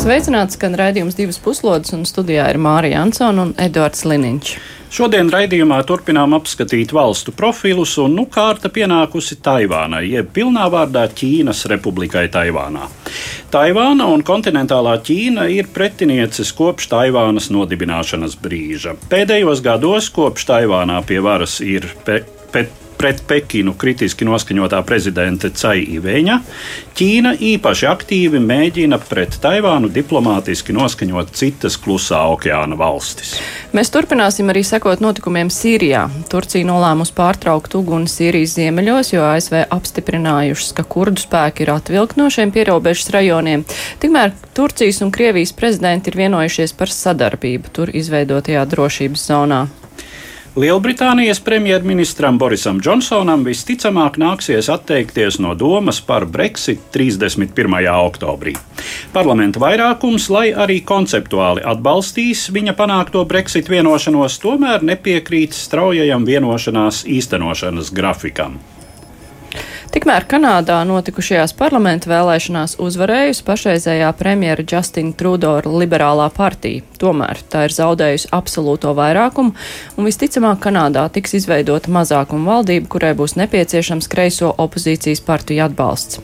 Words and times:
Sveicināts, 0.00 0.54
skan 0.56 0.72
raidījums 0.80 1.12
divas 1.12 1.36
puslodes, 1.44 1.92
un 1.92 2.06
studijā 2.08 2.46
ir 2.48 2.56
Mārija 2.56 3.02
Ansona 3.04 3.42
un 3.44 3.50
Edvards 3.60 4.06
Liniņš. 4.08 4.52
Šodien 4.96 5.28
raidījumā 5.28 5.82
turpinām 5.84 6.32
apskatīt 6.38 6.94
valstu 6.96 7.34
profilus, 7.36 7.92
un 8.00 8.16
nu 8.16 8.24
kārta 8.32 8.70
pienākusi 8.72 9.36
Taivānai, 9.44 10.06
jeb 10.08 10.32
pilnā 10.32 10.64
vārdā 10.72 11.04
Ķīnas 11.20 11.66
Republikai 11.68 12.24
Taivānā. 12.32 12.88
Taivāna 13.52 14.08
un 14.08 14.24
kontinentālā 14.24 14.96
Ķīna 15.04 15.50
ir 15.52 15.68
pretinieces 15.74 16.54
kopš 16.56 16.88
Taivānas 16.94 17.52
nodibināšanas 17.52 18.40
brīža. 18.40 18.96
Pēdējos 19.12 19.60
gados, 19.68 20.08
kopš 20.16 20.48
Taivānā 20.48 21.02
pie 21.04 21.20
varas 21.28 21.60
ir 21.60 21.90
pe, 22.08 22.22
pe, 22.54 22.70
pret 23.00 23.22
Pekinu 23.24 23.72
kritiski 23.80 24.26
noskaņotā 24.28 24.82
prezidente 24.84 25.48
Cai 25.56 25.80
Iveņa, 25.96 26.36
Ķīna 27.00 27.32
īpaši 27.40 27.86
aktīvi 27.88 28.42
mēģina 28.44 28.98
pret 29.08 29.38
Taivānu 29.40 29.88
diplomātiski 29.88 30.74
noskaņot 30.76 31.32
citas 31.38 31.78
klusā 31.80 32.20
okeāna 32.34 32.76
valstis. 32.76 33.38
Mēs 33.72 33.88
turpināsim 33.94 34.52
arī 34.52 34.60
sekot 34.66 35.00
notikumiem 35.00 35.48
Sīrijā. 35.54 36.04
Turcija 36.28 36.68
nolēmusi 36.68 37.16
pārtraukt 37.16 37.78
uguni 37.80 38.10
Sīrijas 38.10 38.58
ziemeļos, 38.58 39.14
jo 39.14 39.24
ASV 39.30 39.62
apstiprinājušas, 39.72 40.74
ka 40.76 40.84
kurdu 40.84 41.24
spēki 41.24 41.64
ir 41.64 41.72
atvilkt 41.78 42.20
no 42.20 42.28
šiem 42.28 42.52
pierobežas 42.52 43.14
rajoniem. 43.16 43.64
Tikmēr 44.02 44.36
Turcijas 44.52 45.00
un 45.00 45.14
Krievijas 45.14 45.56
prezidenti 45.56 46.12
ir 46.12 46.20
vienojušies 46.20 46.76
par 46.76 46.92
sadarbību 46.92 47.72
tur 47.72 47.96
izveidotajā 47.96 48.68
drošības 48.68 49.30
zonā. 49.32 49.68
Lielbritānijas 50.60 51.38
premjerministram 51.40 52.36
Borisam 52.38 52.82
Džonsonam 52.84 53.46
visticamāk 53.46 54.18
nāksies 54.20 54.66
atteikties 54.68 55.38
no 55.40 55.54
domas 55.56 56.02
par 56.04 56.26
Brexit 56.28 56.82
31. 56.92 57.86
oktobrī. 57.94 58.52
Parlamenta 59.14 59.62
vairākums, 59.62 60.26
lai 60.28 60.50
arī 60.52 60.82
konceptuāli 60.84 61.64
atbalstīs 61.64 62.50
viņa 62.52 62.74
panākto 62.76 63.22
Brexit 63.30 63.70
vienošanos, 63.72 64.36
tomēr 64.42 64.84
nepiekrīt 64.84 65.56
straujajam 65.56 66.28
vienošanās 66.28 67.06
īstenošanas 67.08 67.94
grafikam. 67.96 68.60
Tikmēr 69.90 70.22
Kanādā 70.30 70.76
notikušajās 70.86 71.50
parlamenta 71.58 72.06
vēlēšanās 72.12 72.76
uzvarējusi 72.78 73.42
pašreizējā 73.42 74.10
premjera 74.14 74.62
Justina 74.62 75.10
Trudora 75.18 75.66
liberālā 75.66 76.28
partija. 76.30 76.84
Tomēr 77.02 77.40
tā 77.50 77.64
ir 77.66 77.74
zaudējusi 77.74 78.30
absolūto 78.36 78.92
vairākumu, 78.94 79.50
un 79.98 80.06
visticamāk 80.06 80.60
Kanādā 80.62 81.08
tiks 81.10 81.34
izveidota 81.40 81.90
mazākuma 81.90 82.52
valdība, 82.52 82.86
kurai 82.92 83.10
būs 83.18 83.34
nepieciešams 83.40 84.06
kreiso 84.12 84.52
opozīcijas 84.62 85.24
partiju 85.26 85.66
atbalsts. 85.66 86.22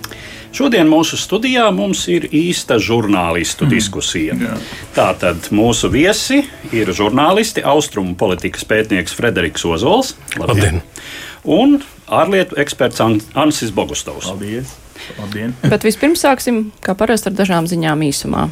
Šodien 0.55 0.87
mūsu 0.87 1.19
studijā 1.19 1.67
mums 1.75 2.07
ir 2.07 2.29
īsta 2.31 2.79
žurnālistu 2.79 3.67
mm. 3.67 3.75
diskusija. 3.75 4.39
Jā. 4.47 4.55
Tātad 4.95 5.51
mūsu 5.51 5.91
viesi 5.91 6.45
ir 6.71 6.95
žurnālisti, 6.95 7.67
austrumu 7.67 8.15
politikas 8.15 8.63
pētnieks 8.63 9.19
Frederiks 9.19 9.67
Ozols. 9.67 10.15
Labdien! 10.39 10.79
Labdien. 10.79 10.83
Un 11.47 11.79
ārlietu 12.09 12.59
eksperts 12.61 13.03
Ansis 13.03 13.73
Bogustovs. 13.75 14.29
Paldies! 14.29 14.75
Labdien! 15.19 15.55
Bet 15.67 15.85
vispirms 15.87 16.23
sāksim, 16.25 16.71
kā 16.85 16.97
parasti, 16.99 17.31
ar 17.31 17.37
dažām 17.39 17.69
ziņām 17.71 18.05
īsumā. 18.09 18.47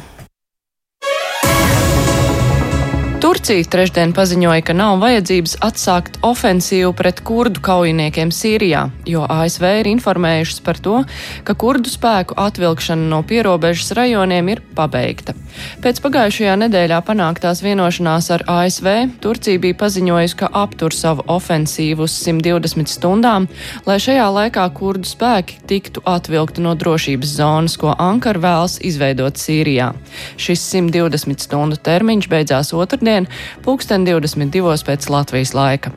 Turcija 3.45 3.69
trešdien 3.69 4.09
paziņoja, 4.17 4.63
ka 4.65 4.73
nav 4.73 4.95
vajadzības 5.03 5.51
atsākt 5.61 6.15
ofensīvu 6.25 6.95
pret 6.97 7.19
kurdu 7.21 7.61
kaujiniekiem 7.61 8.31
Sīrijā, 8.33 8.87
jo 9.05 9.21
ASV 9.29 9.67
ir 9.83 9.89
informējušas 9.91 10.63
par 10.65 10.79
to, 10.81 11.03
ka 11.45 11.53
kurdu 11.53 11.91
spēku 11.93 12.33
atvilkšana 12.41 13.05
no 13.11 13.19
pierobežas 13.21 13.93
rajoniem 13.93 14.49
ir 14.49 14.61
pabeigta. 14.73 15.35
Pēc 15.83 16.01
pagājušajā 16.01 16.55
nedēļā 16.63 16.97
panāktās 17.05 17.61
vienošanās 17.61 18.31
ar 18.33 18.45
ASV 18.49 18.89
Turcija 19.21 19.61
bija 19.61 19.77
paziņojusi, 19.77 20.39
ka 20.41 20.49
aptur 20.63 20.97
savu 20.97 21.27
ofensīvu 21.29 22.09
uz 22.09 22.17
120 22.25 22.89
stundām, 22.95 23.45
lai 23.85 23.99
šajā 24.01 24.25
laikā 24.39 24.65
kurdu 24.73 25.05
spēki 25.05 25.61
tiktu 25.69 26.01
atvilkti 26.09 26.65
no 26.65 26.73
drošības 26.73 27.37
zonas, 27.37 27.77
ko 27.77 27.93
Ankara 27.93 28.41
vēlas 28.41 28.79
izveidot 28.81 29.37
Sīrijā. 29.37 29.93
Šis 30.33 30.65
120 30.73 31.45
stundu 31.45 31.77
termiņš 31.85 32.31
beidzās 32.33 32.73
otrdien 32.73 33.29
pulksten 33.65 34.07
22. 34.07 34.81
pēc 34.87 35.09
Latvijas 35.09 35.53
laika. 35.57 35.93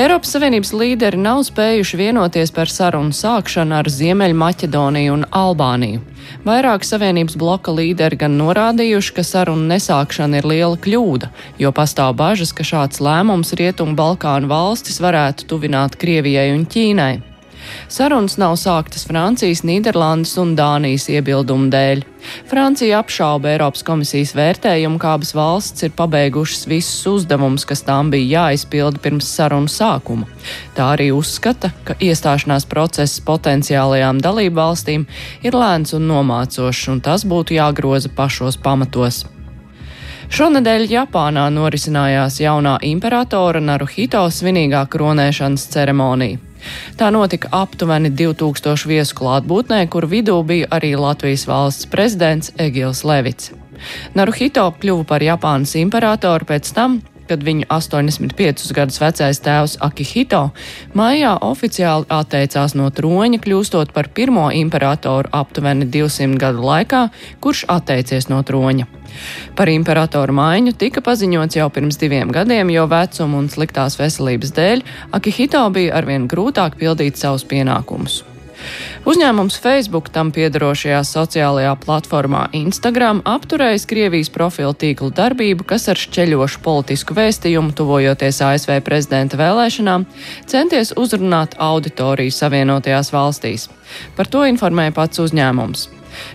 Eiropas 0.00 0.30
Savienības 0.32 0.70
līderi 0.72 1.18
nav 1.18 1.42
spējuši 1.44 1.98
vienoties 1.98 2.52
par 2.54 2.70
sarunu 2.70 3.12
sākšanu 3.12 3.74
ar 3.80 3.88
Ziemeļmaķedoniju 3.90 5.16
un 5.16 5.24
Albāniju. 5.34 6.00
Vairāk 6.46 6.86
Savienības 6.86 7.34
bloka 7.36 7.74
līderi 7.74 8.16
gan 8.20 8.38
norādījuši, 8.38 9.14
ka 9.16 9.24
sarunu 9.26 9.66
nesākšana 9.72 10.40
ir 10.40 10.46
liela 10.46 10.78
kļūda, 10.80 11.32
jo 11.60 11.72
pastāv 11.74 12.14
bažas, 12.20 12.54
ka 12.54 12.64
šāds 12.64 13.02
lēmums 13.02 13.52
Rietumu 13.58 13.98
Balkānu 13.98 14.48
valstis 14.48 15.02
varētu 15.02 15.50
tuvināt 15.50 15.98
Krievijai 16.00 16.52
un 16.54 16.64
Ķīnai. 16.70 17.29
Sarunas 17.90 18.36
nav 18.38 18.54
sāktas 18.60 19.06
Francijas, 19.08 19.64
Nīderlandes 19.66 20.36
un 20.40 20.52
Dānijas 20.58 21.08
iebildumu 21.10 21.70
dēļ. 21.72 22.04
Francija 22.50 23.00
apšauba 23.00 23.54
Eiropas 23.54 23.82
komisijas 23.86 24.34
vērtējumu, 24.36 25.00
kā 25.00 25.14
abas 25.16 25.32
valsts 25.34 25.86
ir 25.86 25.94
pabeigušas 25.96 26.66
visus 26.70 27.06
uzdevumus, 27.08 27.64
kas 27.68 27.82
tām 27.86 28.12
bija 28.12 28.44
jāizpilda 28.44 29.00
pirms 29.02 29.30
sarunu 29.30 29.70
sākuma. 29.72 30.28
Tā 30.76 30.92
arī 30.94 31.10
uzskata, 31.16 31.72
ka 31.84 31.96
iestāšanās 31.98 32.68
process 32.70 33.22
potenciālajām 33.26 34.20
dalību 34.22 34.60
valstīm 34.60 35.08
ir 35.42 35.56
lēns 35.56 35.96
un 35.96 36.06
nomācošs, 36.10 36.86
un 36.92 37.02
tas 37.04 37.26
būtu 37.26 37.56
jāgroza 37.56 38.12
pašos 38.14 38.60
pamatos. 38.60 39.24
Šonadēļ 40.30 40.84
Japānā 40.92 41.48
norisinājās 41.50 42.36
jaunā 42.38 42.76
imperatora 42.86 43.58
Naruhito 43.64 44.22
svinīgā 44.30 44.84
kronēšanas 44.92 45.66
ceremonija. 45.72 46.49
Tā 47.00 47.10
notika 47.14 47.50
aptuveni 47.62 48.10
2000 48.12 48.88
viesu 48.90 49.16
klātbūtnē, 49.20 49.84
kur 49.92 50.08
vidū 50.10 50.38
bija 50.46 50.70
arī 50.76 50.94
Latvijas 50.98 51.46
valsts 51.50 51.88
prezidents 51.90 52.52
Egils 52.58 53.04
Levits. 53.04 53.52
Naruhito 54.14 54.66
kļuva 54.80 55.06
par 55.08 55.24
Japānas 55.24 55.72
imperatoru 55.80 56.48
pēc 56.48 56.72
tam, 56.76 57.00
kad 57.30 57.44
viņu 57.46 57.68
85 57.70 58.72
gadus 58.74 58.98
vecais 59.00 59.40
tēvs 59.44 59.76
Akihito 59.86 60.48
maijā 60.98 61.36
oficiāli 61.46 62.08
atteicās 62.10 62.74
no 62.78 62.90
troņa, 62.90 63.38
kļūstot 63.44 63.94
par 63.94 64.10
pirmo 64.14 64.48
imperatoru 64.50 65.30
aptuveni 65.42 65.86
200 65.86 66.40
gadu 66.42 66.66
laikā, 66.66 67.06
kurš 67.40 67.68
atteicies 67.70 68.28
no 68.32 68.42
troņa. 68.42 68.99
Par 69.58 69.70
imperatoru 69.72 70.34
maiņu 70.36 70.76
tika 70.80 71.02
paziņots 71.04 71.60
jau 71.60 71.68
pirms 71.74 72.00
diviem 72.00 72.32
gadiem, 72.34 72.72
jo 72.74 72.86
vecuma 72.90 73.42
un 73.42 73.50
sliktās 73.52 73.98
veselības 74.00 74.56
dēļ 74.56 74.84
Akihito 75.16 75.62
bija 75.74 75.96
arvien 76.00 76.28
grūtāk 76.30 76.78
pildīt 76.80 77.20
savus 77.20 77.46
pienākumus. 77.48 78.22
Uzņēmums 79.08 79.56
Facebook 79.62 80.10
tam 80.12 80.30
piedarošajā 80.36 81.00
sociālajā 81.08 81.72
platformā 81.80 82.42
Instagram 82.56 83.22
apturējis 83.28 83.86
Krievijas 83.88 84.30
profilu 84.34 84.74
tīklu 84.76 85.08
darbību, 85.16 85.64
kas 85.72 85.88
ar 85.92 86.00
šķeļošu 86.00 86.60
politisku 86.64 87.16
vēstījumu, 87.16 87.72
tuvojoties 87.76 88.42
ASV 88.44 88.76
prezidenta 88.84 89.40
vēlēšanām, 89.40 90.04
centies 90.50 90.92
uzrunāt 91.00 91.56
auditoriju 91.70 92.36
Savienotajās 92.36 93.14
valstīs. 93.14 93.70
Par 94.18 94.28
to 94.28 94.44
informēja 94.50 94.94
pats 95.00 95.24
uzņēmums. 95.24 95.88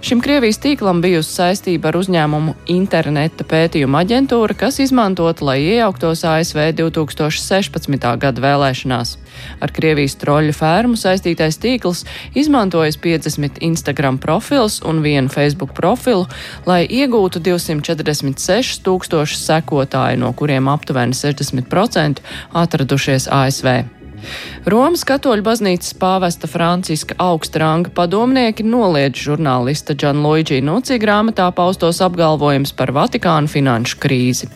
Šim 0.05 0.21
Krievijas 0.23 0.59
tīklam 0.63 1.01
bijusi 1.03 1.31
saistība 1.37 1.89
ar 1.91 1.99
uzņēmumu 1.99 2.55
interneta 2.71 3.45
pētījuma 3.47 4.03
aģentūra, 4.05 4.55
kas 4.57 4.79
izmantota, 4.83 5.45
lai 5.47 5.57
iejauktos 5.63 6.23
ASV 6.27 6.61
2016. 6.79 8.07
gada 8.21 8.43
vēlēšanās. 8.45 9.15
Ar 9.63 9.73
Krievijas 9.75 10.17
troļu 10.21 10.53
fermu 10.55 10.99
saistītais 10.99 11.59
tīkls 11.61 12.05
izmantojas 12.37 12.99
50 13.01 13.59
Instagram 13.65 14.19
profils 14.21 14.81
un 14.85 15.03
vienu 15.05 15.31
Facebook 15.33 15.75
profilu, 15.77 16.27
lai 16.69 16.83
iegūtu 16.85 17.43
246 17.43 18.81
tūkstošus 18.85 19.45
sekotāju, 19.49 20.21
no 20.23 20.31
kuriem 20.37 20.71
aptuveni 20.71 21.17
60% 21.17 22.23
atradušies 22.63 23.29
ASV. 23.31 24.04
Romas 24.65 25.05
katoļu 25.07 25.45
baznīcas 25.45 25.95
pāvesta 26.01 26.49
Franciska 26.49 27.17
augsta 27.21 27.61
ranga 27.61 27.91
padomnieki 27.95 28.65
noliedz 28.65 29.21
žurnālista 29.27 29.95
Džan 29.95 30.23
Luigi 30.25 30.61
Nuci 30.65 30.99
grāmatā 31.01 31.51
paustos 31.55 32.01
apgalvojums 32.05 32.73
par 32.77 32.93
Vatikānu 32.95 33.51
finanšu 33.51 33.99
krīzi. 34.01 34.51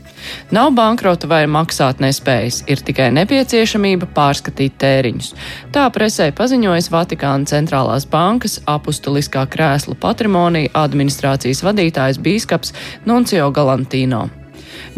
Nav 0.51 0.71
bankrota 0.75 1.27
vai 1.31 1.43
maksāt 1.47 2.01
nespējas, 2.03 2.63
ir 2.67 2.81
tikai 2.85 3.09
nepieciešamība 3.15 4.09
pārskatīt 4.15 4.75
tēriņus. 4.81 5.31
Tā 5.75 5.85
presē 5.95 6.31
paziņojas 6.35 6.91
Vatikāna 6.93 7.49
centrālās 7.49 8.07
bankas 8.09 8.59
apustuliskā 8.69 9.45
krēsla 9.53 9.95
patrimonija 10.01 10.73
administrācijas 10.83 11.63
vadītājs 11.67 12.21
bīskaps 12.25 12.75
Nuncio 13.07 13.51
Galantino. 13.55 14.27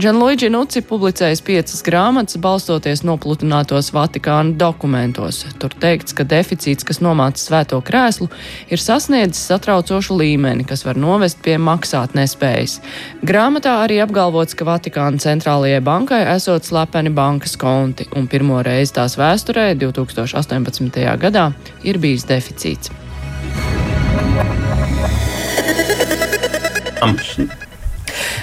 Džanluigi 0.01 0.49
Nuci 0.49 0.81
publicējis 0.87 1.41
piecas 1.45 1.81
grāmatas, 1.85 2.37
balstoties 2.41 3.03
nopludinātos 3.05 3.91
Vatikāna 3.93 4.55
dokumentos. 4.57 5.43
Tur 5.61 5.73
teikts, 5.83 6.15
ka 6.17 6.25
deficīts, 6.27 6.85
kas 6.87 7.01
nomāca 7.03 7.41
svēto 7.41 7.81
krēslu, 7.85 8.29
ir 8.71 8.81
sasniedzis 8.81 9.43
satraucošu 9.51 10.17
līmeni, 10.17 10.65
kas 10.67 10.85
var 10.87 10.99
novest 10.99 11.41
pie 11.45 11.57
maksāt 11.61 12.15
nespējas. 12.17 12.79
Grāmatā 13.27 13.77
arī 13.83 13.99
apgalvots, 14.03 14.55
ka 14.57 14.67
Vatikāna 14.69 15.21
centrālajai 15.21 15.81
bankai 15.85 16.23
esot 16.35 16.67
slepeni 16.67 17.11
bankas 17.13 17.57
konti, 17.59 18.07
un 18.15 18.29
pirmo 18.31 18.61
reizi 18.65 18.95
tās 18.97 19.17
vēsturē, 19.19 19.71
2018. 19.81 21.03
gadā, 21.21 21.51
ir 21.83 22.01
bijis 22.01 22.25
deficīts. 22.29 22.93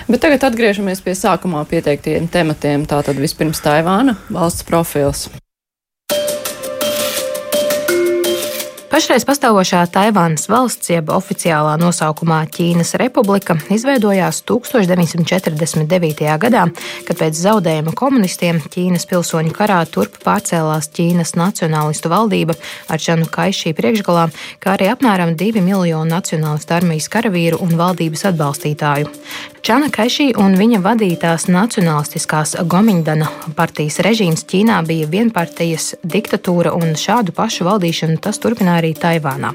Bet 0.09 0.23
tagad 0.25 0.47
atgriežamies 0.49 1.03
pie 1.05 1.13
sākumā 1.13 1.67
pieteiktiem 1.69 2.31
tematiem. 2.33 2.87
Tātad 2.89 3.21
vispirms 3.21 3.61
Taivāna 3.61 4.17
valsts 4.33 4.65
profils. 4.65 5.29
Pašreiz 8.89 9.23
pastāvošā 9.29 9.83
Taivānas 9.93 10.49
valsts, 10.49 10.89
jeb 10.91 11.11
oficiālā 11.13 11.75
nosaukumā 11.79 12.39
Ķīnas 12.51 12.95
republika, 12.99 13.55
izveidojās 13.71 14.41
1949. 14.49 16.25
gadā, 16.41 16.65
kad 17.07 17.21
pēc 17.21 17.37
zaudējuma 17.37 17.93
komunistiem 17.95 18.59
Ķīnas 18.65 19.05
pilsoņu 19.07 19.53
karā 19.55 19.83
turp 19.93 20.17
pārcēlās 20.25 20.89
Ķīnas 20.97 21.37
nacionālistu 21.37 22.11
valdība 22.11 22.57
ar 22.89 22.99
Čanu 23.05 23.29
Kaišī 23.29 23.71
priekšgalā, 23.77 24.31
kā 24.59 24.75
arī 24.75 24.89
apmēram 24.97 25.37
2 25.37 25.63
miljonu 25.63 26.09
nacionālistu 26.09 26.75
armijas 26.81 27.07
karavīru 27.13 27.61
un 27.63 27.77
valdības 27.79 28.25
atbalstītāju. 28.33 29.13
Čana 29.63 29.91
Kaišī 29.91 30.37
un 30.39 30.55
viņa 30.55 30.79
vadītās 30.85 31.49
nacionālistiskās 31.51 32.55
Gomiņdana 32.71 33.27
partijas 33.59 33.99
režīms 34.07 34.45
Ķīnā 34.49 34.77
bija 34.87 35.09
vienpartijas 35.11 35.97
diktatūra, 36.07 36.71
un 36.79 36.95
šādu 36.99 37.33
pašu 37.35 37.65
valdīšanu 37.67 38.19
tas 38.23 38.39
turpināja 38.39 38.79
arī 38.83 38.93
Taivānā. 38.99 39.51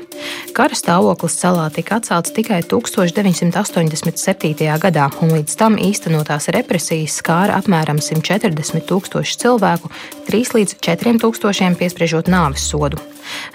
Kara 0.53 0.75
stāvoklis 0.75 1.39
salā 1.39 1.69
tika 1.73 1.95
atcelts 2.01 2.31
tikai 2.35 2.61
1987. 2.67 4.77
gadā, 4.83 5.05
un 5.23 5.27
līdz 5.37 5.51
tam 5.59 5.73
īstenotās 5.79 6.45
represijas 6.53 7.13
skāra 7.21 7.53
apmēram 7.61 7.97
140 8.03 8.83
tūkstoši 8.91 9.33
cilvēku, 9.45 9.87
3 10.27 10.55
līdz 10.59 10.71
4 10.83 11.19
tūkstošiem 11.23 11.73
piespriežot 11.79 12.25
nāves 12.33 12.63
sodu. 12.67 13.12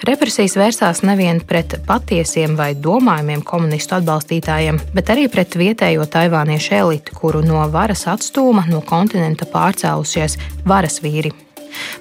Represijas 0.08 0.56
vērsās 0.58 1.02
nevien 1.06 1.40
pret 1.40 1.78
patiesiem 1.88 2.56
vai 2.58 2.72
domājumiem 2.74 3.42
komunistu 3.46 3.98
atbalstītājiem, 3.98 4.80
bet 4.94 5.12
arī 5.14 5.26
pret 5.32 5.58
vietējo 5.58 6.06
taivāniešu 6.10 6.78
elitu, 6.82 7.18
kuru 7.18 7.42
no 7.46 7.64
varas 7.72 8.06
atstūma 8.10 8.68
no 8.70 8.84
kontinenta 8.86 9.48
pārcēlušies 9.50 10.38
varas 10.68 11.02
vīri. 11.04 11.47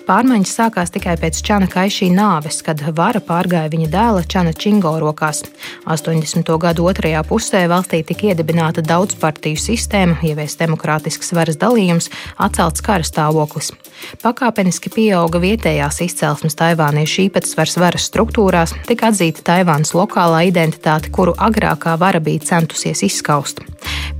Pārmaiņas 0.08 0.54
sākās 0.60 0.94
tikai 0.96 1.18
pēc 1.19 1.42
Čana 1.44 1.68
Kaišī 1.72 2.10
nāves, 2.14 2.62
kad 2.66 2.81
vara 2.96 3.22
pārgāja 3.24 3.72
viņa 3.74 3.90
dēla 3.94 4.24
Čana 4.30 4.54
Čingo 4.56 4.94
rokās. 5.02 5.44
80. 5.86 6.54
gadu 6.62 6.88
otrajā 6.88 7.24
pusē 7.28 7.66
valstī 7.72 8.04
tika 8.08 8.31
iedibināta 8.31 8.84
daudzpartiju 8.86 9.60
sistēma, 9.60 10.19
ieviests 10.24 10.60
demokrātisks 10.62 11.34
varas 11.36 11.60
dalījums, 11.60 12.12
atcelts 12.38 12.84
kara 12.86 13.08
stāvoklis. 13.08 13.74
Pakāpeniski 14.22 14.92
pieauga 14.94 15.42
vietējās 15.42 16.02
izcelsmes 16.06 16.58
taivāniešu 16.60 17.28
īpatsvars 17.28 17.78
varas 17.81 18.08
struktūrās, 18.12 18.75
tika 18.88 19.12
atzīta 19.12 19.46
Taivānas 19.52 19.96
lokālā 19.98 20.46
identitāte, 20.52 21.12
kuru 21.14 21.36
agrākā 21.38 21.98
vara 22.00 22.22
bija 22.24 22.46
centusies 22.54 23.04
izskaust. 23.08 23.64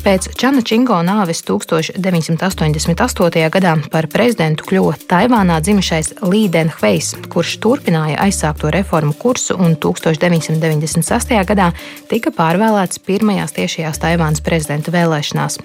Pēc 0.04 0.30
Čana 0.40 0.62
Čingo 0.66 0.98
nāves 1.04 1.42
1988. 1.48 3.50
gadā 3.54 3.74
par 3.92 4.08
prezidentu 4.12 4.66
kļuva 4.70 4.96
Taivānā 5.38 5.60
dzimušais 5.62 6.08
Līden 6.26 6.72
Hveis, 6.74 7.12
kurš 7.30 7.60
turpināja 7.62 8.16
aizsākto 8.24 8.72
reformu 8.74 9.14
kursu 9.14 9.54
un 9.62 9.76
1996. 9.78 11.36
gadā 11.46 11.68
tika 12.10 12.34
pārvēlēts 12.34 12.98
pirmajās 13.06 13.54
tiešajās 13.54 14.02
Taivānas 14.02 14.42
prezidenta 14.42 14.90
vēlēšanās. 14.96 15.60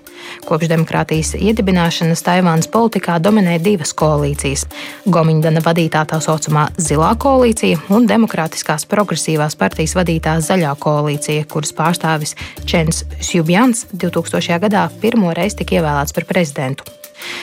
Kopš 0.44 0.69
demokrātijas 0.74 1.32
iedibināšanas 1.40 2.20
Taivānas 2.20 2.69
politikā 2.69 3.16
dominē 3.16 3.56
divas 3.64 3.96
koalīcijas- 3.96 4.69
Gomiņdana 5.16 5.64
vadītā 5.64 6.04
tā 6.04 6.20
saucamā 6.20 6.69
Zilā 6.76 7.16
koalīcija 7.16 7.80
un 7.88 8.04
Demokrātiskās 8.06 8.84
progresīvās 8.84 9.56
partijas 9.56 9.96
vadītā 9.96 10.36
Zaļā 10.36 10.76
koalīcija, 10.76 11.48
kuras 11.48 11.72
pārstāvis 11.72 12.36
Čens 12.66 13.06
Sjubjans 13.20 13.86
2000. 13.94 14.60
gadā 14.60 14.90
pirmo 15.00 15.32
reizi 15.32 15.64
tika 15.64 15.80
ievēlēts 15.80 16.12
par 16.12 16.24
prezidentu. 16.28 16.84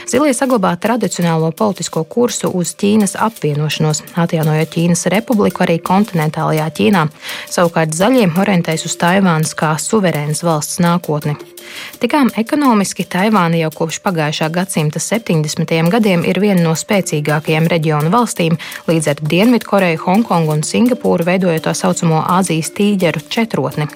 Zilie 0.10 0.34
saglabā 0.34 0.74
tradicionālo 0.82 1.52
politisko 1.52 2.04
kursu 2.04 2.52
uz 2.56 2.74
Ķīnas 2.80 3.16
apvienošanos, 3.20 4.04
atjaunojot 4.20 4.74
Ķīnas 4.74 5.06
republiku 5.14 5.66
arī 5.66 5.78
kontinentālajā 5.84 6.66
Ķīnā. 6.80 7.06
Savukārt 7.50 7.94
zaļie 7.98 8.28
orientējas 8.40 8.88
uz 8.90 8.98
Taivānas 9.02 9.56
kā 9.58 9.76
suverēnas 9.80 10.44
valsts 10.48 10.82
nākotni. 10.84 11.38
Tikām 12.02 12.32
ekonomiski 12.40 13.06
Taivāna 13.06 13.60
jau 13.60 13.70
kopš 13.76 14.00
pagājušā 14.06 14.50
gadsimta 14.54 15.02
70. 15.04 15.76
gadiem 15.94 16.26
ir 16.26 16.42
viena 16.42 16.64
no 16.66 16.76
spēcīgākajām 16.78 17.70
reģionu 17.70 18.14
valstīm, 18.14 18.58
līdz 18.90 19.14
ar 19.14 19.24
Dienvidkoreju, 19.34 20.04
Hongkongu 20.06 20.58
un 20.58 20.66
Singapūru 20.66 21.28
veidojot 21.30 21.68
tā 21.70 21.76
saucamo 21.78 22.24
Āzijas 22.40 22.74
tīģeru 22.78 23.28
četrotni. 23.30 23.90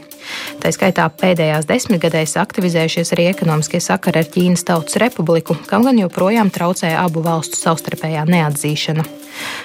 Tā 0.64 0.72
skaitā 0.76 1.08
pēdējās 1.22 1.68
desmitgadēs 1.70 2.38
aktivizējušies 2.44 3.14
arī 3.16 3.30
ekonomiskie 3.32 3.82
sakari 3.84 4.24
ar 4.24 4.32
Ķīnas 4.34 4.66
Tautas 4.68 5.00
Republiku, 5.02 5.58
kam 5.70 5.88
gan 5.88 6.00
joprojām 6.02 6.54
traucē 6.54 6.94
abu 7.00 7.26
valstu 7.26 7.60
savstarpējā 7.60 8.26
neatzīšana. 8.30 9.06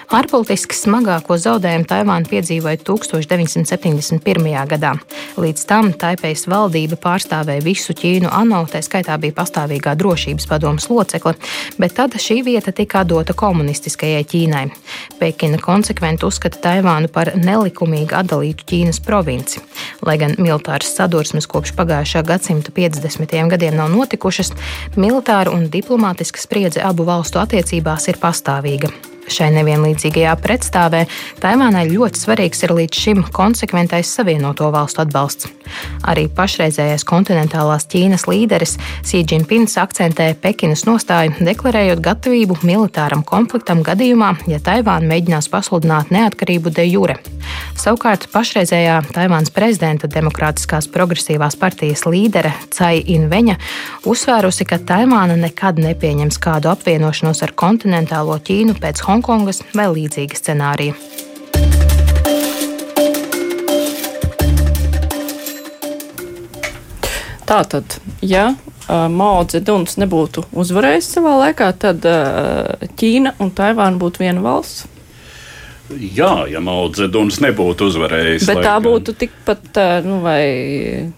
Ārpolitiski 0.08 0.76
smagāko 0.76 1.36
zaudējumu 1.40 1.84
Taivāna 1.88 2.28
piedzīvoja 2.28 2.80
1971. 2.80 4.46
gadā. 4.70 4.94
Līdz 5.36 5.64
tam 5.68 5.90
Taipejas 5.92 6.46
valdība 6.48 6.96
pārstāvēja 7.02 7.64
visu 7.64 7.92
Ķīnu 7.96 8.30
ANO, 8.32 8.62
tā 8.72 8.80
skaitā 8.84 9.18
bija 9.20 9.36
pastāvīgā 9.36 9.92
drošības 10.00 10.48
padomas 10.48 10.88
locekle, 10.88 11.34
bet 11.76 11.96
tad 11.98 12.16
šī 12.16 12.40
vieta 12.46 12.72
tika 12.72 13.04
dota 13.04 13.36
komunistiskajai 13.36 14.24
Ķīnai. 14.32 14.64
Pekina 15.20 15.60
konsekventi 15.60 16.24
uzskata 16.28 16.62
Taivānu 16.64 17.12
par 17.12 17.34
nelikumīgi 17.36 18.16
atdalītu 18.16 18.68
Ķīnas 18.72 19.02
provinci. 19.04 19.60
Lai 20.08 20.16
gan 20.20 20.38
militāras 20.48 20.94
sadursmes 20.96 21.48
kopš 21.50 21.74
pagājušā 21.76 22.24
gadsimta 22.26 22.72
50. 22.74 23.36
gadiem 23.52 23.76
nav 23.76 23.92
notikušas, 23.92 24.54
militāra 24.96 25.52
un 25.52 25.68
diplomātiska 25.72 26.40
spriedze 26.40 26.82
abu 26.84 27.06
valstu 27.08 27.42
attiecībās 27.42 28.08
ir 28.08 28.20
pastāvīga. 28.22 28.92
Šai 29.28 29.50
nevienlīdzīgajā 29.58 30.32
pretstāvē 30.40 31.04
Taivānai 31.42 31.84
ļoti 31.90 32.24
svarīgs 32.24 32.64
ir 32.64 32.72
līdz 32.80 33.04
šim 33.04 33.24
konsekventais 33.36 34.08
savienoto 34.16 34.72
valstu 34.72 35.04
atbalsts. 35.04 35.57
Arī 36.08 36.26
pašreizējais 36.32 37.06
kontinentālās 37.08 37.88
Ķīnas 37.90 38.26
līderis 38.30 38.76
Xi 39.06 39.24
Jinpings 39.24 39.78
akcentē 39.80 40.30
Pekinas 40.42 40.84
nostāju, 40.88 41.36
deklarējot 41.44 42.02
gatavību 42.04 42.60
militāram 42.62 43.24
konfliktam 43.26 43.82
gadījumā, 43.86 44.34
ja 44.50 44.60
Taivāna 44.62 45.08
mēģinās 45.10 45.50
pasludināt 45.52 46.12
neatkarību 46.14 46.74
de 46.74 46.86
jure. 46.88 47.18
Savukārt 47.78 48.26
pašreizējā 48.32 48.98
Taivānas 49.14 49.52
prezidenta 49.54 50.10
Demokrātiskās 50.10 50.88
progresīvās 50.92 51.56
partijas 51.60 52.04
līdere 52.10 52.52
Cai 52.74 52.98
Inveņa 53.14 53.58
uzsvērusi, 54.08 54.66
ka 54.68 54.80
Taivāna 54.90 55.38
nekad 55.38 55.80
nepieņems 55.82 56.40
kādu 56.42 56.72
apvienošanos 56.74 57.44
ar 57.46 57.54
kontinentālo 57.58 58.38
Ķīnu 58.42 58.78
pēc 58.82 59.04
Hongkongas 59.06 59.62
vai 59.78 59.88
līdzīga 59.94 60.42
scenārija. 60.42 60.98
Tātad, 67.48 67.98
ja 68.20 68.50
Mao 68.88 69.40
Zeduns 69.48 69.96
nebūtu 70.00 70.44
uzvarējis 70.52 71.08
savā 71.16 71.32
laikā, 71.46 71.70
tad 71.80 72.04
Ķīna 73.00 73.34
un 73.40 73.52
Taivāna 73.56 74.00
būtu 74.00 74.24
viena 74.24 74.44
valsts. 74.44 74.84
Jā, 75.88 76.44
ja 76.52 76.60
Maudzeduns 76.60 77.38
nebūtu 77.40 77.86
uzvarējis. 77.88 78.44
Bet 78.50 78.60
tā 78.66 78.74
būtu 78.84 79.14
tikpat, 79.16 79.78
nu, 80.04 80.18
vai 80.20 80.42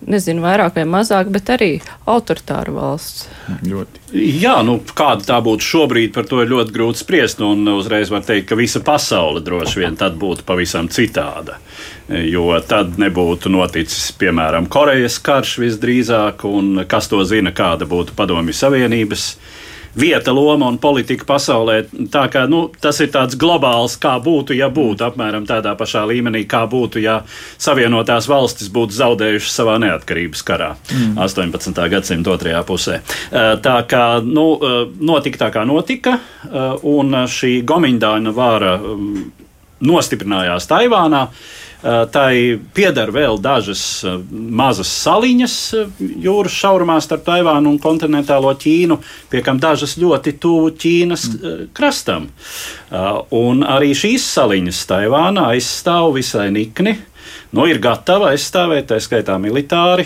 nezinu, 0.07 0.45
vairāk 0.45 0.79
vai 0.79 0.85
mazāk, 0.87 1.33
bet 1.35 1.51
arī 1.57 1.71
autoritāra 2.07 2.71
valsts. 2.77 3.27
Ļoti. 3.67 4.05
Jā, 4.15 4.61
nu, 4.67 4.77
kāda 4.95 5.27
tā 5.27 5.41
būtu 5.43 5.67
šobrīd, 5.67 6.13
par 6.15 6.29
to 6.31 6.43
ir 6.45 6.53
ļoti 6.53 6.75
grūti 6.77 7.03
spriest. 7.03 7.43
Un 7.43 7.67
uzreiz 7.75 8.13
var 8.15 8.23
teikt, 8.27 8.47
ka 8.51 8.59
visa 8.59 8.83
pasaule 8.87 9.43
droši 9.43 9.83
vien 9.83 9.99
tad 9.99 10.19
būtu 10.21 10.47
pavisam 10.47 10.91
citāda. 10.91 11.59
Jo 12.11 12.53
tad 12.67 12.95
nebūtu 12.99 13.51
noticis, 13.51 14.11
piemēram, 14.19 14.71
Korejas 14.71 15.19
karš 15.23 15.57
visdrīzāk, 15.63 16.47
un 16.47 16.85
kas 16.91 17.11
to 17.11 17.23
zina, 17.27 17.55
kāda 17.55 17.87
būtu 17.91 18.15
Padomju 18.19 18.55
Savienības 18.55 19.33
vieta, 19.97 20.33
loma 20.33 20.69
un 20.69 20.79
politika 20.79 21.25
pasaulē. 21.27 21.83
Tā 22.13 22.27
kā, 22.33 22.45
nu, 22.51 22.63
tas 22.81 23.01
ir 23.03 23.11
tāds 23.15 23.37
globāls, 23.41 23.97
kā 24.01 24.17
būtu, 24.23 24.55
ja 24.59 24.71
būtu 24.73 25.07
apmēram 25.07 25.47
tādā 25.49 25.75
pašā 25.79 26.05
līmenī, 26.11 26.45
kā 26.51 26.65
būtu, 26.71 27.03
ja 27.03 27.21
Savienotās 27.61 28.29
valstis 28.31 28.71
būtu 28.73 28.97
zaudējušas 28.97 29.59
savā 29.61 29.77
neatkarības 29.83 30.45
karā 30.47 30.73
mm. 30.77 31.19
18. 31.21 31.83
gadsimta 31.93 32.35
otrajā 32.35 32.63
pusē. 32.67 33.01
Eh, 33.01 33.53
tā 33.63 33.77
kā 33.91 34.05
nu, 34.25 34.47
eh, 34.57 34.81
notika 35.01 35.47
tā, 35.47 35.53
kā 35.55 35.67
notika, 35.69 36.19
eh, 36.47 36.87
un 36.89 37.25
šī 37.31 37.61
Gomindāna 37.67 38.35
vāra 38.35 38.77
mm, 38.79 39.25
nostiprinājās 39.87 40.69
Taivānā. 40.71 41.27
Eh, 41.81 42.03
tai 42.13 42.61
pieder 42.77 43.09
vēl 43.09 43.39
dažas 43.41 43.83
eh, 44.05 44.19
mazas 44.29 44.91
saliņas 45.01 45.55
eh, 45.79 46.03
jūras 46.27 46.53
šaurumā 46.53 46.99
starp 47.01 47.23
Taivānu 47.25 47.71
un 47.73 47.79
kontinentālo 47.81 48.53
Ķīnu, 48.53 48.99
pie 49.33 49.41
kam 49.47 49.57
dažas 49.63 49.97
ļoti 49.97 50.35
tuvu 50.43 50.75
Ķīnas 50.77 51.25
krastam. 51.77 52.29
Un 53.33 53.65
arī 53.65 53.95
šīs 53.97 54.27
saliņas 54.35 54.83
Taivāna 54.91 55.47
aizstāv 55.55 56.13
visai 56.19 56.51
nikni. 56.53 56.99
Nu, 57.57 57.65
ir 57.71 57.81
gatava 57.81 58.35
aizstāvēt, 58.35 58.91
tā 58.91 59.01
skaitā 59.01 59.39
militāri. 59.41 60.05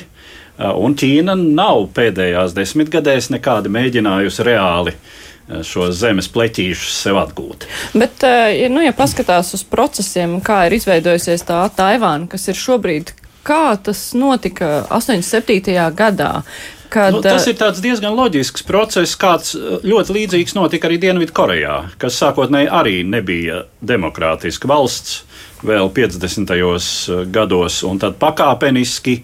Un 0.79 0.95
Ķīna 0.95 1.35
nav 1.35 1.89
pēdējās 1.97 2.55
desmitgadēs 2.55 3.33
nekādi 3.35 3.73
mēģinājusi 3.75 4.47
reāli 4.47 4.95
uh, 4.95 5.25
Eh, 5.45 5.61
šos 5.61 5.99
zemes 6.01 6.31
pleķīšus 6.33 7.01
sev 7.05 7.19
atgūt. 7.21 7.67
Bet, 7.93 8.23
eh, 8.25 8.63
ja, 8.63 8.69
nu, 8.73 8.81
ja 8.81 8.95
paskatās 8.97 9.53
uz 9.53 9.65
procesiem, 9.69 10.39
kā 10.41 10.63
ir 10.67 10.79
izveidojusies 10.79 11.45
tā 11.45 11.59
Taivāna, 11.77 12.25
kas 12.33 12.49
ir 12.49 12.57
šobrīd, 12.57 13.13
kā 13.45 13.77
tas 13.77 14.15
notika 14.17 14.87
87. 14.89 15.91
gadā? 15.93 16.41
Kad, 16.89 17.13
nu, 17.13 17.21
tas 17.21 17.45
ir 17.51 17.59
diezgan 17.59 18.17
loģisks 18.17 18.65
process, 18.65 19.19
kāds 19.21 19.53
eh, 19.59 19.85
ļoti 19.85 20.17
līdzīgs 20.17 20.57
notika 20.57 20.89
arī 20.89 20.97
Dienvidkorejā, 21.05 21.77
kas 22.01 22.17
sākotnēji 22.23 22.73
arī 22.73 22.97
nebija 23.05 23.67
demokrātiska 23.85 24.71
valsts 24.71 25.27
vēl 25.61 25.93
50. 25.93 27.29
gados, 27.29 27.83
un 27.85 28.01
tad 28.01 28.17
pakāpeniski, 28.17 29.21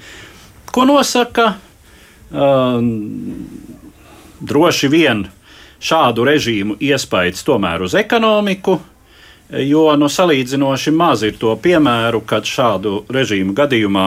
ko 0.72 0.84
nosaka, 0.88 1.54
uh, 2.32 2.80
droši 4.40 4.88
vien 4.88 5.26
šādu 5.80 6.26
režīmu 6.28 6.76
iespējas 6.80 7.44
tomēr 7.46 7.84
uz 7.86 7.96
ekonomiku, 7.98 8.78
jo 9.64 9.86
nu, 9.98 10.08
salīdzinoši 10.12 10.92
maz 10.94 11.24
ir 11.26 11.38
to 11.40 11.56
piemēru, 11.58 12.22
kad 12.26 12.46
šādu 12.46 13.04
režīmu 13.10 13.56
gadījumā 13.56 14.06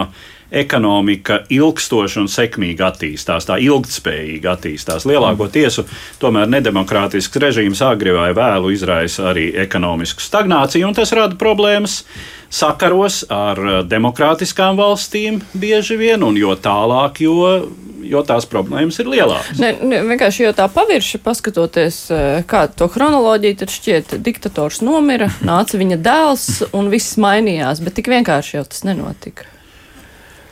ekonomika 0.53 1.41
ilgstoši 1.53 2.21
un 2.21 2.29
sekmīgi 2.31 2.85
attīstās, 2.85 3.47
tā 3.49 3.57
ilgspējīgi 3.63 4.49
attīstās. 4.49 5.07
Lielāko 5.09 5.49
tiesu 5.53 5.85
tomēr 6.21 6.51
nedemokrātisks 6.53 7.41
režīms 7.43 7.83
agri 7.85 8.13
vai 8.15 8.31
vēlu 8.37 8.73
izraisa 8.73 9.31
arī 9.33 9.49
ekonomisku 9.65 10.23
stagnāciju, 10.23 10.87
un 10.87 10.97
tas 10.97 11.13
rada 11.15 11.39
problēmas 11.39 12.03
sakaros 12.53 13.23
ar 13.33 13.85
demokrātiskām 13.89 14.77
valstīm 14.77 15.41
bieži 15.57 15.97
vien, 15.97 16.21
un 16.25 16.37
jo 16.37 16.53
tālāk, 16.59 17.23
jo 17.25 17.63
jo 18.03 18.21
tās 18.27 18.47
problēmas 18.49 18.99
ir 19.01 19.09
lielākas. 19.11 19.59
Ne, 19.61 19.71
ne, 19.83 20.01
vienkārši 20.11 20.47
jau 20.47 20.53
tā 20.57 20.67
pavirši 20.71 21.21
paskatoties, 21.23 21.99
eh, 22.11 22.43
kāda 22.49 22.75
to 22.81 22.89
chronoloģija, 22.91 23.61
tad 23.63 23.73
šķiet, 23.73 24.17
diktators 24.25 24.81
nomira, 24.85 25.31
nāca 25.45 25.79
viņa 25.79 25.99
dēls 26.03 26.47
un 26.73 26.91
viss 26.93 27.17
mainījās, 27.21 27.83
bet 27.83 27.97
tik 27.99 28.11
vienkārši 28.13 28.59
jau 28.59 28.67
tas 28.67 28.83
nenotika. 28.87 29.52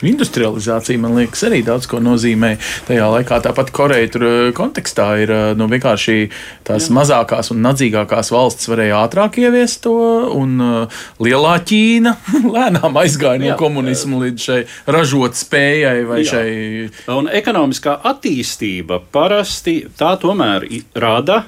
Industrializācija, 0.02 1.00
man 1.02 1.14
liekas, 1.20 1.44
arī 1.46 1.62
daudz 1.66 1.86
ko 1.90 2.00
nozīmē. 2.02 2.56
Tajā 2.88 3.08
laikā 3.14 3.38
tāpat 3.46 3.70
Koreja 3.76 4.10
tur 4.14 4.26
eh, 4.26 4.50
kontekstā 4.58 5.08
ir 5.22 5.34
eh, 5.36 5.44
nu, 5.58 5.68
vienkārši 5.72 6.16
tās 6.68 6.88
Jā. 6.90 6.96
mazākās 6.98 7.52
un 7.54 7.62
nadzīgākās 7.66 8.32
valsts 8.34 8.70
varēja 8.72 9.04
ātrāk 9.06 9.38
ieviest 9.42 9.84
to, 9.86 9.94
un 10.38 10.58
uh, 10.62 11.04
lielā 11.22 11.54
Ķīna 11.68 12.16
lēnām 12.56 12.98
aizgāja 13.02 13.42
no 13.44 13.56
komunismu 13.60 14.24
līdz 14.26 14.48
šai 14.48 14.60
ražot 14.92 15.38
spējai 15.38 16.04
vai 16.10 16.22
Jā. 16.24 16.30
šai. 16.34 16.50
Un 17.14 17.30
ekonomiskā 17.32 18.00
attīstība 18.12 19.02
parasti 19.14 19.82
tā 19.98 20.16
tomēr 20.22 20.66
rada 20.98 21.44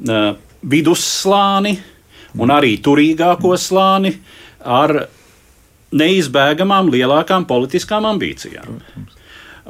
vidusslāni 0.00 1.74
un 2.40 2.52
arī 2.54 2.76
turīgāko 2.84 3.56
slāni 3.60 4.14
ar 4.64 4.94
neizbēgamām 5.96 6.90
lielākām 6.92 7.48
politiskām 7.50 8.06
ambīcijām. 8.10 8.78
Protams. 8.80 9.16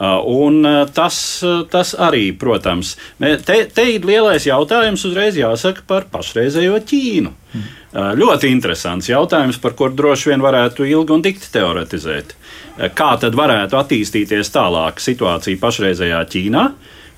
Uh, 0.00 0.22
un 0.24 0.64
uh, 0.64 0.86
tas, 0.88 1.16
uh, 1.44 1.64
tas 1.68 1.90
arī, 1.98 2.30
protams, 2.38 2.94
te, 3.18 3.56
te 3.68 3.84
ir 3.90 4.06
lielais 4.08 4.46
jautājums 4.46 5.02
uzreiz 5.04 5.36
jāsaka 5.36 5.82
par 5.84 6.06
pašreizējo 6.12 6.78
Ķīnu. 6.88 7.32
Mm. 7.50 7.66
Ļoti 8.16 8.48
interesants 8.54 9.08
jautājums, 9.10 9.58
par 9.58 9.74
kuru 9.76 9.96
droši 9.98 10.30
vien 10.30 10.44
varētu 10.44 10.86
ilgi 10.86 11.10
un 11.10 11.24
dikti 11.24 11.48
teoretizēt. 11.56 12.36
Kā 12.94 13.08
tad 13.18 13.34
varētu 13.34 13.76
attīstīties 13.80 14.52
tālāk 14.54 15.02
situācija 15.02 15.58
pašreizējā 15.58 16.20
Ķīnā, 16.30 16.62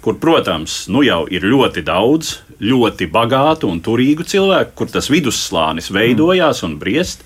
kur, 0.02 0.18
protams, 0.18 0.87
nu 0.90 1.04
jau 1.06 1.23
ir 1.30 1.47
ļoti 1.47 1.85
daudz 1.87 2.37
ļoti 2.62 3.09
bagātu 3.11 3.71
un 3.71 3.80
turīgu 3.82 4.26
cilvēku, 4.28 4.75
kur 4.78 4.90
tas 4.90 5.11
vidusslānis 5.11 5.90
veidojās 5.94 6.62
un 6.66 6.76
briest. 6.78 7.25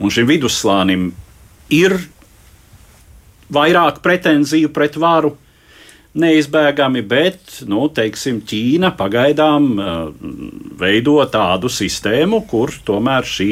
Un 0.00 0.12
šim 0.14 0.28
vidusslānim 0.30 1.10
ir 1.74 1.96
vairāk 3.52 4.00
pretenziju 4.04 4.72
pret 4.72 4.96
varu. 5.00 5.34
Neizbēgami, 6.18 7.02
bet 7.04 7.60
nu, 7.68 7.84
teiksim, 7.94 8.40
Ķīna 8.48 8.94
pagaidām 8.96 9.66
uh, 9.76 9.90
veido 10.80 11.20
tādu 11.30 11.68
sistēmu, 11.70 12.40
kur 12.48 12.72
tomēr 12.88 13.28
šī 13.28 13.50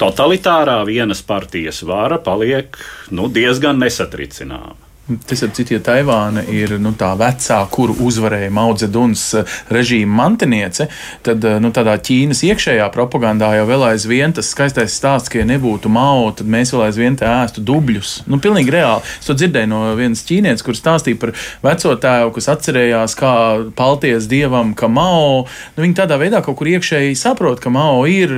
totalitārā 0.00 0.80
vienas 0.88 1.20
partijas 1.26 1.84
vara 1.86 2.18
paliek 2.22 2.80
nu, 3.14 3.28
diezgan 3.28 3.78
nesatricināma. 3.84 4.87
Tas 5.08 5.40
ir 5.40 5.52
cits, 5.56 5.72
ja 5.72 5.80
Taivāna 5.80 6.42
ir 6.52 6.74
nu, 6.84 6.90
tā 6.98 7.14
vecā, 7.16 7.62
kuru 7.72 7.94
uzvarēja 8.04 8.50
Maudzeduns 8.52 9.22
eh, 9.38 9.54
režīma 9.72 10.18
mantiniece, 10.18 10.90
tad 11.24 11.44
eh, 11.48 11.56
nu, 11.64 11.70
tādā 11.72 11.94
Ķīnas 12.04 12.42
iekšējā 12.44 12.88
propagandā 12.92 13.54
jau 13.56 13.64
vēl 13.70 13.86
aizvien 13.88 14.34
tas 14.36 14.50
skaistais 14.52 14.92
stāsts, 14.92 15.32
ka 15.32 15.40
ja 15.40 15.46
nebūtu 15.48 15.88
Mao, 15.88 16.26
tad 16.36 16.50
mēs 16.52 16.74
vēl 16.74 16.84
aizvien 16.90 17.16
te 17.16 17.24
ēstu 17.24 17.64
dubļus. 17.64 18.10
Nu, 18.28 18.36
pilnīgi 18.44 18.74
reāli. 18.74 19.06
Es 19.16 19.30
to 19.30 19.36
dzirdēju 19.38 19.70
no 19.72 19.80
vienas 19.96 20.26
ķīnietes, 20.28 20.66
kur 20.66 20.76
stāstīja 20.76 21.20
par 21.22 21.32
veco 21.64 21.94
tēvu, 22.04 22.34
kas 22.36 22.50
atcerējās, 22.52 23.16
kā 23.16 23.32
palties 23.80 24.28
dievam, 24.28 24.76
ka 24.76 24.92
Mao, 24.92 25.46
nu, 25.46 25.86
viņi 25.86 25.98
tādā 26.02 26.20
veidā 26.20 26.42
kaut 26.44 26.60
kur 26.60 26.68
iekšēji 26.74 27.16
saprot, 27.16 27.64
ka 27.64 27.72
Mao 27.72 28.04
ir 28.04 28.36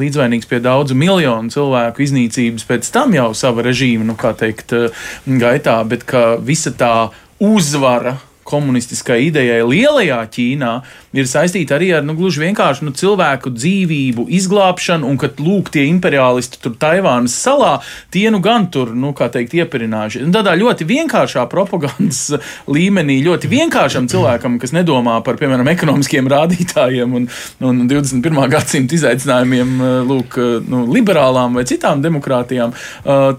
līdzvainīgs 0.00 0.48
pie 0.48 0.62
daudzu 0.64 0.96
miljonu 0.96 1.52
cilvēku 1.52 2.06
iznīcības 2.08 2.64
pēc 2.72 2.90
tam 2.96 3.12
jau 3.18 3.28
sava 3.36 3.68
režīma, 3.68 4.08
nu, 4.08 4.16
kā 4.16 4.32
teikt, 4.32 4.72
eh, 4.72 5.06
gaitā. 5.44 5.76
Bet 5.84 6.05
ka 6.06 6.36
visa 6.40 6.70
tā 6.70 7.10
uzvara 7.42 8.16
komunistiskai 8.46 9.26
idejai 9.28 9.62
lielajā 9.66 10.20
Ķīnā 10.36 10.72
ir 11.16 11.28
saistīta 11.28 11.76
arī 11.76 11.90
ar 11.96 12.04
nu, 12.06 12.14
gluži 12.18 12.42
vienkārši 12.44 12.86
nu, 12.86 12.92
cilvēku 12.96 13.52
dzīvību 13.54 14.26
izglābšanu, 14.38 15.08
un 15.08 15.18
ka 15.20 15.30
lūk, 15.40 15.70
tie 15.74 15.86
imperialisti 15.90 16.60
tur 16.62 16.76
Taivānas 16.80 17.34
salā, 17.36 17.76
tie 18.14 18.28
nu 18.32 18.40
gan 18.44 18.68
tur, 18.72 18.92
nu, 18.96 19.12
kā 19.16 19.28
teikt, 19.32 19.56
iepirinājuši. 19.58 20.22
Un 20.26 20.34
tādā 20.34 20.54
ļoti 20.58 20.86
vienkāršā 20.88 21.46
propagandas 21.52 22.22
līmenī, 22.70 23.18
ļoti 23.26 23.50
vienkāršam 23.50 24.08
cilvēkam, 24.12 24.60
kas 24.62 24.74
nedomā 24.76 25.18
par, 25.26 25.38
piemēram, 25.40 25.68
ekonomiskiem 25.72 26.30
rādītājiem 26.32 27.16
un, 27.20 27.28
un 27.66 27.82
21. 27.90 28.42
gadsimta 28.52 28.98
izaicinājumiem, 28.98 29.76
lūk, 30.06 30.38
nu, 30.70 30.84
liberālām 30.92 31.58
vai 31.58 31.66
citām 31.68 32.04
demokrātijām, 32.04 32.74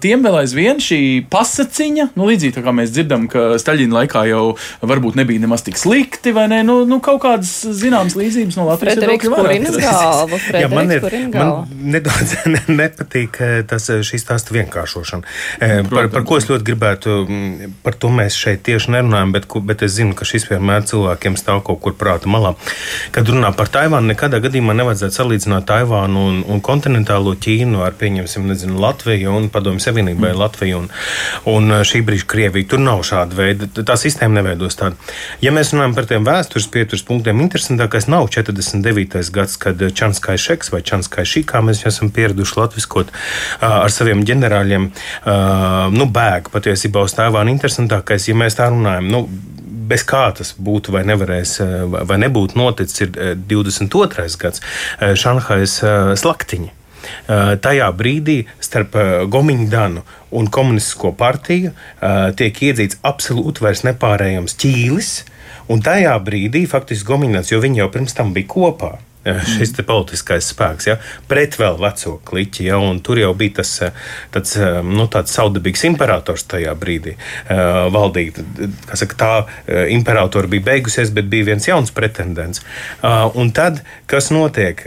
tiem 0.03 0.25
vēl 0.25 0.41
aizvien 0.41 0.81
šī 0.83 1.01
pasaciņa, 1.31 2.11
nu, 2.17 2.27
līdzīgi 2.29 2.63
kā 2.65 2.73
mēs 2.75 2.93
dzirdam, 2.95 3.27
ka 3.31 3.55
Staļina 3.61 4.01
laikā 4.01 4.25
jau 4.29 4.43
var 4.81 4.96
varbūt 4.97 5.17
nebija 5.19 5.45
nemaz 5.45 5.63
tik 5.65 5.77
slikti, 5.79 6.33
vai 6.35 6.47
ne? 6.51 6.63
Nu, 6.67 6.81
nu 6.89 6.99
kaut 7.03 7.21
kādas 7.23 7.53
zināmas 7.77 8.17
līdzības 8.17 8.57
no 8.59 8.67
Latvijas 8.71 8.99
galva. 9.77 10.39
Jā, 10.51 10.69
man, 10.71 10.91
ir, 10.91 11.05
man 11.33 11.53
nedaudz 11.93 12.35
ne- 12.53 12.63
nepatīk 12.77 13.39
eh, 13.43 13.55
tas 13.67 13.87
eh, 13.93 14.01
šīs 14.05 14.25
stāsta 14.25 14.55
vienkāršošana. 14.55 15.27
Eh, 15.61 15.75
Par, 15.87 16.09
par 16.13 16.25
ko 16.27 16.37
es 16.39 16.47
ļoti 16.49 16.65
gribētu, 16.67 17.13
mm, 17.23 17.75
par 17.85 17.95
to 17.99 18.09
mēs 18.13 18.35
šeit 18.37 18.63
tieši 18.67 18.91
nerunājam, 18.97 19.31
bet, 19.35 19.47
bet 19.69 19.83
es 19.85 19.95
zinu, 19.97 20.15
ka 20.17 20.27
šis 20.27 20.47
vienmēr 20.49 20.85
cilvēkiem 20.89 21.37
stāv 21.39 21.63
kaut 21.67 21.79
kur 21.83 21.95
prāta 21.97 22.29
malā. 22.31 22.53
Kad 23.15 23.29
runā 23.31 23.53
par 23.57 23.71
Taivānu, 23.73 24.11
nekādā 24.11 24.41
gadījumā 24.43 24.75
nevajadzētu 24.77 25.19
salīdzināt 25.19 25.67
Taivānu 25.69 26.25
un, 26.31 26.41
un 26.49 26.61
kontinentālo 26.65 27.35
Ķīnu 27.39 27.83
ar, 27.85 27.95
pieņemsim, 27.99 28.47
nezinu, 28.51 28.79
Latviju 28.81 29.35
un 29.37 29.49
Padomju 29.53 29.83
Savienībai 29.83 30.33
mm. 30.33 30.41
Latviju 30.41 30.81
un, 30.83 30.89
un 31.53 31.77
šī 31.87 32.03
brīža 32.07 32.27
Krieviju. 32.29 32.69
Tur 32.73 32.83
nav 32.83 33.03
šāda 33.07 33.37
veida, 33.37 33.69
tā 33.77 33.97
sistēma 33.99 34.41
neveidos 34.41 34.77
tādu. 34.87 35.13
Ja 35.43 35.53
mēs 35.55 35.73
runājam 35.73 35.95
par 35.97 36.07
tiem 36.09 36.25
vēstures 36.27 36.67
pieturas 36.71 37.03
punktiem, 37.07 37.41
interesantākais 37.43 38.07
nav 38.11 38.29
49. 38.33 39.31
gads, 39.35 39.57
kad 39.61 39.81
Čanskai 39.81 40.37
Šeks 40.41 40.71
vai 40.73 40.81
Čanskai 40.85 41.25
Šī, 41.27 41.43
kā 41.47 41.61
mēs 41.65 41.83
esam 41.87 42.11
pieraduši 42.13 42.57
latviskot 42.59 43.11
ar 43.61 43.93
saviem 43.93 44.23
ģenerāļiem, 44.27 44.89
nu, 45.97 46.09
bēg 46.17 46.51
patiesībā 46.53 47.03
uz 47.05 47.15
Taivānu. 47.17 47.53
Interesantākais, 47.53 48.29
ja 48.29 48.37
mēs 48.37 48.57
tā 48.59 48.69
runājam, 48.73 49.11
nu, 49.11 49.25
bez 49.87 50.03
kā 50.07 50.25
tas 50.35 50.53
būtu 50.59 50.91
vai 50.95 51.05
nevarēs, 51.07 51.57
vai- 51.87 52.19
nebūtu 52.19 52.59
noticis, 52.59 53.01
ir 53.05 53.13
ā, 53.15 53.35
22. 53.35 54.37
gads 54.37 54.61
Šanhajas. 54.99 55.79
Uh, 55.83 56.76
Tajā 57.61 57.87
brīdī 57.97 58.37
starp 58.63 58.95
uh, 58.97 59.07
Gomindanu 59.31 60.03
un 60.37 60.49
Komunistisko 60.51 61.13
partiju 61.17 61.71
uh, 61.71 62.29
tiek 62.37 62.61
iedzīts 62.69 62.99
absolūti 63.07 63.63
vairs 63.65 63.85
nepārējams 63.87 64.57
ķīlis. 64.61 65.11
Un 65.71 65.83
tajā 65.83 66.13
brīdī 66.23 66.63
faktiski 66.69 67.07
Gomindans, 67.07 67.51
jo 67.51 67.59
viņi 67.63 67.83
jau 67.83 67.91
pirms 67.91 68.15
tam 68.15 68.33
bija 68.35 68.47
kopā. 68.53 68.95
Šis 69.27 69.73
te 69.75 69.83
politiskais 69.87 70.47
spēks, 70.53 70.87
ja, 70.87 70.97
pret 71.27 71.57
vēl 71.59 71.79
veco 71.81 72.17
kliķi, 72.27 72.67
ja, 72.69 72.79
tur 73.03 73.19
jau 73.19 73.33
bija 73.37 73.57
tas 73.61 73.73
uh, 73.83 74.05
tāds, 74.33 74.53
uh, 74.59 74.79
nu, 74.85 75.07
tāds 75.11 75.33
saudabīgs 75.35 75.83
imperators 75.89 76.45
tajā 76.47 76.73
brīdī 76.79 77.17
uh, 77.17 77.87
valdīt. 77.93 78.39
Kā 78.87 78.99
Saka, 78.99 79.17
tā 79.17 79.31
imperatora 79.93 80.49
bija 80.51 80.65
beigusies, 80.71 81.11
bet 81.13 81.27
bija 81.31 81.49
viens 81.51 81.67
jauns 81.67 81.91
pretendents. 81.95 82.63
Uh, 83.01 83.27
un 83.37 83.51
tad, 83.55 83.81
kas 84.09 84.31
notiek? 84.33 84.81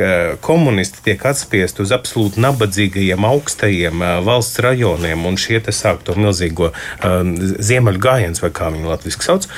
Komunisti 0.45 1.03
tiek 1.05 1.23
atspiesti 1.27 1.85
uz 1.85 1.93
absolūti 1.95 2.41
nabadzīgajiem, 2.43 3.27
augstajiem 3.27 4.05
valsts 4.27 4.61
rajoniem, 4.65 5.27
un 5.29 5.39
šie 5.41 5.61
te 5.65 5.75
sāk 5.75 6.05
to 6.07 6.17
milzīgo 6.19 6.71
um, 6.71 7.35
ziemeļu 7.39 8.03
gājienu, 8.03 8.41
vai 8.45 8.53
kā 8.57 8.71
viņi 8.73 8.91
latviešu 8.91 9.27
sauc. 9.27 9.49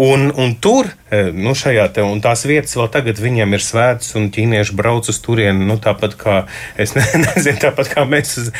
Un, 0.00 0.30
un 0.32 0.54
tur, 0.62 0.90
nu, 1.10 1.54
šajā 1.58 1.86
te, 1.94 2.04
un 2.06 2.22
tās 2.24 2.44
vietas 2.48 2.76
vēl 2.78 2.90
tagad 2.92 3.20
viņiem 3.22 3.56
ir 3.56 3.64
svētas, 3.64 4.14
un 4.18 4.29
ķīnieši 4.34 4.76
brauc 4.78 5.10
uz 5.10 5.20
turieni, 5.24 5.66
nu, 5.68 5.78
tāpat 5.82 6.16
kā, 6.20 6.36
es 6.80 6.94
ne, 6.96 7.04
nezinu, 7.26 7.58
tāpat 7.62 7.92
kā 7.94 8.06
mēs 8.08 8.36
uz 8.42 8.50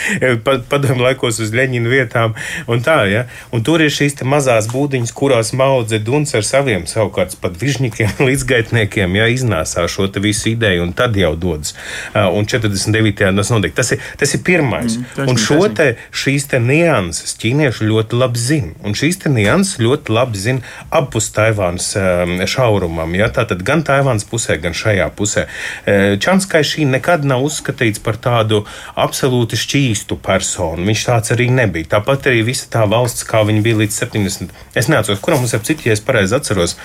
pa, 0.45 0.59
padomu 0.71 1.05
laikos 1.07 1.41
uz 1.43 1.55
Leņķinu 1.57 1.91
vietām, 1.91 2.37
un 2.71 2.85
tā, 2.85 3.03
ja. 3.11 3.27
Un 3.55 3.65
tur 3.67 3.83
ir 3.85 3.93
šīs 3.93 4.19
mazās 4.27 4.69
būdiņas, 4.71 5.15
kurās 5.17 5.53
maudze 5.57 6.01
Duns 6.03 6.35
ar 6.37 6.47
saviem 6.47 6.87
savukārt 6.91 7.37
pat 7.41 7.57
vižņikiem, 7.61 8.21
līdzgaitniekiem, 8.29 9.17
ja 9.19 9.29
iznāsā 9.31 9.87
šo 9.91 10.09
visu 10.21 10.51
ideju, 10.53 10.85
un 10.87 10.95
tad 10.97 11.17
jau 11.19 11.33
dodas. 11.39 11.75
Un 12.15 12.47
49. 12.49 13.15
tas 13.37 13.53
notiek. 13.53 13.75
Tas 13.77 13.93
ir, 13.95 14.03
tas 14.19 14.35
ir 14.35 14.43
pirmais. 14.47 14.97
Mm, 14.97 15.07
taisnība, 15.15 15.31
un 15.31 15.41
šo 15.41 15.59
taisnība. 15.61 15.77
te, 15.79 16.17
šīs 16.23 16.47
te 16.51 16.61
nianses 16.63 17.37
ķīnieši 17.41 17.89
ļoti 17.91 18.19
labi 18.21 18.43
zina. 18.43 18.73
Un 18.87 18.97
šīs 18.99 19.21
te 19.23 19.33
nianses 19.33 19.81
ļoti 19.83 20.15
labi 20.15 20.41
zina 20.41 20.75
apus 21.01 21.31
Taivānas 21.37 21.93
um, 22.01 22.37
šaurumam. 22.51 23.15
Ja? 23.19 23.31
Tātad 23.35 23.63
gan 23.67 23.85
Taivānas 23.87 24.27
pusē, 24.29 24.59
gan 24.63 24.77
šajā 24.77 25.09
pusē. 25.17 25.47
Eh, 25.87 26.17
Čanskai 26.21 26.63
šī 26.67 26.87
nekad 26.91 27.25
nav 27.29 27.45
uzskatīts 27.47 28.03
par 28.05 28.19
tādu 28.21 28.63
absolūti 28.97 29.59
šķīstu 29.61 30.19
personu. 30.25 30.87
Viņš 30.89 31.07
tāds 31.09 31.35
arī 31.37 31.51
nebija. 31.55 31.97
Tāpat 31.97 32.31
arī 32.31 32.45
visa 32.51 32.69
tā 32.73 32.87
valsts, 32.91 33.27
kā 33.29 33.45
viņa 33.49 33.65
bija 33.67 33.83
līdz 33.83 34.01
70. 34.05 34.55
Es 34.75 34.91
neatceros, 34.93 35.23
kuram 35.25 35.45
mums 35.45 35.55
ap 35.57 35.67
citu, 35.67 35.89
ja 35.89 35.97
es 35.97 36.05
pareizi 36.05 36.37
atceros. 36.37 36.77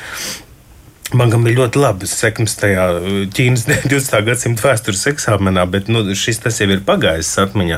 Man 1.13 1.29
bija 1.45 1.59
ļoti 1.59 1.77
labi 1.77 2.07
sekmes 2.09 2.55
tajā 2.57 2.85
uh, 2.97 3.17
Ķīnas 3.29 3.67
20. 3.91 4.15
gadsimta 4.25 4.63
vēstures 4.65 5.03
eksāmenā, 5.11 5.67
bet 5.69 5.85
nu, 5.91 6.01
šis 6.17 6.39
tas 6.41 6.57
jau 6.57 6.65
ir 6.73 6.81
pagājis 6.87 7.29
atmiņā. 7.43 7.77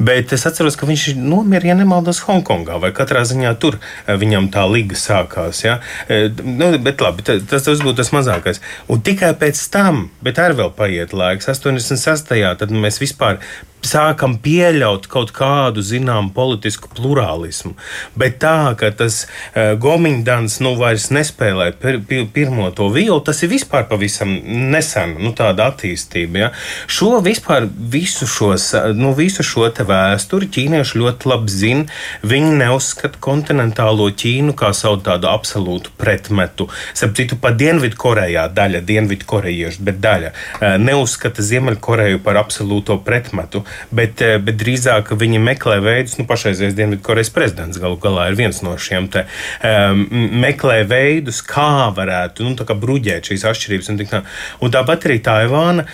Bet 0.00 0.32
es 0.32 0.46
atceros, 0.48 0.78
ka 0.80 0.88
viņš 0.88 1.04
nomira, 1.20 1.68
ja 1.68 1.76
nemaldos, 1.76 2.22
Hongkongā 2.24 2.78
vai 2.80 2.94
katrā 2.96 3.26
ziņā 3.28 3.52
tur 3.60 3.76
eh, 3.76 4.14
viņam 4.16 4.48
tā 4.54 4.64
liga 4.72 4.96
sākās. 4.96 5.60
Ja? 5.66 5.80
Eh, 6.08 6.30
Nu, 6.42 6.70
bet 6.80 7.00
labi, 7.04 7.22
ta- 7.26 7.36
tas, 7.44 7.66
tas 7.68 7.82
būtu 7.84 7.98
tas 8.00 8.10
mazākais. 8.14 8.62
Un 8.88 9.02
tikai 9.04 9.34
pēc 9.38 9.60
tam, 9.72 10.06
bet 10.24 10.40
arī 10.40 10.56
vēl 10.62 10.72
paiet 10.76 11.12
laiks, 11.16 11.50
86. 11.52 12.32
tad 12.62 12.72
mēs 12.72 12.98
vispār 13.02 13.38
sākam 13.86 14.36
pieļaut 14.42 15.08
kaut 15.10 15.32
kādu 15.36 15.82
zināmu 15.84 16.32
politisku 16.34 16.90
plurālismu. 16.96 17.74
Bet 18.18 18.38
tā, 18.42 18.74
ka 18.78 18.92
tas 18.96 19.24
uh, 19.26 19.74
Gomindans 19.80 20.58
nu 20.64 20.74
vairs 20.78 21.10
nespēlē 21.14 21.72
pir, 21.80 22.00
pir, 22.08 22.26
pirmo 22.32 22.70
to 22.74 22.88
vielu, 22.92 23.18
tas 23.24 23.42
ir 23.42 23.52
vispār 23.52 23.86
pavisam 23.90 24.32
nesen, 24.72 25.16
nu 25.22 25.32
tāda 25.36 25.70
attīstība. 25.72 26.44
Ja? 26.44 26.50
Šo 26.90 27.20
vispār 27.24 27.66
visu, 27.68 28.26
šos, 28.28 28.72
eh, 28.78 28.90
nu, 28.96 29.12
visu 29.18 29.44
šo 29.46 29.68
te 29.74 29.86
vēsturi 29.88 30.48
ķīnieši 30.52 31.00
ļoti 31.00 31.30
labi 31.30 31.52
zina. 31.52 31.86
Viņi 32.26 32.52
neuzskata 32.62 33.20
kontinentālo 33.22 34.08
Ķīnu 34.22 34.54
kā 34.58 34.72
savu 34.76 35.00
tādu 35.06 35.28
absolūtu 35.30 35.92
pretmetu. 35.98 36.68
Starp 36.94 37.16
citu, 37.18 37.38
pat 37.40 37.58
Dienvidkorejā 37.60 38.46
daļa 38.54 38.82
dienvidkorejiešu, 38.88 39.82
bet 39.86 40.00
daļa 40.02 40.32
eh, 40.32 40.76
neuzskata 40.82 41.44
Ziemeļkoreju 41.44 42.22
par 42.24 42.40
absolūto 42.40 42.98
pretmetu, 43.04 43.64
bet, 43.94 44.22
eh, 44.22 44.38
bet 44.42 44.58
drīzāk 44.60 45.12
viņi 45.18 45.40
meklē 45.42 45.78
veidus, 45.84 46.16
nu, 46.18 46.26
pašreizējais 46.28 46.76
Dienvidkorejas 46.78 47.32
prezidents 47.34 47.80
galu 47.82 47.98
galā 48.02 48.28
ir 48.30 48.38
viens 48.38 48.62
no 48.62 48.74
šiem 48.80 49.08
te 49.12 49.24
um, 49.66 50.06
meklē 50.42 50.82
veidus, 50.88 51.42
kā 51.46 51.92
varētu, 51.96 52.46
nu, 52.48 52.56
kā 52.56 52.76
bruģēt 52.78 53.32
šīs 53.32 53.46
atšķirības 53.52 53.92
un 53.92 54.02
tā. 54.02 54.24
Un 54.62 54.74
tāpat 54.74 55.08
arī 55.08 55.20
Taivāna. 55.24 55.86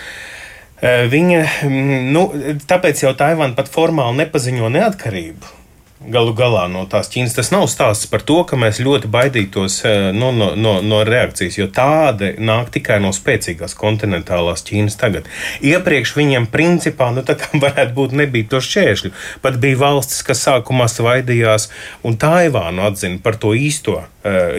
eh, 0.80 1.06
Viņa, 1.10 1.44
nu, 2.14 2.26
tāpēc 2.70 3.04
jau 3.04 3.14
Taivāna 3.18 3.56
pat 3.58 3.70
formāli 3.72 4.24
nepaziņo 4.24 4.72
neatkarību. 4.78 5.57
Galu 6.08 6.32
galā 6.36 6.64
no 6.72 6.84
tās 6.88 7.10
Ķīnas 7.12 7.36
tas 7.36 7.50
nav 7.52 7.66
stāsts 7.68 8.08
par 8.10 8.22
to, 8.24 8.38
ka 8.48 8.56
mēs 8.60 8.80
ļoti 8.84 9.10
baidītos 9.12 9.78
eh, 9.88 10.08
no, 10.16 10.30
no, 10.32 10.50
no, 10.56 10.78
no 10.84 11.00
reakcijas, 11.06 11.58
jo 11.60 11.68
tāda 11.74 12.32
nāk 12.40 12.70
tikai 12.74 12.96
no 13.04 13.12
spēcīgās 13.16 13.76
kontinentālās 13.78 14.64
Ķīnas 14.68 14.98
tagad. 15.00 15.28
Iepriekš 15.64 16.14
viņiem 16.16 16.48
principā 16.52 17.10
nu, 17.14 17.24
tā 17.26 17.36
kā 17.40 17.50
varētu 17.64 17.96
būt 17.96 18.16
nebija 18.22 18.48
to 18.54 18.62
šķēršļu. 18.64 19.12
Pat 19.44 19.60
bija 19.62 19.80
valstis, 19.84 20.24
kas 20.26 20.44
sākumā 20.48 20.88
svaidījās 20.92 21.68
un 22.08 22.16
Taivānu 22.20 22.88
atzina 22.88 23.20
par 23.22 23.36
to 23.40 23.52
īsto, 23.56 24.00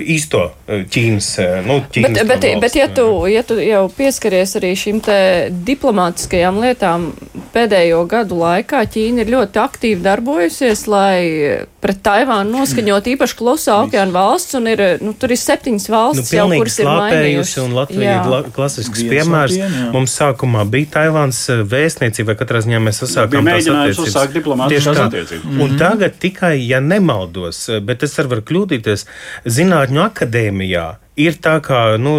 īsto 0.06 0.52
eh, 0.68 0.84
Ķīnas. 0.90 1.28
eh, 1.40 1.62
Nu, 1.68 1.80
Ķīnas 1.94 2.14
Bet, 2.16 2.28
bet, 2.28 2.44
valsts, 2.44 2.62
bet 2.62 2.76
ja, 2.76 2.88
tu, 2.88 3.06
ja 3.28 3.44
tu 3.44 3.58
jau 3.62 3.84
pieskaries 3.98 4.56
arī 4.60 4.72
šīm 4.80 5.02
te 5.06 5.18
diplomātiskajām 5.66 6.60
lietām, 6.64 7.10
pēdējo 7.54 8.04
gadu 8.10 8.38
laikā 8.40 8.84
Ķīna 8.94 9.24
ir 9.26 9.32
ļoti 9.34 9.60
aktīvi 9.62 10.02
darbojusies, 10.06 10.86
lai 10.92 11.66
pret 11.80 12.02
Taivānu 12.04 12.52
noskaņot 12.60 13.06
īpaši 13.14 13.36
klusā 13.40 13.78
okeāna 13.86 14.12
valsts, 14.12 14.56
un 14.60 14.68
ir, 14.68 14.82
nu, 15.02 15.14
tur 15.14 15.32
ir 15.32 15.40
septiņas 15.40 15.86
Nu, 15.90 15.96
valsts, 15.96 16.34
jau, 16.34 16.46
pilnīgi 16.48 16.60
kuras 16.64 16.80
ir 16.80 16.86
mainījušas. 16.90 17.64
un 17.64 17.74
Latvija 17.78 18.10
Jā. 18.10 18.16
ir 18.24 18.30
la- 18.34 18.44
klasisks 18.56 19.00
Viens 19.00 19.14
piemērs. 19.14 19.56
jā. 19.58 19.92
Mums 19.94 20.16
sākumā 20.20 20.66
bija 20.70 20.86
Taivāns 20.98 21.40
eh, 21.50 21.64
vēstniecība, 21.64 22.26
vai 22.34 22.36
katrā 22.36 22.60
ziņā 22.66 22.80
mēs 22.84 23.00
sasākām 23.04 23.40
tās 23.40 23.48
mēģinājums 23.50 23.96
attiecības. 23.96 24.10
uzsākt 24.10 24.34
tā. 25.00 25.06
attiecības. 25.08 25.44
Mm 25.46 25.52
-hmm. 25.58 25.62
Un 25.64 25.78
tagad 25.78 26.14
tikai, 26.20 26.68
ja 26.68 26.80
nemaldos, 26.80 27.70
eh, 27.70 27.80
bet 27.80 28.04
es 28.04 28.18
arī 28.20 28.28
varu 28.28 28.42
kļūdīties, 28.42 29.06
Zinātņu 29.60 30.00
akadēmijā. 30.06 30.84
Ir 31.20 31.36
tā, 31.44 31.58
kā 31.60 31.98
nu, 32.00 32.14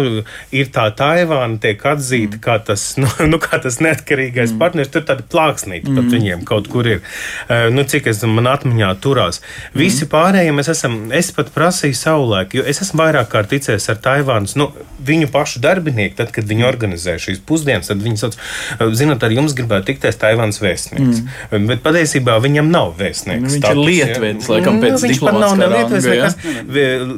ir 0.53 0.67
tā 0.73 0.83
Taivāna 0.93 1.57
tiek 1.61 1.81
atzīta 1.89 2.37
mm. 2.37 2.41
kā, 2.43 2.57
tas, 2.65 2.83
nu, 3.01 3.09
nu, 3.31 3.39
kā 3.41 3.57
tas 3.61 3.79
neatkarīgais 3.81 4.53
mm. 4.53 4.59
partneris. 4.61 4.91
Tur 4.93 5.05
tāda 5.07 5.25
plāksnīte 5.25 5.89
mm. 5.89 5.97
pat 5.97 6.11
viņiem 6.13 6.43
kaut 6.45 6.69
kur 6.71 6.85
ir. 6.89 7.01
Uh, 7.47 7.69
nu, 7.73 7.85
cik 7.87 8.11
es 8.11 8.21
man 8.29 8.49
atmiņā 8.51 8.91
turās. 9.01 9.41
Mm. 9.41 9.81
Visi 9.81 10.07
pārējie 10.11 10.53
mēs 10.53 10.69
esam, 10.75 10.99
es 11.17 11.31
pat 11.33 11.49
prasīju 11.55 11.97
savulaik, 11.97 12.53
jo 12.59 12.65
es 12.67 12.83
esmu 12.85 13.01
vairāk 13.01 13.31
kārt 13.31 13.49
ticējis 13.55 13.89
ar 13.93 14.01
Taivānas, 14.05 14.53
nu, 14.59 14.69
viņu 15.01 15.31
pašu 15.33 15.63
darbinieku, 15.63 16.19
tad, 16.19 16.29
kad 16.35 16.45
viņi 16.45 16.67
organizē 16.67 17.17
šīs 17.21 17.41
pusdienas, 17.47 17.89
tad 17.89 18.05
viņi 18.05 18.21
sauc, 18.21 18.37
uh, 18.37 18.85
zinot, 18.97 19.23
ar 19.25 19.33
jums 19.33 19.57
gribētu 19.57 19.89
tikties 19.89 20.21
Taivānas 20.21 20.61
vēstnieks. 20.61 21.23
Mm. 21.49 21.67
Bet 21.71 21.81
patiesībā 21.81 22.37
viņam 22.43 22.69
nav 22.69 22.93
vēstnieks. 23.01 23.47
Nu, 23.47 23.55
viņš 23.55 23.65
ir 23.65 23.81
status, 24.05 24.45
ja. 24.45 24.53
laikam, 24.53 24.79
pēc 24.83 24.93
nu, 24.93 25.01
viņš 25.07 25.25
pat 25.25 25.41
nav 25.41 25.57
diplomātiskā 25.57 26.13
ne 26.13 26.21
ja? 26.21 26.31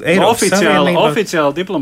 nekas. 0.07 0.31
Oficiāli, 0.33 0.95
oficiāli 1.03 1.59
diplomātiskā 1.59 1.72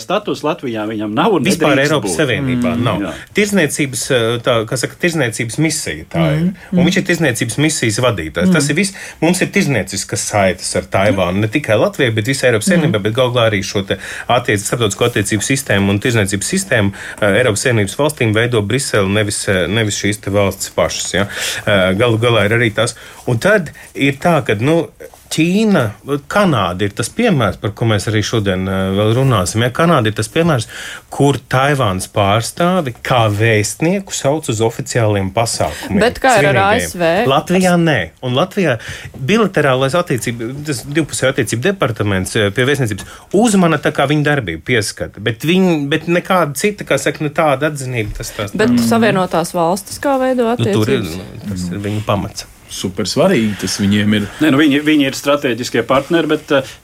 statusa 0.00 0.46
Latvijā 0.46 0.86
viņam 0.88 1.14
nav 1.16 1.36
un 1.38 1.46
Vispār 1.46 1.80
Eiropas 1.82 2.10
būt. 2.10 2.18
Savienībā 2.20 2.74
mm, 2.74 2.84
nav. 2.86 3.02
jā. 3.04 3.12
Tirzniecības, 3.36 4.04
tā, 4.46 4.56
kā 4.68 4.78
saka, 4.80 4.98
tirzniecības 5.02 5.58
misija 5.62 6.06
tā 6.12 6.24
mm, 6.24 6.48
ir. 6.50 6.76
Un 6.76 6.88
viņš 6.88 7.00
ir 7.00 7.06
tirzniecības 7.10 7.58
misijas 7.62 8.00
vadītājs. 8.04 8.50
Mm. 8.50 8.56
Tas 8.56 8.70
ir 8.70 8.78
viss. 8.78 8.96
Mums 9.22 9.42
ir 9.44 9.50
tirznieciskas 9.54 10.26
saites 10.30 10.70
ar 10.78 10.88
Taivānu. 10.92 11.42
Ne 11.44 11.50
tikai 11.52 11.78
Latvijai, 11.80 12.14
bet 12.16 12.30
visai 12.30 12.50
Eiropas 12.50 12.70
Savienībai, 12.70 12.98
mm. 13.00 13.06
bet 13.08 13.16
galu 13.16 13.34
galā 13.34 13.48
arī 13.50 13.62
šo 13.66 13.84
attiec, 14.30 14.62
starptautisko 14.62 15.08
attiecību 15.08 15.46
sistēmu 15.46 15.94
un 15.94 16.00
tirzniecības 16.02 16.52
sistēmu 16.54 16.92
eh, 16.94 17.38
Eiropas 17.40 17.64
Savienības 17.66 17.96
valstīm 18.00 18.34
veido 18.36 18.62
Brisele, 18.66 19.08
nevis, 19.10 19.42
eh, 19.50 19.64
nevis 19.70 20.00
šīs 20.00 20.22
valsts 20.30 20.74
pašas. 20.76 21.14
Ja? 21.14 21.26
Eh, 21.64 21.86
Galu 22.00 22.20
galā 22.22 22.46
ir 22.48 22.56
arī 22.58 22.70
tas. 22.74 22.96
Un 23.30 23.40
tad 23.42 23.72
ir 23.94 24.20
tā, 24.22 24.40
ka. 24.46 24.58
Nu, 24.60 24.84
Ķīna, 25.30 25.82
Kanāda 26.30 26.86
ir 26.86 26.94
tas 26.98 27.06
piemērs, 27.14 27.60
par 27.62 27.70
ko 27.78 27.86
mēs 27.86 28.08
arī 28.10 28.22
šodien 28.26 28.64
uh, 28.66 28.90
vēl 28.96 29.12
runāsim. 29.20 29.62
Ja? 29.62 29.70
Kanāda 29.74 30.10
ir 30.10 30.16
tas 30.18 30.30
piemērs, 30.32 30.66
kur 31.12 31.38
Taivānas 31.50 32.08
pārstāvi 32.10 32.96
kā 33.06 33.22
vēstnieku 33.30 34.14
sauc 34.16 34.50
uz 34.50 34.62
oficiāliem 34.66 35.30
pasākumiem. 35.36 36.02
Bet 36.02 36.18
kā 36.22 36.34
ir 36.42 36.50
ar. 36.50 36.60
ASV? 36.72 37.06
Latvijā 37.30 37.76
nē. 37.78 37.98
Un 38.26 38.34
Latvijā 38.38 38.76
bilaterālais 39.14 39.94
attiecību, 40.00 40.50
tas 40.66 40.82
divpusējo 40.90 41.34
attiecību 41.36 41.66
departaments 41.68 42.34
eh, 42.34 42.50
pie 42.54 42.66
vēstniecības 42.66 43.18
uzmana 43.38 43.78
tā 43.82 43.94
kā 43.94 44.08
viņa 44.10 44.26
darbību 44.32 44.66
pieskata, 44.66 45.22
bet, 45.22 45.46
viņi, 45.46 45.82
bet 45.90 46.10
nekāda 46.10 46.58
cita, 46.58 46.86
kā 46.88 46.98
saka, 46.98 47.22
ne 47.26 47.30
tāda 47.34 47.70
atzinība. 47.70 48.18
Tas, 48.18 48.34
tas, 48.34 48.56
Bet 48.58 48.80
Savienotās 48.82 49.54
valstis 49.54 50.02
kā 50.02 50.18
veido 50.20 50.50
nu, 50.50 50.56
tur 50.58 50.90
ir, 50.90 51.04
attiecības? 51.04 51.20
nu, 51.20 51.44
tas 51.46 51.68
ir 51.70 51.84
viņa 51.86 52.08
pamats. 52.08 52.50
Super 52.70 53.08
svarīgi 53.10 53.56
tas 53.64 53.78
viņiem 53.82 54.18
ir. 54.18 54.28
Nē, 54.42 54.52
nu 54.54 54.60
viņi, 54.60 54.82
viņi 54.86 55.08
ir 55.10 55.18
strateģiskie 55.18 55.82
partneri, 55.88 56.30
bet 56.30 56.52
uh, 56.54 56.74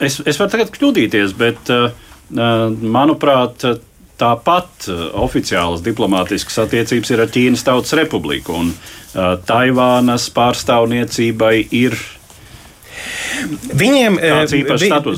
es, 0.00 0.20
es 0.20 0.40
varu 0.40 0.52
tagad 0.52 0.72
kļūdīties, 0.74 1.36
bet 1.40 1.72
uh, 1.72 1.88
manuprāt, 2.30 3.64
tāpat 4.20 4.90
oficiālas 5.16 5.80
diplomātiskas 5.80 6.58
attiecības 6.66 7.12
ir 7.14 7.22
ar 7.24 7.30
Ķīnas 7.32 7.64
Tautas 7.64 7.96
Republiku. 7.96 8.58
Un 8.60 8.74
uh, 8.74 9.38
Taivānas 9.48 10.28
pārstāvniecībai 10.36 11.54
ir 11.80 11.96
Viņiem 13.80 14.18
eh, 14.20 14.46
vi- 14.50 14.64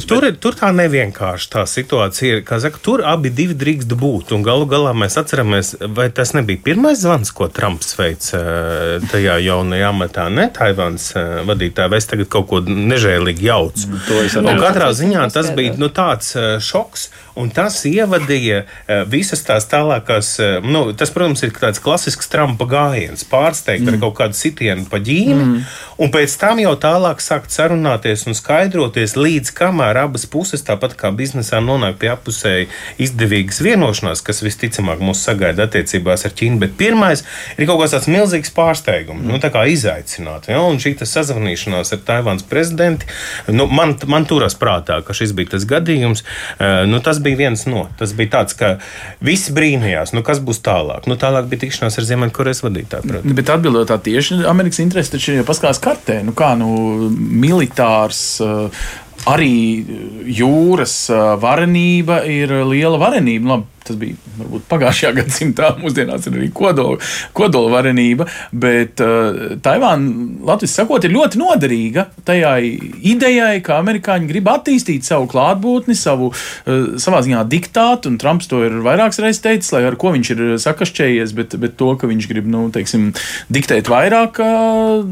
tur, 0.06 0.24
ir- 0.28 0.36
tur 0.38 0.54
tā 0.58 0.70
nevienkārši 0.76 1.48
tā 1.52 1.64
situācija 1.66 2.38
ir. 2.38 2.42
kā 2.46 2.60
Saka, 2.62 2.78
tur 2.82 3.02
abi 3.04 3.30
divi 3.30 3.54
drīkst 3.54 3.94
būt. 3.98 4.32
Un 4.36 4.42
galu 4.46 4.66
galā 4.66 4.92
mēs 4.94 5.16
atceramies, 5.18 5.74
vai 5.94 6.08
tas 6.10 6.32
nebija 6.32 6.60
pirmais 6.62 7.00
zvans, 7.02 7.32
ko 7.34 7.48
Trumps 7.48 7.96
veica 7.98 8.38
eh, 8.38 9.06
tajā 9.10 9.38
jaunajā 9.42 9.88
amatā, 9.90 10.28
ne 10.30 10.48
Taivānas 10.54 11.10
eh, 11.16 11.42
vadītājā, 11.48 11.88
vai 11.90 11.98
es 11.98 12.06
tagad 12.06 12.28
kaut 12.28 12.48
ko 12.48 12.60
nežēlīgi 12.60 13.48
jaucu. 13.48 13.88
Mm, 13.88 14.06
to 14.06 14.22
es 14.22 14.36
arī 14.36 14.38
Un 14.46 14.50
neesmu. 14.52 14.62
katrā 14.66 14.90
ziņā 14.92 15.26
tas 15.32 15.50
bija 15.56 15.74
nu, 15.78 15.88
tāds 15.88 16.36
šoks. 16.62 17.08
Un 17.34 17.48
tas 17.48 17.78
ievadīja 17.88 18.66
visas 19.08 19.40
tās 19.40 19.64
tālākās, 19.64 20.34
nu, 20.68 20.92
tas, 20.92 21.08
protams, 21.14 21.40
ir 21.46 21.54
tāds 21.56 21.80
klasisks 21.80 22.28
Trumpa 22.28 22.66
gājiens, 22.68 23.24
pārsteigt 23.24 23.86
mm. 23.86 23.94
ar 23.94 23.96
kaut 24.02 24.14
kādu 24.18 24.36
sitienu 24.36 24.84
pa 24.90 25.00
ģīmi, 25.00 25.40
mm. 25.46 25.62
un 26.04 26.12
pēc 26.12 26.34
tam 26.42 26.60
jau 26.60 26.74
tālāk 26.76 27.24
sākt 27.24 27.54
sarunāties 27.62 28.26
un 28.26 28.36
skaidroties, 28.36 29.14
līdz 29.18 29.52
kamēr 29.56 30.02
abas 30.02 30.26
puses, 30.30 30.64
tāpat 30.66 30.96
kā 30.98 31.12
biznesā, 31.14 31.60
nonāk 31.62 31.98
pie 32.02 32.10
apusēji 32.12 32.68
izdevīgas 33.02 33.62
vienošanās, 33.64 34.22
kas 34.26 34.42
visticamāk 34.44 35.02
mūs 35.04 35.22
sagaida 35.26 35.66
attiecībās 35.68 36.26
ar 36.26 36.34
Ķīnu. 36.38 36.60
Bet 36.62 36.76
pirmais 36.80 37.24
ir 37.56 37.68
kaut 37.68 37.82
kāds 37.82 37.94
tāds 37.96 38.10
milzīgs 38.10 38.52
pārsteigums, 38.56 39.24
nu, 39.28 39.38
tā 39.42 39.52
kā 39.54 39.64
izaicināt. 39.70 40.50
Ja? 40.50 40.62
Un 40.66 40.80
šī 40.82 40.94
sazvanīšanās 41.02 41.94
ar 41.94 42.02
Taivānas 42.06 42.46
prezidentu, 42.48 43.08
nu, 43.52 43.66
man, 43.70 43.94
man 44.10 44.26
turas 44.28 44.56
prātā, 44.58 45.00
ka 45.06 45.14
šis 45.16 45.34
bija 45.36 45.54
tas 45.56 45.68
gadījums. 45.68 46.24
Eh, 46.58 46.82
Nu, 46.92 46.98
tas 47.04 47.20
bija 47.22 47.38
viens 47.38 47.62
no. 47.68 47.86
Tas 47.98 48.12
bija 48.16 48.30
tāds, 48.36 48.56
ka 48.58 48.74
visi 49.24 49.52
brīnījās, 49.54 50.12
nu, 50.16 50.22
kas 50.26 50.40
būs 50.44 50.60
tālāk. 50.64 51.06
Nu, 51.08 51.16
tālāk 51.20 51.46
bija 51.50 51.64
tikšanās 51.64 51.98
ar 52.00 52.06
Ziemeļkorejas 52.08 52.62
vadītāju. 52.64 53.06
protams. 53.08 53.36
Bet 53.38 53.52
atbildot 53.54 53.88
tā 53.88 53.98
tieši, 54.02 54.42
Amerikas 54.50 54.82
interesi 54.84 55.14
taču 55.14 55.32
ir 55.32 55.40
jau 55.40 55.46
paskatās 55.48 55.80
kartē. 55.82 56.18
Nu, 56.26 56.34
kā 56.36 56.52
nu, 56.58 56.72
militārs. 57.52 58.24
uh, 58.44 58.84
Arī 59.30 59.52
jūras 60.34 60.96
uh, 61.14 61.36
varenība 61.38 62.24
ir 62.26 62.50
liela 62.66 62.98
varenība. 62.98 63.52
Labi, 63.52 63.68
tas 63.86 63.98
bija 63.98 64.16
varbūt 64.38 64.66
pagājušajā 64.70 65.12
gadsimtā, 65.20 65.72
mūsdienās 65.82 66.28
ir 66.28 66.38
arī 66.38 66.48
kodola, 66.54 66.98
kodola 67.36 67.72
varenība. 67.76 68.26
Bet 68.52 69.02
uh, 69.04 69.56
Taivāna, 69.62 70.28
Latvijas 70.48 70.76
sakot, 70.80 71.04
ir 71.06 71.14
ļoti 71.14 71.40
noderīga 71.40 72.08
tajā 72.26 72.54
idejai, 72.62 73.60
ka 73.64 73.80
amerikāņi 73.82 74.30
grib 74.30 74.50
attīstīt 74.52 75.06
savu 75.08 75.28
klātbūtni, 75.32 75.96
savu 75.98 76.30
uh, 76.32 76.96
savā 77.02 77.22
ziņā 77.26 77.44
diktātu. 77.50 78.12
Un 78.12 78.18
Trumps 78.22 78.50
to 78.50 78.62
ir 78.66 78.78
vairākas 78.84 79.22
reizes 79.22 79.42
teicis, 79.44 79.72
lai 79.74 79.84
ar 79.88 79.98
ko 80.00 80.14
viņš 80.14 80.32
ir 80.34 80.44
sakašķējies, 80.62 81.36
bet, 81.38 81.56
bet 81.62 81.76
to, 81.80 81.92
ka 81.98 82.10
viņš 82.10 82.28
grib 82.30 82.48
nu, 82.50 82.66
teiksim, 82.74 83.10
diktēt 83.52 83.90
vairāk 83.92 84.42
uh, 84.42 85.02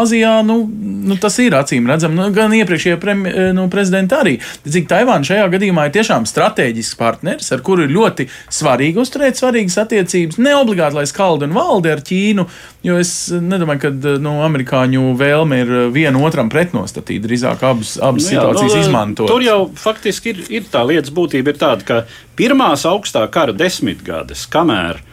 Āzijā, 0.00 0.40
nu, 0.46 0.62
nu, 0.68 1.16
tas 1.20 1.38
ir 1.42 1.56
acīm 1.58 1.88
redzams. 1.90 2.16
Nu, 2.16 2.28
gan 2.34 2.52
iepriekšējie 2.56 2.98
premi- 3.00 3.32
nu, 3.56 3.66
prezidenti 3.72 4.16
arī. 4.16 4.36
Cik 4.66 4.88
Taivāna 4.90 5.26
šajā 5.26 5.46
gadījumā 5.54 5.86
ir 5.88 5.94
tiešām 5.96 6.26
strateģisks 6.28 6.98
partneris, 7.00 7.50
ar 7.54 7.62
kuru 7.70 7.86
ir 7.86 7.94
ļoti 7.94 8.26
svarīgi 8.50 8.98
uzturēt 9.00 9.38
svarīgas 9.38 9.78
attiecības. 9.84 10.40
Ne 10.42 10.56
obligāti, 10.58 10.98
lai 10.98 11.06
skaldi 11.08 11.46
un 11.46 11.54
valdi 11.56 11.92
ar 11.92 12.02
Ķīnu, 12.06 12.46
jo 12.86 12.98
es 13.00 13.12
nedomāju, 13.30 13.82
ka 13.84 14.14
nu, 14.22 14.36
amerikāņu 14.46 15.14
vēlme 15.20 15.60
ir 15.62 15.72
vienu 15.94 16.24
otram 16.26 16.50
pretnostatīt, 16.52 17.22
drīzāk 17.26 17.62
abas, 17.66 17.94
abas 18.02 18.26
Nu 18.26 18.34
jā, 18.34 18.40
situācijas 18.40 18.74
nu, 18.74 18.82
izmantot. 18.82 19.30
Tur 19.30 19.44
jau 19.46 19.60
faktiski 19.78 20.34
ir, 20.34 20.42
ir 20.60 20.68
tā 20.72 20.82
lietas 20.88 21.14
būtība, 21.14 21.54
ir 21.54 21.60
tāda, 21.60 21.86
ka 21.86 22.00
pirmās 22.38 22.86
augstā 22.88 23.26
kara 23.32 23.56
desmitgades, 23.56 24.46
kamēr 24.50 25.04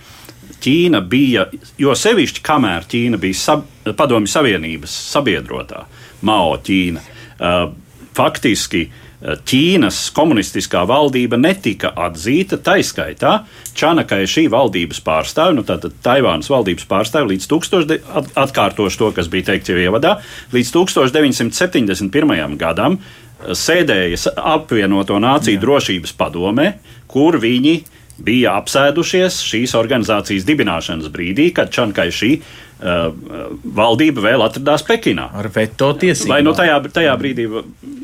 Ķīna 0.58 1.04
bija, 1.06 1.43
jo 1.78 1.93
sevišķi 1.93 2.41
kamēr 2.46 2.88
Ķīna 2.89 3.20
bija 3.22 3.38
sab, 3.38 3.67
Padomju 3.86 4.32
Savienības 4.32 4.96
sabiedrotā, 5.13 5.84
Mao 6.26 6.56
Ķīna, 6.65 7.04
uh, 7.38 7.60
faktiski. 8.17 8.88
uh, 8.88 9.04
Ķīnas 9.17 9.99
komunistiskā 10.13 10.84
valdība 10.86 11.39
netika 11.41 11.89
atzīta, 12.06 12.60
tā 12.62 12.75
izskaitā 12.84 13.32
Čanakai 13.77 14.27
šī 14.30 14.43
valdības 14.53 15.01
pārstāve, 15.01 15.56
nu 15.58 15.63
tātad 15.65 15.95
Taivānas 16.06 16.51
valdības 16.53 16.86
pārstāve 16.86 17.32
līdz 17.34 17.47
1000, 17.49 17.97
at- 18.13 18.30
atkārtošu 18.45 19.01
to, 19.01 19.12
kas 19.17 19.30
bija 19.34 19.49
teikts 19.49 19.73
jau 19.73 19.80
ievadā, 19.82 20.19
līdz 20.53 20.69
1971. 20.75 22.58
gadam 22.62 22.99
uh, 22.99 23.53
sēdēja 23.58 24.34
apvienoto 24.38 25.17
nāciju 25.21 25.62
drošības 25.62 26.13
padomē, 26.17 26.71
kur 27.10 27.38
viņi 27.41 27.75
bija 28.17 28.56
apsēdušies 28.62 29.41
šīs 29.45 29.75
organizācijas 29.77 30.45
dibināšanas 30.47 31.12
brīdī, 31.13 31.51
kad 31.53 31.69
Čankai 31.73 32.10
šī 32.13 32.32
valdība 32.79 34.21
vēl 34.21 34.43
atradās 34.45 34.83
Pekinā. 34.85 35.27
Ar 35.37 35.49
veto 35.53 35.91
tiesībām. 35.97 36.35
Vai 36.35 36.41
nu 36.45 36.53
tajā, 36.57 36.77
tajā 36.93 37.13
brīdī, 37.17 37.47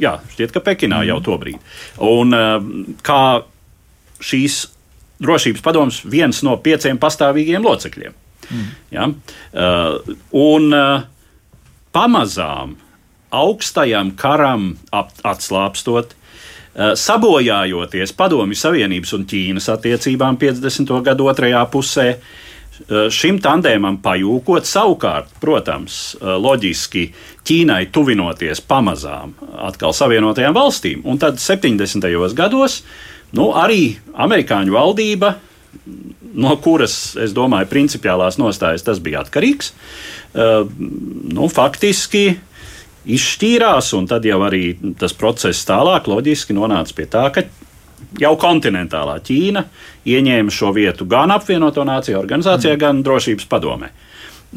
jā, 0.02 0.16
šķiet, 0.34 0.54
ka 0.56 0.64
Pekinā 0.66 1.04
jau 1.06 1.20
to 1.26 1.38
brīdi. 1.42 1.62
Un 2.02 2.34
uh, 2.34 2.56
kā 3.06 3.24
šīs 4.24 4.64
drošības 5.24 5.64
padoms 5.64 6.02
viens 6.10 6.42
no 6.46 6.56
pieciem 6.58 6.98
pastāvīgiem 7.02 7.66
locekļiem. 7.66 8.16
Mm. 8.50 8.72
Ja? 8.96 9.08
Uh, 9.54 10.16
un 10.36 10.74
uh, 10.74 11.06
pamazām 11.94 12.76
augstajam 13.34 14.14
karam 14.18 14.74
uh, 16.14 16.94
sabojājoties 16.98 18.14
Padomju 18.18 18.58
Savienības 18.58 19.14
un 19.18 19.28
Ķīnas 19.30 19.70
attiecībām 19.74 20.42
50. 20.42 20.98
gadu 21.06 21.30
otrajā 21.30 21.62
pusē, 21.74 22.10
uh, 22.18 22.42
šim 23.14 23.38
tandēmam 23.44 24.00
pajūkot, 24.04 24.68
savukārt, 24.68 25.32
protams, 25.42 26.16
uh, 26.18 26.36
loģiski 26.42 27.08
Ķīnai 27.44 27.88
tuvinoties 27.94 28.64
pamazām 28.66 29.36
atkal 29.68 29.94
Savienotajām 29.94 30.56
valstīm, 30.56 31.04
un 31.06 31.20
tad 31.22 31.42
70. 31.44 32.08
gados 32.38 32.82
nu, 33.36 33.52
arī 33.58 33.98
amerikāņu 34.14 34.74
valdība 34.74 35.36
no 36.34 36.56
kuras, 36.64 37.14
es 37.20 37.34
domāju, 37.36 37.70
principiālās 37.70 38.40
nostājas 38.42 38.86
tas 38.86 39.02
bija 39.04 39.22
atkarīgs, 39.22 39.74
uh, 40.34 40.64
nu, 41.34 41.50
faktiski 41.52 42.26
izšķīrās, 43.04 43.92
un 43.98 44.08
tad 44.10 44.26
jau 44.26 44.40
arī 44.48 44.74
tas 45.00 45.14
process 45.18 45.68
tālāk 45.68 46.08
loģiski 46.08 46.56
nonāca 46.56 46.96
pie 46.96 47.08
tā, 47.12 47.28
ka 47.36 47.46
jau 48.20 48.34
kontinentālā 48.40 49.18
Ķīna 49.24 49.66
ieņēma 50.10 50.54
šo 50.54 50.72
vietu 50.76 51.08
gan 51.10 51.34
apvienoto 51.36 51.86
nāciju 51.88 52.20
organizācijā, 52.20 52.76
mm. 52.76 52.82
gan 52.82 53.04
drošības 53.06 53.48
padomē. 53.52 53.92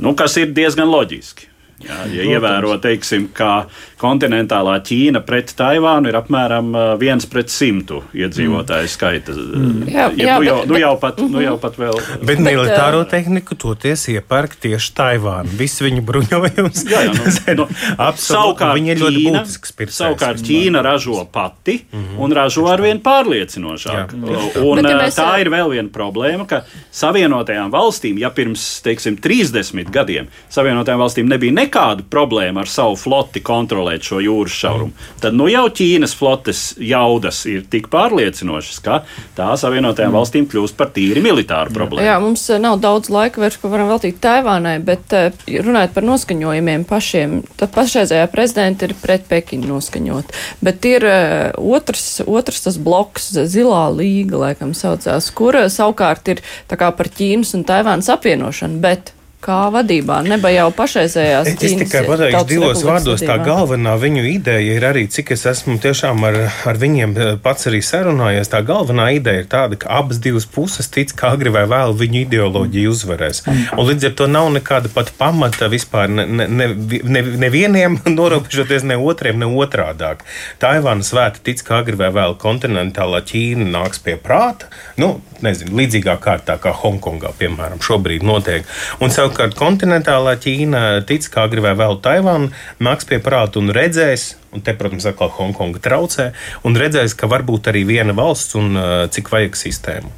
Nu, 0.03 0.13
kas 0.19 0.37
ir 0.41 0.53
diezgan 0.57 0.91
loģiski. 0.93 1.49
Jā, 1.85 2.07
ja 2.09 2.25
ievēro, 2.25 2.73
teiksim, 2.81 3.27
ka 3.37 3.67
kontinentālā 4.01 4.79
Ķīna 4.85 5.21
pret 5.27 5.51
Taivānu 5.57 6.09
ir 6.09 6.17
apmēram 6.17 6.71
viens 7.01 7.27
pret 7.29 7.53
simtu 7.53 8.01
iedzīvotāju 8.17 8.89
skaita. 8.89 9.35
Mm. 9.37 9.83
Jā, 9.93 10.07
ja, 10.17 10.27
jā, 10.27 10.37
nu, 10.41 10.47
jau, 10.49 10.57
bet, 10.65 10.71
nu, 10.73 10.79
jau 10.81 10.95
pat, 11.01 11.21
mm 11.21 11.35
nu 11.37 11.43
jau 11.45 11.57
pat 11.61 11.77
vēl. 11.77 11.99
Bet 12.25 12.41
militāro 12.41 13.03
tehniku 13.09 13.57
toties 13.61 14.07
iepērk 14.15 14.57
tieši 14.63 14.93
Taivāna. 14.97 15.53
Viss 15.59 15.83
viņu 15.85 16.05
bruņojums. 16.07 16.85
jā, 16.89 17.03
jā, 17.11 17.13
nu, 17.59 17.67
nu, 17.69 18.09
savukārt, 18.25 18.73
viņi 18.79 18.95
ir 18.95 19.03
ļoti 19.03 19.21
Ķīna, 19.21 19.43
būtisks 19.45 19.77
pircējs. 19.77 20.01
Savukārt 20.01 20.45
Ķīna 20.49 20.85
ražo 20.87 21.27
pati 21.33 21.77
mm 21.83 21.99
-hmm. 22.01 22.25
un 22.25 22.37
ražo 22.41 22.65
arvien 22.73 23.03
pārliecinošāk. 23.05 24.17
Jā, 24.17 24.47
un 24.65 24.81
bet, 24.81 24.91
ja 24.91 25.13
tā 25.13 25.29
ir 25.45 25.53
vēl 25.53 25.77
viena 25.77 25.93
problēma, 25.93 26.49
ka 26.49 26.65
Savienotajām 26.91 27.73
valstīm, 27.73 28.17
ja 28.25 28.31
pirms, 28.31 28.81
teiksim, 28.85 29.21
30 29.21 29.93
gadiem 29.93 30.33
Savienotajām 30.49 31.05
valstīm 31.05 31.29
nebija 31.29 31.53
nekāda 31.53 31.66
nekādu 31.67 32.07
problēmu 32.11 32.63
ar 32.63 32.71
savu 32.71 32.97
floti 32.99 33.43
kontrolēt 33.45 34.07
šo 34.07 34.21
jūras 34.23 34.57
šaurumu, 34.57 34.95
tad 35.21 35.37
nu 35.37 35.49
jau 35.51 35.67
Ķīnas 35.77 36.15
flotes 36.17 36.63
jaudas 36.81 37.43
ir 37.51 37.67
tik 37.71 37.91
pārliecinošas, 37.93 38.79
ka 38.85 39.03
tā 39.37 39.49
Savienotajām 39.59 40.13
mm. 40.13 40.17
valstīm 40.17 40.47
kļūst 40.51 40.77
par 40.79 40.93
tīri 40.95 41.23
militāru 41.25 41.75
problēmu. 41.75 42.07
Jā, 42.07 42.17
mums 42.23 42.47
eh, 42.51 42.61
nav 42.63 42.79
daudz 42.83 43.11
laika 43.13 43.43
vairs, 43.43 43.59
ko 43.61 43.71
varam 43.73 43.91
veltīt 43.91 44.21
Taivānai, 44.23 44.77
bet 44.87 45.15
eh, 45.17 45.31
runājot 45.67 45.97
par 45.97 46.07
noskaņojumiem 46.07 46.87
pašiem, 46.89 47.39
tad 47.61 47.75
pašreizējā 47.77 48.29
prezidenta 48.33 48.89
ir 48.89 48.97
pret 49.03 49.27
Pekinu 49.31 49.75
noskaņot. 49.75 50.33
Bet 50.65 50.89
ir 50.89 51.07
eh, 51.11 51.51
otrs, 51.57 52.23
otrs 52.27 52.65
tas 52.69 52.81
bloks, 52.83 53.33
zilā 53.51 53.85
līga, 53.95 54.47
laikam 54.47 54.75
saucās, 54.77 55.31
kur 55.37 55.59
savukārt 55.73 56.35
ir 56.35 56.45
tā 56.71 56.81
kā 56.81 56.93
par 56.97 57.13
Ķīnas 57.13 57.57
un 57.59 57.67
Taivānas 57.69 58.11
apvienošanu, 58.13 58.81
bet 58.83 59.17
kā 59.45 59.67
vadībā, 59.73 60.19
neba 60.27 60.51
jau 60.51 60.67
pašreizējās. 60.75 61.51
Es 61.53 61.75
tikai 61.81 62.03
pateikšu 62.09 62.49
divos 62.49 62.83
vārdos, 62.87 63.23
tā 63.23 63.37
galvenā 63.45 63.95
viņu 64.01 64.25
ideja 64.31 64.77
ir 64.79 64.87
arī, 64.89 65.05
cik 65.13 65.33
es 65.37 65.45
esmu 65.51 65.77
tiešām 65.83 66.25
ar, 66.27 66.39
ar 66.67 66.81
viņiem 66.81 67.13
eh, 67.15 67.31
pats 67.43 67.69
arī 67.71 67.83
sarunājies, 67.85 68.51
tā 68.53 68.63
galvenā 68.67 69.11
ideja 69.19 69.45
ir 69.45 69.51
tāda, 69.53 69.79
ka 69.81 69.91
abas 70.01 70.21
divas 70.25 70.49
puses 70.49 70.91
tic, 70.93 71.13
ka 71.17 71.35
agri 71.37 71.53
vai 71.55 71.67
vēl 71.71 71.95
viņu 71.99 72.23
ideoloģija 72.25 72.93
uzvarēs. 72.95 73.43
Un 73.77 73.87
līdz 73.91 74.09
ar 74.11 74.17
to 74.19 74.29
nav 74.31 74.51
nekāda 74.57 74.91
pat 74.95 75.13
pamata 75.19 75.71
vispār 75.73 76.11
ne, 76.11 76.27
ne, 76.27 76.49
ne, 76.67 77.25
nevieniem 77.47 78.01
ne 78.01 78.15
norobežoties 78.19 78.87
ne 78.89 78.99
otriem, 78.99 79.39
ne 79.43 79.47
otrādāk. 79.47 80.25
Taivāna 80.63 81.07
svēta 81.07 81.45
tic, 81.47 81.63
ka 81.67 81.83
agri 81.85 81.99
vai 82.01 82.11
vēl 82.15 82.39
kontinentālā 82.43 83.23
Ķīna 83.27 83.69
nāks 83.71 84.03
pie 84.03 84.17
prāta, 84.21 84.73
nu, 85.01 85.17
nezinu, 85.45 85.77
līdzīgā 85.77 86.17
kārtā 86.25 86.57
kā 86.63 86.73
Hongkongā, 86.75 87.31
piemēram, 87.39 87.83
šobrīd 87.85 88.25
notiek. 88.27 88.67
Un 89.05 89.13
savukārt 89.13 89.26
Savukārt 89.27 89.57
kontinentālā 89.59 90.37
Ķīna 90.39 90.81
tic, 91.03 91.25
kā 91.35 91.49
gribēja 91.51 91.75
vēl 91.81 91.97
Taivānu, 91.99 92.53
nāks 92.79 93.09
pie 93.11 93.17
prāta 93.19 93.59
un 93.59 93.73
redzēs, 93.75 94.37
un 94.55 94.63
te, 94.63 94.71
protams, 94.79 95.03
atkal 95.11 95.33
Hongkonga 95.35 95.83
traucē, 95.83 96.29
un 96.63 96.79
redzēs, 96.79 97.17
ka 97.19 97.27
var 97.27 97.43
būt 97.43 97.73
arī 97.73 97.83
viena 97.89 98.15
valsts 98.15 98.55
un 98.55 98.79
cik 99.11 99.33
vajag 99.33 99.59
sistēmu. 99.59 100.15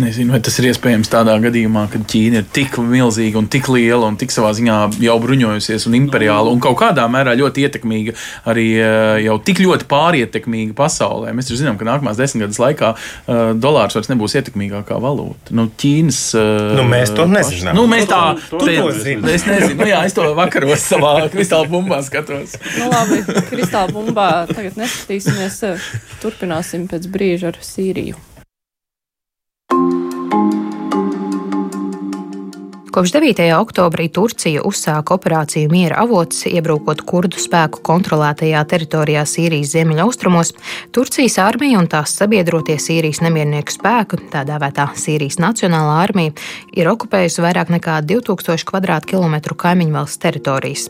Nezinu, 0.00 0.32
vai 0.32 0.40
tas 0.44 0.56
ir 0.60 0.70
iespējams 0.70 1.10
tādā 1.12 1.34
gadījumā, 1.42 1.84
kad 1.92 2.04
Ķīna 2.08 2.40
ir 2.40 2.46
tik 2.54 2.78
milzīga 2.80 3.40
un 3.40 3.48
tik 3.52 3.68
liela 3.72 4.08
un 4.08 4.16
tik 4.20 4.32
savā 4.32 4.52
ziņā 4.56 4.76
jau 5.02 5.16
bruņojusies 5.20 5.86
un 5.90 5.96
imperiāla 5.98 6.52
un 6.52 6.62
kaut 6.62 6.78
kādā 6.80 7.04
mērā 7.10 7.34
ļoti 7.38 7.66
ietekmīga, 7.66 8.14
arī 8.50 8.66
eh, 8.80 9.18
jau 9.26 9.36
tik 9.44 9.60
ļoti 9.64 9.88
pārietekmīga 9.90 10.76
pasaulē. 10.78 11.34
Mēs 11.36 11.50
zinām, 11.52 11.76
ka 11.80 11.88
nākamās 11.88 12.20
desmitgades 12.20 12.60
laikā 12.62 12.92
uh, 12.94 13.42
dolārs 13.60 13.96
vairs 13.96 14.10
nebūs 14.12 14.36
ietekmīgākā 14.40 14.96
valūta. 15.02 15.54
Nu, 15.56 15.66
Ķīnas. 15.80 16.22
Uh, 16.38 16.72
nu, 16.78 16.86
mēs 16.88 17.12
to 17.16 17.26
nezinām. 17.30 17.76
Nu, 17.76 17.84
mēs 17.90 18.08
tā, 18.10 18.22
tu, 18.46 18.60
tu, 18.60 18.64
tu 18.64 18.78
to 18.78 18.96
zini. 18.96 19.34
Es 19.34 19.46
nezinu, 19.48 19.76
nu, 19.82 19.90
jā, 19.90 20.00
es 20.08 20.16
to 20.16 20.26
vakaros 20.38 20.86
savā 20.94 21.14
kristāla 21.34 21.68
bumbā 21.70 22.00
skatos. 22.06 22.56
nu, 22.78 22.88
labi, 22.92 23.20
kristāla 23.50 23.92
bumbā 23.94 24.30
tagad 24.50 24.80
neskatīsimies. 24.80 25.62
Turpināsim 26.24 26.88
pēc 26.90 27.10
brīža 27.12 27.52
ar 27.52 27.62
Sīriju. 27.64 28.29
you. 29.72 30.19
Kopš 32.90 33.12
9. 33.14 33.38
oktobrī 33.54 34.08
Turcija 34.10 34.64
uzsāka 34.66 35.14
operāciju 35.14 35.68
Miera 35.70 36.00
avots, 36.02 36.40
iebrukot 36.50 37.04
kurdu 37.06 37.38
spēku 37.38 37.84
kontrolētajā 37.86 38.64
teritorijā 38.66 39.20
Sīrijas 39.30 39.76
ziemeļaustrumos. 39.76 40.50
Turcijas 40.90 41.36
armija 41.38 41.78
un 41.78 41.86
tās 41.86 42.16
sabiedrotie 42.18 42.74
Sīrijas 42.82 43.20
nemiernieku 43.22 43.76
spēku, 43.76 44.18
tā 44.32 44.42
dēvētā 44.48 44.88
Sīrijas 44.98 45.38
Nacionālā 45.38 46.00
armija, 46.02 46.34
ir 46.74 46.90
okupējusi 46.90 47.44
vairāk 47.44 47.70
nekā 47.76 48.00
2000 48.10 49.06
km2 49.06 49.54
kaimiņu 49.62 49.94
valsts 49.94 50.18
teritorijas. 50.26 50.88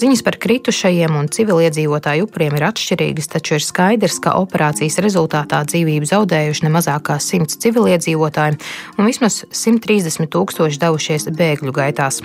Ziņas 0.00 0.24
par 0.24 0.40
kritušajiem 0.40 1.20
un 1.20 1.28
civiliedzīvotāju 1.36 2.30
upuriem 2.30 2.56
ir 2.56 2.66
atšķirīgas, 2.70 3.28
taču 3.36 3.58
ir 3.58 3.66
skaidrs, 3.66 4.22
ka 4.24 4.38
operācijas 4.40 4.96
rezultātā 5.04 5.60
dzīvību 5.68 6.08
zaudējuši 6.14 6.64
ne 6.64 6.72
mazāk 6.80 7.10
kā 7.10 7.20
100 7.20 7.60
civiliedzīvotāji 7.60 8.56
un 8.96 9.12
vismaz 9.12 9.42
130 9.52 10.32
tūkstoši 10.32 10.80
devušies 10.80 11.28
bēgļu 11.42 11.74
gaitās. 11.74 12.22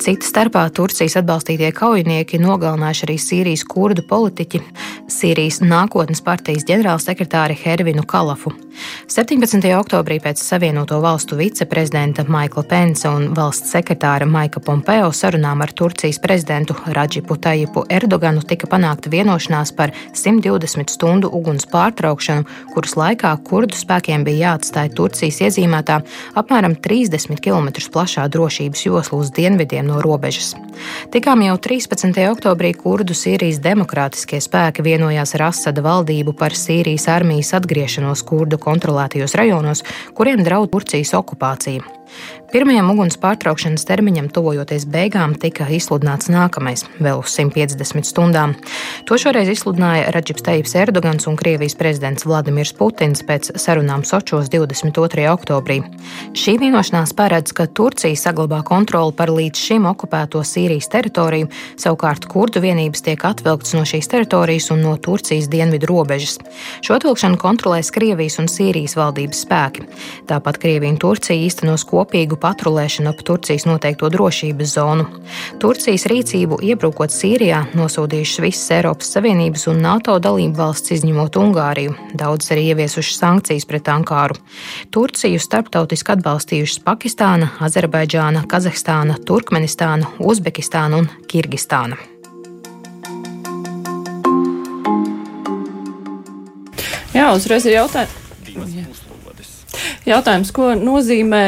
Cita 0.00 0.26
starpā 0.26 0.62
Turcijas 0.72 1.18
atbalstītie 1.20 1.68
kaujinieki 1.76 2.40
nogalinājuši 2.40 3.06
arī 3.06 3.16
Sīrijas 3.20 3.64
kurdu 3.68 4.04
politiķi, 4.08 4.62
Sīrijas 5.10 5.60
nākotnes 5.64 6.22
partijas 6.24 6.64
ģenerālsekretāri 6.68 7.58
Hervinu 7.60 8.06
Kalafu. 8.08 8.52
17. 9.10 9.66
oktobrī 9.76 10.16
pēc 10.22 10.40
Savienoto 10.40 11.00
valstu 11.02 11.36
viceprezidenta 11.36 12.24
Maikla 12.28 12.64
Pensa 12.70 13.10
un 13.12 13.34
valsts 13.36 13.74
sekretāra 13.74 14.24
Maika 14.30 14.62
Pompeo 14.64 15.10
sarunām 15.12 15.60
ar 15.60 15.72
Turcijas 15.76 16.20
prezidentu 16.22 16.76
Radžipu 16.86 17.36
Tajipu 17.36 17.84
Erdoganu 17.92 18.40
tika 18.46 18.70
panākta 18.70 19.12
vienošanās 19.12 19.74
par 19.76 19.92
120 20.16 20.94
stundu 20.94 21.28
uguns 21.36 21.68
pārtraukšanu, 21.70 22.46
kuras 22.72 22.96
laikā 22.96 23.34
kurdu 23.44 23.76
spēkiem 23.76 24.24
bija 24.24 24.54
jāatstāj 24.54 24.94
Turcijas 24.96 25.42
iezīmētā 25.48 26.00
apmēram 26.40 26.78
30 26.80 27.42
km 27.44 27.68
plašā 27.92 28.24
drošības 28.32 28.49
josla 28.58 29.18
uz 29.18 29.30
dienvidiem 29.30 29.86
no 29.86 30.00
robežas. 30.02 30.56
Tikām 31.14 31.44
jau 31.46 31.56
13. 31.58 32.18
oktobrī 32.30 32.74
kurdu 32.74 33.14
Sīrijas 33.14 33.60
demokrātiskie 33.62 34.40
spēki 34.42 34.82
vienojās 34.82 35.34
ar 35.38 35.50
Asada 35.50 35.84
valdību 35.86 36.34
par 36.34 36.56
Sīrijas 36.58 37.06
armijas 37.08 37.54
atgriešanos 37.54 38.24
kurdu 38.26 38.58
kontrolētajos 38.58 39.36
rajonos, 39.38 39.84
kuriem 40.18 40.42
draud 40.42 40.70
Turcijas 40.74 41.14
okupācija. 41.14 42.00
Pirmajam 42.50 42.88
uguns 42.90 43.14
pārtraukšanas 43.22 43.84
termiņam, 43.86 44.26
tuvojoties 44.34 44.82
beigām, 44.90 45.36
tika 45.38 45.68
izsludināts 45.70 46.26
nākamais, 46.34 46.82
vēl 46.98 47.20
uz 47.22 47.30
150 47.36 48.08
stundām. 48.08 48.56
To 49.06 49.14
šoreiz 49.22 49.52
izsludināja 49.52 50.08
Radžips 50.10 50.42
Teips 50.42 50.74
Erdogans 50.80 51.28
un 51.30 51.36
Krievijas 51.38 51.76
prezidents 51.78 52.26
Vladimirs 52.26 52.72
Putins 52.74 53.22
pēc 53.28 53.52
sarunām 53.54 54.02
Sočos 54.02 54.50
22. 54.50 55.28
oktobrī. 55.30 55.76
Šī 56.34 56.56
vienošanās 56.58 57.12
paredz, 57.14 57.54
ka 57.54 57.68
Turcija 57.70 58.18
saglabā 58.18 58.64
kontroli 58.66 59.14
par 59.14 59.30
līdz 59.30 59.62
šim 59.68 59.86
okupēto 59.92 60.42
Sīrijas 60.42 60.90
teritoriju, 60.90 61.52
savukārt 61.78 62.26
kurdu 62.34 62.64
vienības 62.66 63.06
tiek 63.06 63.28
atvilktas 63.30 63.76
no 63.78 63.84
šīs 63.86 64.10
teritorijas 64.10 64.72
un 64.74 64.82
no 64.88 64.96
Turcijas 64.98 65.46
dienvidu 65.54 65.92
robežas. 65.92 66.40
Šo 66.82 66.98
atvilkšanu 66.98 67.38
kontrolēs 67.38 67.94
Krievijas 67.94 68.40
un 68.42 68.50
Sīrijas 68.50 68.98
valdības 68.98 69.46
spēki. 69.46 69.86
Tāpat 70.26 70.58
Krievija 70.58 70.96
un 70.96 70.98
Turcija 71.06 71.38
īstenos 71.38 71.86
kopīgu 71.86 72.39
patrulēšanu 72.40 73.10
ap 73.12 73.22
Turcijas 73.26 73.66
noteikto 73.68 74.10
drošības 74.12 74.74
zonu. 74.74 75.06
Turcijas 75.62 76.06
rīcību 76.10 76.60
iebrukot 76.64 77.12
Sīrijā 77.14 77.62
nosūtījušas 77.78 78.42
visas 78.44 78.70
Eiropas 78.78 79.12
Savienības 79.14 79.66
un 79.70 79.82
NATO 79.84 80.18
dalību 80.22 80.56
valsts 80.58 80.94
izņemot 80.98 81.36
Ungāriju. 81.40 81.96
Daudz 82.18 82.52
arī 82.54 82.70
ieviesušas 82.72 83.20
sankcijas 83.22 83.68
pret 83.68 83.90
Ankāru. 83.92 84.38
Turciju 84.94 85.40
starptautiski 85.42 86.16
atbalstījušas 86.16 86.80
Pakistāna, 86.86 87.52
Azerbaidžāna, 87.60 88.46
Kazahstāna, 88.50 89.18
Turkmenistāna, 89.28 90.08
Uzbekistāna 90.18 91.04
un 91.04 91.12
Kirgistāna. 91.30 92.00
Jā, 97.10 97.32
uzreiz 97.34 97.66
ir 97.66 97.80
jautājums. 97.80 98.29
Jautājums, 100.10 100.50
ko 100.54 100.72
nozīmē 100.74 101.44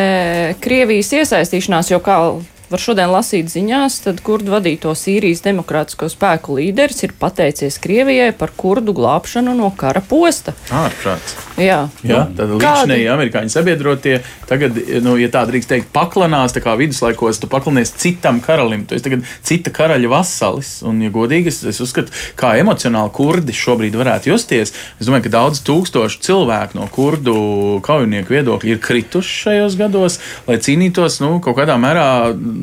Krievijas 0.63 1.11
iesaistīšanās, 1.19 1.91
jo 1.91 1.99
kā 2.05 2.19
var 2.73 2.83
šodien 2.83 3.13
lasīt 3.13 3.53
ziņās, 3.53 4.01
tad 4.07 4.23
kurdu 4.25 4.57
vadīto 4.57 4.93
Sīrijas 4.99 5.45
demokrātisko 5.45 6.11
spēku 6.13 6.59
līderis 6.59 7.05
ir 7.07 7.17
pateicies 7.21 7.81
Krievijai 7.83 8.33
par 8.37 8.55
kurdu 8.57 8.95
glābšanu 8.97 9.55
no 9.59 9.73
kara 9.77 10.03
posta. 10.05 10.57
Ārprāts. 10.73 11.37
Jā, 11.61 11.85
Ja? 12.07 12.25
Tad 12.37 12.51
līdzinēji 12.57 13.07
amerikāņu 13.13 13.53
sabiedrotie 13.53 14.17
tagad, 14.49 14.77
nu, 15.05 15.15
ja 15.21 15.29
tā 15.33 15.45
drīkst 15.49 15.71
teikt, 15.71 15.91
paklanās, 15.95 16.55
tā 16.55 16.63
kā 16.65 16.75
viduslaikos, 16.79 17.41
tu 17.43 17.49
paklanies 17.51 17.95
citam 18.01 18.41
karalim. 18.45 18.85
Tu 18.89 18.97
esi 18.97 19.07
tagad 19.07 19.27
cita 19.47 19.73
karaļa 19.75 20.11
vasalis. 20.13 20.73
Un, 20.87 21.01
ja 21.05 21.13
godīgi, 21.15 21.53
es, 21.53 21.63
es 21.69 21.81
uzskatu, 21.85 22.15
kā 22.39 22.55
emocionāli 22.61 23.15
kurdi 23.15 23.57
šobrīd 23.57 23.97
varētu 23.99 24.33
justies. 24.33 24.75
Es 24.99 25.09
domāju, 25.09 25.27
ka 25.29 25.35
daudz 25.37 25.63
tūkstoši 25.67 26.23
cilvēku 26.27 26.79
no 26.81 26.89
kurdu 26.93 27.37
kaujinieku 27.87 28.37
viedokļa 28.37 28.75
ir 28.75 28.83
krituši 28.83 29.39
šajos 29.47 29.79
gados, 29.81 30.19
lai 30.49 30.59
cīnītos 30.63 31.21
nu, 31.25 31.37
kaut 31.45 31.59
kādā 31.61 31.79
mērā 31.81 32.07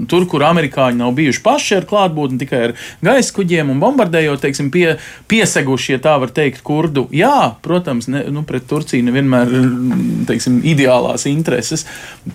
tur, 0.09 0.25
kur 0.29 0.45
amerikāņi 0.47 1.01
nav 1.01 1.13
bijuši 1.17 1.43
paši 1.43 1.77
ar 1.79 1.87
klātbūtni, 1.89 2.39
tikai 2.43 2.61
ar 2.69 2.75
gaisa 3.05 3.35
kuģiem 3.35 3.73
un 3.73 3.81
bombardējot, 3.81 4.41
teiksim, 4.45 4.71
pie, 4.73 4.85
pieseguši, 5.31 5.95
ja 5.95 6.01
tā 6.03 6.15
var 6.21 6.33
teikt, 6.35 6.63
kurdu. 6.65 7.07
Jā, 7.15 7.55
protams, 7.65 8.09
ne, 8.11 8.23
nu, 8.33 8.45
pret 8.47 8.67
Turcija 8.69 9.05
nevienmēr 9.05 9.53
teiksim, 10.29 10.61
ideālās 10.69 11.27
intereses. 11.29 11.85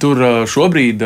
Tur 0.02 0.20
šobrīd 0.50 1.02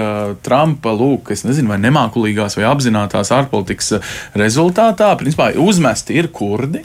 Trumpa, 0.47 0.95
lūk, 0.97 1.33
es 1.37 1.45
nezinu, 1.47 1.73
vai 1.75 1.81
nemākulīgās 1.87 2.59
vai 2.59 2.69
apzinātās 2.71 3.33
ārpolitikas 3.37 3.99
rezultātā, 4.39 5.15
principā 5.21 5.53
uzmesti 5.59 6.19
ir 6.19 6.33
kurdi. 6.35 6.85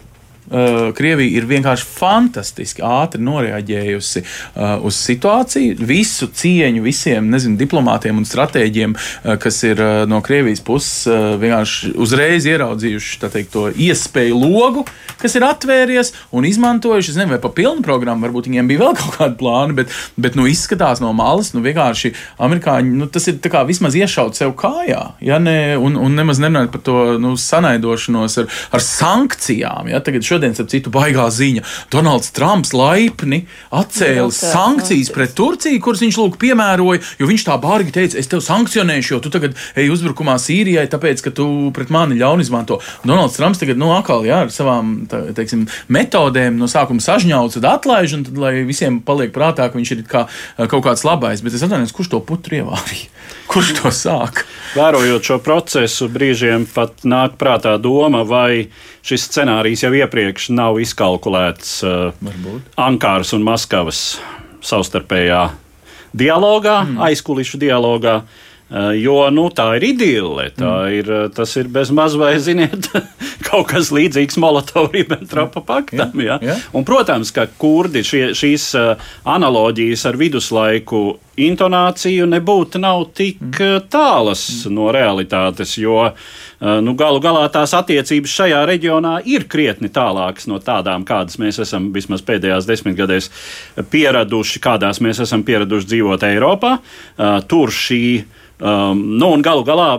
Krievija 0.97 1.39
ir 1.39 1.47
vienkārši 1.49 1.87
fantastiski 1.87 2.83
ātri 2.85 3.23
noreaģējusi 3.25 4.23
uh, 4.23 4.77
uz 4.85 4.99
situāciju. 5.01 5.77
Visu 5.87 6.29
cieņu 6.29 6.83
visiem 6.85 7.29
nezinu, 7.33 7.57
diplomātiem 7.59 8.21
un 8.21 8.27
stratēģiem, 8.27 8.95
uh, 8.95 9.35
kas 9.41 9.61
ir 9.67 9.81
no 10.09 10.21
Krievijas 10.23 10.61
puses, 10.63 11.07
vienkārši 11.39 11.93
uzreiz 11.99 12.45
ieraudzījuši 12.49 13.19
teikt, 13.23 13.51
to 13.53 13.67
iespēju 13.71 14.37
logu, 14.37 14.83
kas 15.21 15.35
ir 15.37 15.45
atvēries 15.47 16.13
un 16.35 16.47
izmantojuši. 16.47 17.13
Es 17.13 17.19
nezinu, 17.19 17.35
vai 17.35 17.41
pa 17.43 17.51
pilnu 17.53 17.83
programmu 17.85 18.27
varbūt 18.27 18.49
viņiem 18.49 18.69
bija 18.69 18.83
vēl 18.85 18.97
kaut 19.01 19.17
kādi 19.17 19.39
plāni, 19.39 19.77
bet, 19.77 19.93
bet 20.19 20.37
nu, 20.39 20.47
izskatās 20.49 21.01
no 21.03 21.13
malas, 21.17 21.53
nu 21.55 21.63
vienkārši 21.65 22.13
amerikāņi, 22.43 22.95
nu, 22.99 23.09
tas 23.11 23.27
ir 23.31 23.39
kā 23.43 23.63
vismaz 23.67 23.97
iešaut 23.97 24.37
sev 24.39 24.55
kājā, 24.59 25.01
ja 25.23 25.39
ne, 25.41 25.75
un, 25.77 25.97
un 25.99 26.17
nemaz 26.17 26.41
nerunājot 26.43 26.73
par 26.73 26.83
to 26.85 26.97
nu, 27.21 27.35
sanaidošanos 27.39 28.39
ar, 28.43 28.49
ar 28.73 28.85
sankcijām. 28.85 29.91
Ja, 29.93 30.01
tagad 30.03 30.25
šodien, 30.43 30.55
ap 30.59 30.71
citu, 30.71 30.91
baigā 30.93 31.25
ziņa. 31.31 31.63
Donalds 31.91 32.31
Trumps 32.35 32.73
laipni 32.75 33.43
atcēla 33.71 34.31
sankcijas 34.33 35.11
pret 35.13 35.33
Turciju, 35.37 35.81
kuras 35.83 36.03
viņš 36.03 36.19
lūk 36.19 36.37
piemēroja, 36.41 37.01
jo 37.19 37.27
viņš 37.29 37.45
tā 37.47 37.57
bārgi 37.61 37.93
teica, 37.95 38.19
es 38.19 38.29
tevi 38.29 38.43
sankcionēšu, 38.43 39.15
jo 39.15 39.21
tu 39.23 39.31
tagad 39.33 39.55
ej 39.75 39.91
uzbrukumā 39.93 40.35
Sīrijai, 40.41 40.85
tāpēc, 40.91 41.23
ka 41.23 41.33
tu 41.35 41.47
pret 41.75 41.91
mani 41.93 42.19
ļauni 42.19 42.45
izmanto. 42.45 42.79
Donalds 43.05 43.37
Trumps 43.39 43.61
tagad, 43.61 43.79
nu, 43.79 43.93
atkal, 43.95 44.25
jā, 44.27 44.43
ar 44.45 44.53
savām, 44.53 44.95
tā, 45.09 45.25
teiksim, 45.37 45.65
metodēm 45.93 46.59
no 46.59 46.69
sākuma 46.71 47.03
sažņauts, 47.03 47.59
tad 47.59 47.69
atlaiž, 47.77 48.17
un 48.17 48.27
tad, 48.27 48.39
lai 48.39 48.55
visiem 48.67 48.99
paliek 49.05 49.33
prātā, 49.35 49.69
ka 49.69 49.79
viņš 49.79 49.95
ir 49.95 50.03
kā, 50.09 50.27
kaut 50.67 50.83
kāds 50.85 51.05
labais, 51.07 51.43
bet 51.43 51.55
es 51.55 51.65
atvainojos, 51.65 51.95
kurš 51.95 52.13
to 52.13 52.23
putru 52.27 52.61
ievārīja? 52.61 53.11
Kurš 53.53 53.73
to 53.77 53.91
sāk? 53.93 54.43
Vērojot 54.73 55.27
šo 55.29 55.37
procesu, 55.45 56.07
brīžiem 56.09 56.65
pat 56.73 57.03
nāk 57.05 57.35
prātā 57.41 57.75
doma, 57.81 58.23
vai 58.25 58.69
šis 59.05 59.27
scenārijs 59.29 59.85
jau 59.85 59.91
iepriekš 59.93 60.49
nav 60.57 60.79
izkalkulēts 60.81 61.75
uh. 61.85 62.31
Ankāras 62.81 63.35
un 63.37 63.45
Maskavas 63.45 64.01
savstarpējā 64.63 65.43
dialogā, 66.17 66.79
mm. 66.87 66.97
aizkulisku 67.09 67.61
dialogā. 67.61 68.23
Uh, 68.23 68.52
jo 68.97 69.17
nu, 69.33 69.47
tā 69.53 69.67
ir 69.77 69.87
idille. 69.91 70.47
Tā 70.57 70.69
mm. 70.71 70.93
ir, 70.97 71.11
uh, 71.11 71.25
tas 71.33 71.51
ir 71.59 71.69
bezmaz 71.73 72.17
vai, 72.17 72.33
ziniet, 72.41 72.89
kaut 73.47 73.67
kas 73.69 73.91
līdzīgs 73.93 74.39
Molotovs-Ribbentropa 74.41 75.61
paktam. 75.65 76.15
Ja? 76.23 76.39
Ja? 76.41 76.57
Un, 76.73 76.85
protams, 76.87 77.33
ka 77.35 77.45
kurdi 77.61 78.01
šie, 78.07 78.31
šīs 78.37 78.71
uh, 78.79 79.11
analoģijas 79.29 80.07
ar 80.09 80.17
viduslaiku 80.17 81.03
intonāciju 81.33 82.27
nebūtu 82.29 82.81
nav 82.81 83.07
tik 83.17 83.39
mm. 83.41 83.87
tālas 83.93 84.43
no 84.69 84.91
realitātes, 84.93 85.71
jo 85.81 86.11
nu, 86.61 86.93
galu 86.93 87.17
galā 87.23 87.47
tās 87.49 87.73
attiecības 87.73 88.35
šajā 88.37 88.59
reģionā 88.69 89.15
ir 89.25 89.47
krietni 89.49 89.89
tālākas 89.89 90.45
no 90.45 90.59
tādām, 90.61 91.01
kādas 91.09 91.39
mēs 91.41 91.57
esam 91.65 91.89
vismaz 91.95 92.21
pēdējās 92.27 92.69
desmitgadēs 92.69 93.31
pieraduši, 93.89 94.61
kādās 94.61 95.01
mēs 95.01 95.23
esam 95.25 95.41
pieraduši 95.47 95.89
dzīvot 95.95 96.27
Eiropā. 96.29 96.75
Tur 97.49 97.73
šī 97.73 98.03
Um, 98.61 98.99
nu, 99.17 99.31
un 99.33 99.41
galu 99.43 99.63
galā 99.65 99.97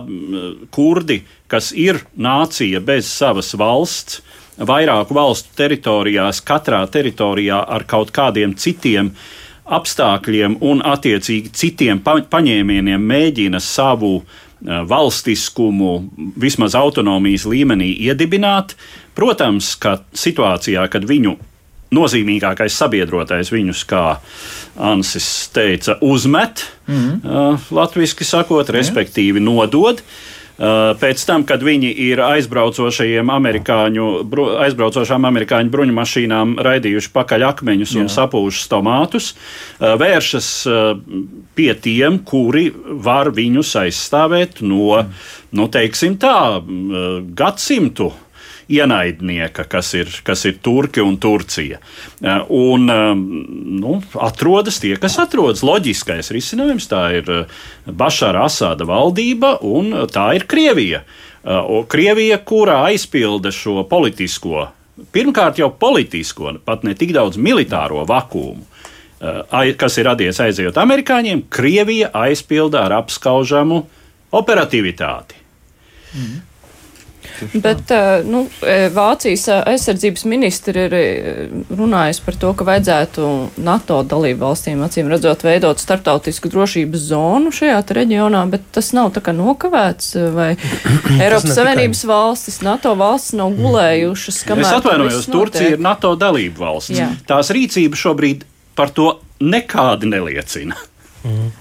kurdi, 0.73 1.19
kas 1.51 1.73
ir 1.75 1.99
nācija 2.15 2.79
bez 2.81 3.09
savas 3.11 3.51
valsts, 3.59 4.21
vairāku 4.55 5.17
valstu 5.17 5.51
teritorijās, 5.59 6.39
katrā 6.45 6.85
teritorijā 6.87 7.59
ar 7.67 7.83
kaut 7.83 8.13
kādiem 8.15 8.55
citiem 8.55 9.11
apstākļiem 9.65 10.59
un 10.63 10.81
attiecīgi 10.85 11.51
citiem 11.51 11.99
pa 12.05 12.15
paņēmieniem 12.31 13.05
mēģina 13.11 13.59
savu 13.59 14.13
uh, 14.21 14.39
valstiskumu 14.87 15.91
vismaz 16.39 16.75
autonomijas 16.75 17.45
līmenī 17.49 17.91
iedibināt. 18.07 18.75
Protams, 19.15 19.75
ka 19.79 19.99
situācijā, 20.15 20.87
kad 20.91 21.05
viņu 21.07 21.35
nozīmīgākais 21.93 22.77
sabiedrotais 22.77 23.51
viņus, 23.53 23.83
kā 23.89 24.05
Ansis 24.75 25.49
teica, 25.55 25.97
uzmet, 26.01 26.65
mm 26.87 26.95
-hmm. 26.95 27.59
latviešu 27.71 28.23
sakot, 28.23 28.69
respektīvi 28.69 29.39
nodod. 29.39 30.01
Pēc 30.99 31.25
tam, 31.27 31.43
kad 31.43 31.63
viņi 31.63 31.89
ir 31.99 32.21
aizbraucošajiem 32.23 33.27
amerikāņu, 33.29 34.05
aizbraucošām 34.63 35.25
amerikāņu 35.27 35.69
bruņumašīnām 35.69 36.55
raidījuši 36.63 37.11
pakaļ 37.11 37.43
akmeņus 37.49 37.95
Jā. 37.95 37.99
un 37.99 38.07
sapūšus 38.07 38.69
tomātus, 38.71 39.33
vēršas 39.79 40.67
pie 41.55 41.73
tiem, 41.73 42.19
kuri 42.23 42.71
var 42.87 43.33
viņus 43.35 43.75
aizstāvēt 43.83 44.61
no, 44.61 45.01
mm. 45.01 45.11
nu, 45.59 45.67
teiksim 45.67 46.15
tā, 46.23 46.63
gadsimtu 47.35 48.13
ienaidnieka, 48.69 49.65
kas 49.69 49.93
ir, 49.93 50.09
kas 50.23 50.45
ir 50.49 50.57
Turki 50.63 51.01
un 51.01 51.17
Turcija. 51.21 51.79
Eh, 52.21 52.45
un 52.49 52.89
eh, 52.89 53.11
nu, 53.81 53.99
atrodas 54.21 54.79
tie, 54.81 54.95
kas 55.01 55.17
atrodas. 55.21 55.63
Loģiskais 55.65 56.31
risinājums 56.33 56.89
tā 56.91 57.03
ir 57.19 57.31
eh, 57.31 57.59
Bašāra 57.85 58.45
Asāda 58.49 58.87
valdība 58.89 59.57
un 59.65 59.93
tā 60.11 60.31
ir 60.39 60.49
Krievija. 60.49 61.05
Krievija, 61.85 62.39
kurā 62.41 62.79
aizpilda 62.87 63.51
šo 63.53 63.83
politisko, 63.85 64.63
pirmkārt 65.13 65.59
jau 65.61 65.67
politisko, 65.77 66.55
pat 66.65 66.81
ne 66.81 66.95
tik 66.97 67.11
daudz 67.13 67.37
militāro 67.37 68.01
vakumu, 68.09 68.65
kas 69.77 69.99
ir 70.01 70.09
radies 70.09 70.41
aizejot 70.41 70.79
amerikāņiem, 70.81 71.43
Krievija 71.53 72.09
aizpilda 72.17 72.87
ar 72.87 72.97
apskaužamu 72.97 73.77
operatīvitāti. 74.41 75.37
Mm. 76.15 76.41
Bet 77.63 77.91
nu, 78.27 78.45
Vācijas 78.95 79.47
aizsardzības 79.57 80.25
ministri 80.29 80.85
ir 80.85 80.95
runājis 81.69 82.21
par 82.25 82.37
to, 82.41 82.51
ka 82.57 82.67
vajadzētu 82.67 83.27
NATO 83.65 84.01
dalību 84.07 84.41
valstīm, 84.43 84.83
acīm 84.85 85.09
redzot, 85.11 85.45
veidot 85.45 85.81
starptautisku 85.81 86.51
drošības 86.53 87.07
zonu 87.09 87.53
šajā 87.55 87.81
reģionā, 87.99 88.45
bet 88.51 88.65
tas 88.75 88.91
nav 88.95 89.11
tā 89.15 89.23
kā 89.25 89.35
nokavēts, 89.35 90.15
vai 90.35 90.49
Eiropas 91.23 91.53
Savienības 91.55 92.03
tikai... 92.03 92.13
valstis, 92.13 92.59
NATO 92.65 92.95
valstis 92.99 93.37
nav 93.39 93.53
gulējušas. 93.59 94.41
Es 94.55 94.73
atvainojos, 94.79 95.29
Turcija 95.31 95.75
ir 95.75 95.83
NATO 95.83 96.15
dalību 96.19 96.65
valsts. 96.65 96.97
Jā. 96.97 97.11
Tās 97.27 97.51
rīcība 97.55 97.99
šobrīd 97.99 98.45
par 98.75 98.91
to 98.95 99.15
nekādi 99.43 100.09
neliecina. 100.11 100.77
Mm. 101.25 101.51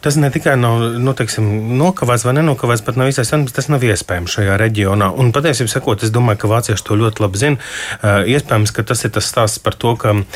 Tas 0.00 0.16
ne 0.16 0.28
tikai 0.30 0.52
nav 0.60 0.78
nu, 1.02 1.12
teiksim, 1.18 1.46
nokavēts 1.80 2.22
vai 2.28 2.34
nenokavēts, 2.36 2.84
bet 2.86 2.98
nav 3.00 3.08
īstais, 3.10 3.32
tas 3.50 3.66
nav 3.72 3.82
iespējams 3.82 4.36
šajā 4.36 4.58
reģionā. 4.60 5.08
Un 5.18 5.32
patiesībā 5.34 5.72
sakot, 5.72 6.04
es 6.06 6.12
domāju, 6.14 6.38
ka 6.44 6.50
vācieši 6.52 6.84
to 6.86 6.98
ļoti 7.00 7.24
labi 7.24 7.40
zina. 7.40 7.58
Uh, 7.98 8.22
iespējams, 8.30 8.70
ka 8.76 8.84
tas 8.86 9.02
ir 9.02 9.10
tas 9.16 9.26
stāsts 9.26 9.58
par 9.64 9.74
to, 9.74 9.96
ka 9.98 10.12
uh, 10.14 10.28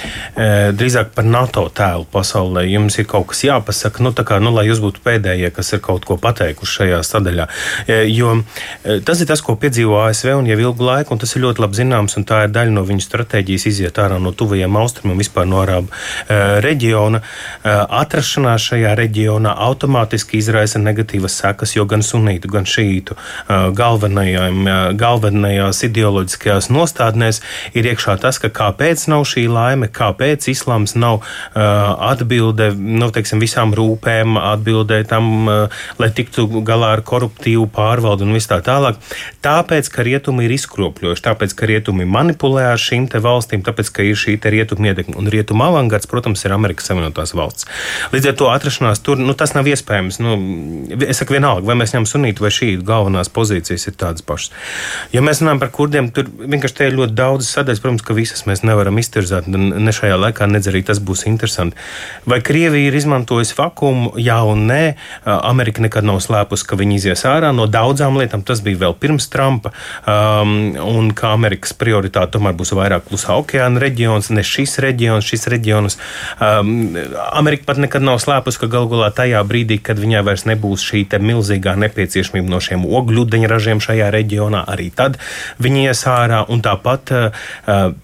drīzāk 0.75 1.13
par 1.15 1.29
NATO 1.29 1.69
tēlu 1.71 2.09
pasaulē 2.11 2.65
jums 2.67 2.99
ir 2.99 3.07
kaut 3.11 3.29
kas 3.31 3.45
jāpasaka, 3.47 4.03
nu, 4.03 4.11
kā, 4.27 4.41
nu, 4.43 4.51
lai 4.57 4.67
jūs 4.67 4.83
būtu 4.83 5.05
pēdējie, 5.07 5.53
kas 5.55 5.71
ir 5.77 5.85
kaut 5.85 6.09
ko 6.09 6.19
pateikuši 6.19 6.79
šajā 6.81 7.01
sadaļā. 7.07 7.47
Uh, 7.87 8.03
jo 8.11 8.35
tas 9.07 9.23
ir 9.23 9.31
tas, 9.31 9.45
ko 9.45 9.55
piedzīvo 9.61 10.03
ASV 10.09 10.33
un 10.35 10.51
jau 10.51 10.59
ilgu 10.59 10.91
laiku, 10.91 11.15
un 11.15 11.23
tas 11.23 11.37
ir 11.37 11.45
ļoti 11.47 11.63
labi 11.63 11.79
zināms, 11.79 12.19
un 12.19 12.27
tā 12.27 12.43
ir 12.49 12.55
daļa 12.57 12.75
no 12.75 12.83
viņu 12.91 13.07
stratēģijas 13.07 13.71
iziet 13.71 14.03
ārā 14.03 14.19
no 14.19 14.35
tuvajiem 14.35 14.83
austrumiem, 14.83 15.23
vispār 15.23 15.47
no 15.47 15.63
Arābu 15.63 15.95
reģiona 16.65 17.21
atrašanās 18.03 18.63
šajā 18.64 18.94
reģionā 18.98 19.53
automātiski 19.66 20.38
izraisa 20.40 20.79
negatīvas 20.83 21.37
sekas, 21.42 21.74
jo 21.77 21.85
gan 21.90 22.03
sunītu, 22.05 22.46
gan 22.53 22.64
šītu 22.68 23.16
galvenajās 23.79 25.83
ideoloģiskajās 25.88 26.70
nostādnēs 26.74 27.40
ir 27.77 27.83
iekšā 27.92 28.12
tas, 28.22 28.37
ka 28.42 28.48
kāpēc 28.55 28.98
nav 29.12 29.22
šī 29.29 29.42
laime, 29.50 29.87
kāpēc 29.92 30.40
islāms 30.53 30.92
nav 30.98 31.14
atbilde 31.55 32.66
nu, 32.74 33.11
teiksim, 33.14 33.38
visām 33.42 33.74
rūpēm, 33.77 34.38
atbildē 34.40 35.03
tam, 35.09 35.24
lai 36.00 36.11
tiktu 36.14 36.46
galā 36.64 36.88
ar 36.98 37.03
koruptīvu 37.07 37.66
pārvaldu 37.74 38.22
un 38.27 38.35
viss 38.37 38.50
tā 38.50 38.59
tālāk. 38.64 38.94
Tāpēc, 39.44 39.85
ka 39.92 40.00
rietumi 40.07 40.40
ir 40.46 40.53
izkropļojuši, 40.57 41.27
tāpēc, 41.29 41.50
ka 41.59 41.62
rietumi 41.70 42.05
manipulē 42.09 42.62
ar 42.72 42.81
šīm 42.81 43.05
valstīm, 43.24 43.61
tāpēc, 43.66 43.87
ka 43.94 44.00
ir 44.07 44.16
šī 44.18 44.38
rietumu 44.55 44.90
ietekme. 44.90 45.16
Un 45.20 45.31
rietumu 45.33 45.66
avangards, 45.66 46.09
protams, 46.11 46.44
ir 46.46 46.55
Amerikas 46.57 46.88
Savienotās 46.90 47.35
valsts. 47.37 47.68
Līdz 48.14 48.31
ar 48.31 48.38
to 48.40 48.50
atrašanās 48.55 49.03
tur, 49.05 49.21
nu, 49.21 49.35
tas 49.38 49.55
nav 49.57 49.69
iespējams. 49.71 50.21
Nu, 50.23 50.37
es 51.05 51.21
saku, 51.21 51.37
vienalga, 51.37 51.67
vai 51.69 51.77
mēs 51.81 51.95
ņemam 51.95 52.09
sunītu 52.09 52.45
vai 52.45 52.53
šī 52.55 52.71
galvenās 52.87 53.31
pozīcijas 53.35 53.88
ir 53.90 53.97
tādas 54.01 54.25
pašas. 54.27 54.53
Ja 55.14 55.23
mēs 55.25 55.43
runājam 55.43 55.62
par 55.62 55.73
kurdiem, 55.75 56.11
tur 56.14 56.29
vienkārši 56.29 56.79
te 56.79 56.88
ir 56.88 56.99
ļoti 56.99 57.17
daudz 57.19 57.49
sadaļas. 57.51 57.83
Protams, 57.85 58.05
ka 58.07 58.17
visas 58.17 58.45
mēs 58.49 58.64
nevaram 58.67 58.99
iztirzāt, 59.01 59.49
ne 59.51 59.95
šajā 59.95 60.19
laikā, 60.21 60.49
nedz 60.51 60.71
arī 60.71 60.85
tas 60.87 61.01
būs 61.03 61.27
interesanti. 61.31 61.79
Vai 62.31 62.40
Krievija 62.45 62.88
ir 62.90 62.99
izmantojusi 62.99 63.57
vakumu? 63.59 64.14
Jā 64.21 64.40
un 64.49 64.67
nē. 64.71 64.83
Amerika 65.25 65.83
nekad 65.85 66.07
nav 66.07 66.21
slēpusi, 66.25 66.67
ka 66.69 66.79
viņi 66.81 66.99
izies 67.01 67.25
ārā 67.29 67.53
no 67.57 67.67
daudzām 67.71 68.19
lietām. 68.21 68.45
Tas 68.47 68.62
bija 68.64 68.85
vēl 68.87 68.97
pirms 69.01 69.29
Trumpa. 69.33 69.75
Um, 70.07 70.75
un 70.81 71.11
kā 71.17 71.35
Amerikas 71.35 71.75
prioritāte 71.77 72.37
tomēr 72.37 72.57
būs 72.59 72.75
vairāk 72.77 73.09
klusā 73.09 73.37
okeāna 73.40 73.83
reģions, 73.83 74.31
ne 74.35 74.45
šis 74.47 74.79
reģions, 74.85 75.27
šis 75.27 75.49
reģions. 75.53 75.99
Um, 76.43 76.95
Amerika 77.33 77.69
pat 77.71 77.81
nekad 77.83 78.05
nav 78.05 78.21
slēpusi, 78.23 78.34
ka 78.42 78.68
galu 78.70 78.88
galā 78.90 79.11
tajā 79.14 79.40
brīdī, 79.47 79.79
kad 79.83 80.01
viņai 80.01 80.23
vairs 80.27 80.47
nebūs 80.49 80.83
šī 80.85 81.05
milzīgā 81.25 81.75
nepieciešamība 81.79 82.51
no 82.51 82.61
šiem 82.62 82.85
ogļūdeņražiem 82.87 83.83
šajā 83.85 84.11
reģionā, 84.14 84.64
arī 84.70 84.90
tad 84.94 85.18
viņi 85.62 85.87
ies 85.88 86.05
ārā. 86.11 86.42
Un 86.51 86.62
tāpat 86.64 87.12
uh, 87.14 87.44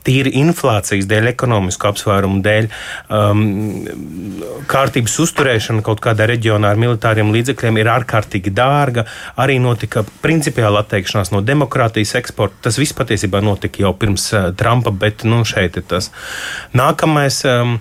tīri 0.07 0.33
inflācijas 0.41 1.09
dēļ, 1.11 1.31
ekonomisku 1.33 1.91
apsvērumu 1.91 2.41
dēļ, 2.45 2.69
um, 3.17 3.45
kārtības 4.71 5.19
uzturēšana 5.25 5.85
kaut 5.87 6.03
kādā 6.05 6.29
reģionā 6.31 6.73
ar 6.73 6.81
militāriem 6.81 7.33
līdzekļiem 7.35 7.81
ir 7.81 7.93
ārkārtīgi 7.97 8.55
dārga. 8.55 9.07
Arī 9.41 9.59
notika 9.63 10.05
principiāla 10.25 10.85
atteikšanās 10.85 11.33
no 11.35 11.45
demokrātijas 11.45 12.17
eksporta. 12.21 12.67
Tas 12.69 12.81
viss 12.81 12.97
patiesībā 12.97 13.43
notika 13.45 13.85
jau 13.87 13.95
pirms 13.97 14.31
uh, 14.35 14.51
Trumpa, 14.57 14.93
bet 14.93 15.25
nu, 15.29 15.43
šeit 15.49 15.81
ir 15.81 15.89
tas. 15.91 16.13
Nākamais. 16.77 17.43
Um, 17.49 17.81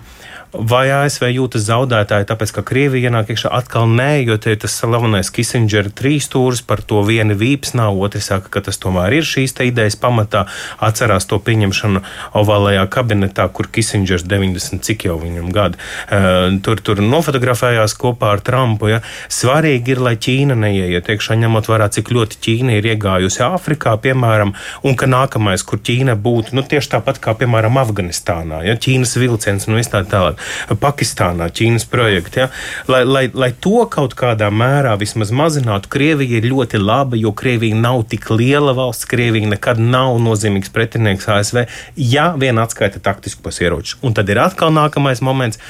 Vai 0.50 0.88
ASV 0.90 1.28
jūtas 1.30 1.62
zaudētāji, 1.68 2.26
tāpēc 2.26 2.50
ka 2.56 2.62
Krievija 2.66 3.06
ienāk 3.06 3.28
iekšā 3.30 3.52
atkal 3.54 3.86
nē, 3.86 4.24
jo 4.26 4.34
te 4.34 4.56
ir 4.56 4.58
tas 4.58 4.74
slavenais 4.80 5.30
Kissingera 5.30 5.92
trīs 5.94 6.26
stūris, 6.26 6.64
par 6.66 6.82
to 6.82 7.04
viena 7.06 7.36
vīps 7.38 7.76
nav, 7.78 7.94
otrs 8.02 8.32
saka, 8.32 8.50
ka 8.50 8.62
tas 8.66 8.80
tomēr 8.82 9.14
ir 9.20 9.28
šīs 9.28 9.54
idejas 9.62 9.94
pamatā. 10.00 10.48
Atcerās 10.82 11.28
to 11.30 11.38
pieņemšanu 11.38 12.02
ovālajā 12.40 12.82
kabinetā, 12.90 13.46
kur 13.54 13.68
Kissingers 13.70 14.24
90 14.26 14.82
cik 14.82 15.06
jau 15.06 15.20
viņam 15.20 15.52
gadi 15.54 15.78
uh, 15.78 16.58
tur, 16.66 16.82
tur 16.82 16.98
nofotografējās 17.04 17.94
kopā 18.00 18.34
ar 18.34 18.42
Trumpu. 18.42 18.90
Ja. 18.90 19.00
Svarīgi 19.30 19.94
ir, 19.94 20.02
lai 20.02 20.16
Ķīna 20.18 20.58
neieiet 20.58 21.12
iekšā, 21.14 21.38
ņemot 21.44 21.70
vērā, 21.70 21.86
cik 21.94 22.10
ļoti 22.10 22.42
Ķīna 22.42 22.80
ir 22.80 22.90
iegājusi 22.96 23.44
Āfrikā, 23.46 23.94
piemēram, 24.02 24.56
un 24.82 24.98
ka 24.98 25.06
nākamais, 25.06 25.62
kur 25.62 25.78
Ķīna 25.78 26.18
būtu, 26.18 26.58
nu 26.58 26.66
tieši 26.66 26.96
tāpat 26.96 27.22
kā, 27.22 27.38
piemēram, 27.38 27.78
Afganistānā, 27.78 28.64
ja 28.66 28.74
Ķīnas 28.74 29.14
vilciens 29.20 29.70
un 29.70 29.78
viss 29.78 29.94
tā 29.94 30.02
tālāk. 30.10 30.39
Pakistānā, 30.80 31.50
Ķīnas 31.54 31.86
projekti. 31.90 32.44
Ja? 32.44 32.48
Lai, 32.90 33.02
lai, 33.08 33.24
lai 33.34 33.50
to 33.52 33.84
kaut 33.90 34.16
kādā 34.18 34.50
mērā 34.54 34.96
vismaz 35.00 35.32
mazinātu, 35.34 35.90
Krievija 35.92 36.40
ir 36.40 36.48
ļoti 36.50 36.80
laba, 36.82 37.18
jo 37.20 37.34
Krievija 37.36 37.78
nav 37.78 38.04
tik 38.10 38.30
liela 38.34 38.74
valsts. 38.76 39.08
Krievija 39.10 39.50
nekad 39.50 39.80
nav 39.82 40.18
nozīmīgs 40.22 40.72
pretinieks 40.74 41.28
ASV, 41.30 41.64
ja 41.96 42.30
vien 42.40 42.60
atskaita 42.62 43.02
taktiskos 43.02 43.62
ieročus. 43.62 43.98
Un 44.06 44.16
tad 44.16 44.28
ir 44.30 44.40
atkal 44.42 44.72
nākamais 44.74 45.22
moments 45.24 45.60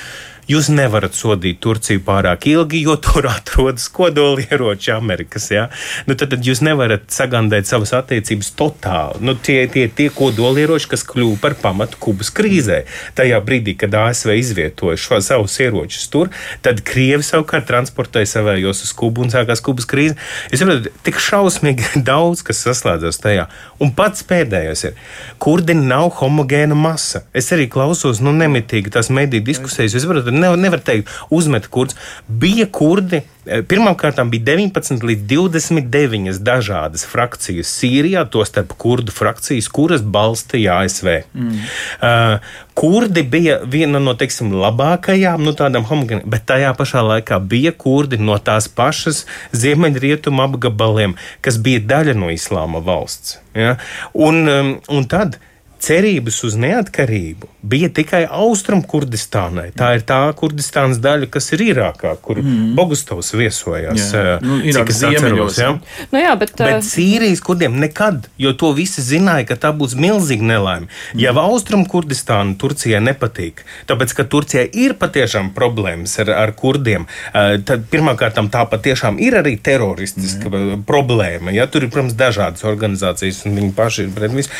Jūs 0.50 0.66
nevarat 0.72 1.14
sodīt 1.14 1.60
Turciju 1.62 2.00
pārāk 2.02 2.48
ilgi, 2.50 2.80
jo 2.82 2.96
tur 2.98 3.28
atrodas 3.30 3.84
kodolieroči 3.94 4.90
Amerikas. 4.94 5.46
Ja? 5.52 5.68
Nu, 6.08 6.16
tad, 6.18 6.32
tad 6.32 6.46
jūs 6.46 6.62
nevarat 6.66 7.06
sagandēt 7.14 7.68
savas 7.70 7.92
attiecības 7.94 8.50
totāli. 8.58 9.20
Nu, 9.22 9.36
tie 9.38 9.60
ir 9.64 9.70
tie, 9.70 9.84
tie 9.94 10.08
kodolieroči, 10.14 10.88
kas 10.90 11.04
kļuva 11.06 11.38
par 11.42 11.54
pamatu 11.60 12.00
Kubas 12.02 12.32
krīzē. 12.34 12.80
Tajā 13.18 13.38
brīdī, 13.46 13.76
kad 13.78 13.94
ASV 13.94 14.32
izvietoja 14.40 14.98
šo 14.98 15.20
savus 15.22 15.54
ieročus 15.62 16.08
tur, 16.10 16.32
tad 16.64 16.82
Krievi 16.86 17.22
savukārt 17.26 17.68
transportēja 17.70 18.32
savējos 18.32 18.82
uz 18.88 18.94
Kubu 18.96 19.26
un 19.26 19.30
sākās 19.30 19.62
Kubas 19.62 19.86
krīze. 19.90 20.18
Es 20.50 20.64
saprotu, 20.64 20.90
tik 21.06 21.22
šausmīgi 21.22 22.02
daudz, 22.10 22.42
kas 22.46 22.64
saslēdzas 22.66 23.22
tajā. 23.22 23.46
Un 23.78 23.94
pats 23.96 24.26
pēdējais 24.26 24.86
ir, 24.88 24.98
kurdi 25.42 25.78
nav 25.78 26.10
homogēna 26.18 26.74
masa. 26.74 27.22
Es 27.36 27.52
arī 27.54 27.68
klausos, 27.70 28.18
nu, 28.24 28.34
nemitīgi 28.34 28.92
tās 28.98 29.12
mediju 29.14 29.46
diskusijas. 29.46 29.94
Es 29.94 30.08
saprotu, 30.08 30.34
nevar, 30.40 30.58
nevar 30.60 30.82
teikt, 30.84 31.10
uzmet 31.30 31.68
kurds. 31.72 31.98
Bija 32.26 32.66
kurdi. 32.66 33.22
Eh, 33.46 33.62
Pirmkārt, 33.66 34.20
bija 34.30 34.44
19 34.52 35.04
līdz 35.06 35.24
29 35.30 36.40
dažādas 36.44 37.06
frakcijas 37.08 37.70
Sīrijā, 37.80 38.26
tostarp 38.30 38.74
kurdu 38.78 39.14
frakcijas, 39.14 39.68
kuras 39.72 40.04
balstīja 40.04 40.80
ASV. 40.84 41.08
Mm. 41.32 41.62
Uh, 42.00 42.52
kurdi 42.76 43.22
bija 43.22 43.58
viena 43.64 44.00
no 44.02 44.14
teiksim, 44.18 44.52
labākajām, 44.60 45.42
nu, 45.44 45.54
tādām 45.56 45.88
homogēnām, 45.88 46.28
bet 46.30 46.46
tajā 46.48 46.72
pašā 46.78 47.02
laikā 47.06 47.40
bija 47.50 47.72
kurdi 47.72 48.20
no 48.20 48.38
tās 48.38 48.68
pašas 48.68 49.24
ziemeļrietumu 49.56 50.44
apgabaliem, 50.46 51.16
kas 51.44 51.60
bija 51.64 51.82
daļa 51.94 52.16
no 52.20 52.32
islāma 52.32 52.84
valsts. 52.84 53.38
Ja? 53.56 53.76
Un, 54.14 54.44
um, 54.48 54.74
un 54.88 55.08
tad 55.10 55.40
cerības 55.80 56.42
uz 56.46 56.56
neatkarību 56.60 57.48
bija 57.62 57.90
tikai 57.92 58.22
Austrum 58.30 58.80
Kurdistānai. 58.86 59.70
Tā 59.76 59.90
ir 59.98 60.04
tā 60.08 60.18
Kurdistānas 60.36 61.00
daļa, 61.02 61.28
kas 61.32 61.50
ir 61.54 61.64
Irākā, 61.70 62.14
kur 62.24 62.40
mm. 62.40 62.72
Bogustovs 62.76 63.32
viesojās. 63.36 64.06
Jā. 64.14 64.38
Nu, 64.44 64.60
cik 64.64 64.92
es 64.92 65.02
atceros, 65.04 65.58
ja? 65.60 65.74
nu, 66.12 66.20
jā, 66.20 66.32
bet, 66.40 66.54
bet 66.60 66.86
Sīrijas 66.86 67.42
kurdiem 67.44 67.76
nekad, 67.82 68.28
jo 68.40 68.54
to 68.56 68.72
visi 68.76 69.04
zināja, 69.04 69.46
ka 69.50 69.58
tā 69.60 69.72
būs 69.76 69.96
milzīga 70.00 70.48
nelaime. 70.52 70.88
Mm. 70.88 71.20
Ja 71.20 71.34
Austrum 71.40 71.84
Kurdistāna 71.88 72.56
Turcijai 72.60 73.02
nepatīk, 73.04 73.64
tāpēc, 73.90 74.16
ka 74.16 74.26
Turcijai 74.32 74.66
ir 74.84 74.96
patiešām 75.00 75.52
problēmas 75.56 76.16
ar, 76.24 76.32
ar 76.36 76.54
kurdiem, 76.56 77.06
tad 77.32 77.86
pirmkārt 77.92 78.40
tā 78.52 78.64
patiešām 78.72 79.20
ir 79.20 79.36
arī 79.40 79.56
teroristiska 79.60 80.48
mm. 80.48 80.84
problēma. 80.88 81.52
Ja? 81.56 81.68
Tur 81.70 81.84
ir, 81.86 81.92
protams, 81.92 82.16
dažādas 82.18 82.64
organizācijas 82.68 83.44
un 83.48 83.60
viņi 83.60 83.72
paši 83.76 84.06
ir 84.06 84.14
pret 84.16 84.34
visu. 84.34 84.52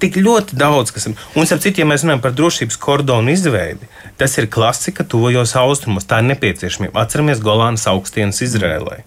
Tik 0.00 0.18
ļoti 0.24 0.33
ļoti 0.34 0.58
daudz 0.58 0.92
kas 0.94 1.08
ir. 1.08 1.16
Un, 1.34 1.46
ap 1.46 1.62
citu, 1.64 1.82
ja 1.82 1.88
mēs 1.88 2.04
runājam 2.04 2.22
par 2.24 2.34
drošības 2.36 2.78
kordonu 2.82 3.32
izveidi, 3.34 3.88
tas 4.20 4.36
ir 4.40 4.50
klasika 4.50 5.06
tuvajos 5.06 5.56
austrumos. 5.60 6.06
Tā 6.08 6.20
ir 6.22 6.30
nepieciešamība. 6.34 7.06
Atceramies 7.06 7.42
Golānas 7.44 7.86
augstienes 7.90 8.42
Izrēlē. 8.44 9.02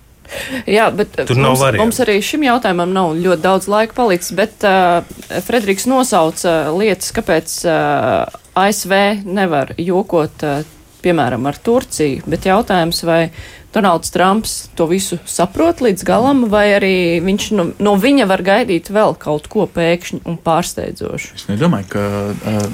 Jā, 0.67 0.89
bet 0.91 1.13
Tur 1.27 1.39
mums, 1.39 1.61
mums 1.79 1.99
arī 2.03 2.17
šim 2.25 2.43
jautājumam 2.47 2.91
nav 2.91 3.13
ļoti 3.15 3.43
daudz 3.43 3.67
laika 3.71 3.95
palicis, 3.95 4.33
bet 4.35 4.65
uh, 4.67 4.99
Frederiks 5.45 5.87
nosauca 5.87 6.57
lietas, 6.75 7.13
kāpēc 7.15 7.53
uh, 7.67 8.39
ASV 8.59 9.23
nevar 9.23 9.71
jokot, 9.79 10.43
uh, 10.43 10.67
piemēram, 11.03 11.47
ar 11.47 11.59
Turciju, 11.63 12.25
bet 12.27 12.49
jautājums, 12.49 12.99
vai 13.07 13.21
Donalds 13.75 14.09
Trumps 14.13 14.69
to 14.77 14.87
visu 14.89 15.19
saprot 15.27 15.81
līdz 15.83 16.05
galam, 16.07 16.45
vai 16.49 16.71
arī 16.77 17.19
viņš 17.23 17.47
no, 17.57 17.67
no 17.83 17.93
viņa 17.99 18.27
var 18.29 18.41
gaidīt 18.45 18.89
vēl 18.93 19.13
kaut 19.19 19.49
ko 19.51 19.67
pēkšņi 19.69 20.21
un 20.25 20.37
pārsteidzošu? 20.41 21.33
Es 21.35 21.45
nedomāju, 21.49 21.89
ka 21.91 22.03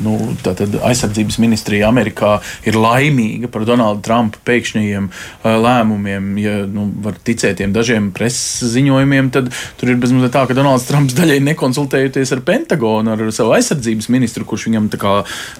nu, 0.03 0.15
aizsardzības 0.85 1.39
ministrija 1.43 1.89
Amerikā 1.89 2.35
ir 2.69 2.77
laimīga 2.77 3.49
par 3.51 3.65
Donaldu 3.67 4.03
Trumpa 4.05 4.39
pēkšņajiem 4.47 5.09
lēmumiem. 5.65 6.29
Ja 6.43 6.55
nu, 6.69 6.85
var 7.03 7.17
ticēt 7.17 7.59
tiem 7.59 7.73
dažiem 7.75 8.11
preses 8.15 8.71
ziņojumiem, 8.73 9.33
tad 9.33 9.49
tur 9.81 9.91
ir 9.91 9.99
bezmazliet 10.01 10.35
tā, 10.35 10.45
ka 10.47 10.57
Donalds 10.57 10.87
Trumps 10.87 11.17
daļai 11.17 11.39
nekonsultējoties 11.49 12.35
ar 12.37 12.43
Pentagonu, 12.45 13.15
ar 13.15 13.25
savu 13.35 13.55
aizsardzības 13.57 14.11
ministru, 14.13 14.45
kurš 14.47 14.69
viņam 14.69 14.91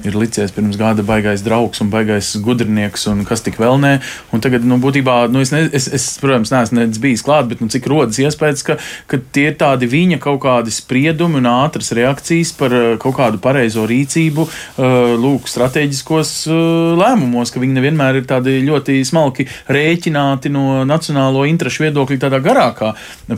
ir 0.05 0.15
licies 0.17 0.53
pirms 0.53 0.77
gada 0.79 1.03
baigais 1.05 1.43
draugs 1.43 1.81
un 1.83 1.89
baigais 1.93 2.35
gudrinieks 2.43 3.07
un 3.11 3.25
kas 3.27 3.43
tik 3.45 3.57
vēl 3.59 3.79
nē. 3.81 3.93
Un 4.33 4.43
tagad, 4.43 4.65
nu, 4.67 4.77
būtībā 4.83 5.22
nu, 5.31 5.41
es, 5.43 5.51
ne, 5.53 5.65
es, 5.75 5.87
es, 5.87 6.07
protams, 6.21 6.51
neesmu 6.53 7.01
bijis 7.03 7.23
klāt, 7.25 7.47
bet 7.51 7.61
nu, 7.63 7.69
cik 7.71 7.87
rodas 7.91 8.19
iespējas, 8.21 8.63
ka, 8.67 8.77
ka 9.09 9.19
tie 9.35 9.49
ir 9.51 9.57
tādi 9.59 9.89
viņa 9.89 10.19
kaut 10.23 10.41
kādi 10.45 10.73
spriedumi 10.73 11.39
un 11.41 11.49
ātras 11.51 11.93
reakcijas 11.95 12.53
par 12.57 12.75
uh, 12.75 12.87
kaut 13.01 13.17
kādu 13.19 13.41
pareizo 13.43 13.85
rīcību, 13.89 14.45
uh, 14.47 15.13
lūk, 15.19 15.49
strateģiskos 15.51 16.33
uh, 16.49 16.57
lēmumos, 16.99 17.53
ka 17.53 17.61
viņi 17.63 17.77
nevienmēr 17.77 18.21
ir 18.21 18.27
tādi 18.29 18.57
ļoti 18.65 18.99
smalki 19.07 19.47
rēķināti 19.71 20.51
no 20.53 20.83
nacionālo 20.87 21.45
interešu 21.49 21.87
viedokļa 21.87 22.21
tādā 22.25 22.41
garākā 22.43 22.93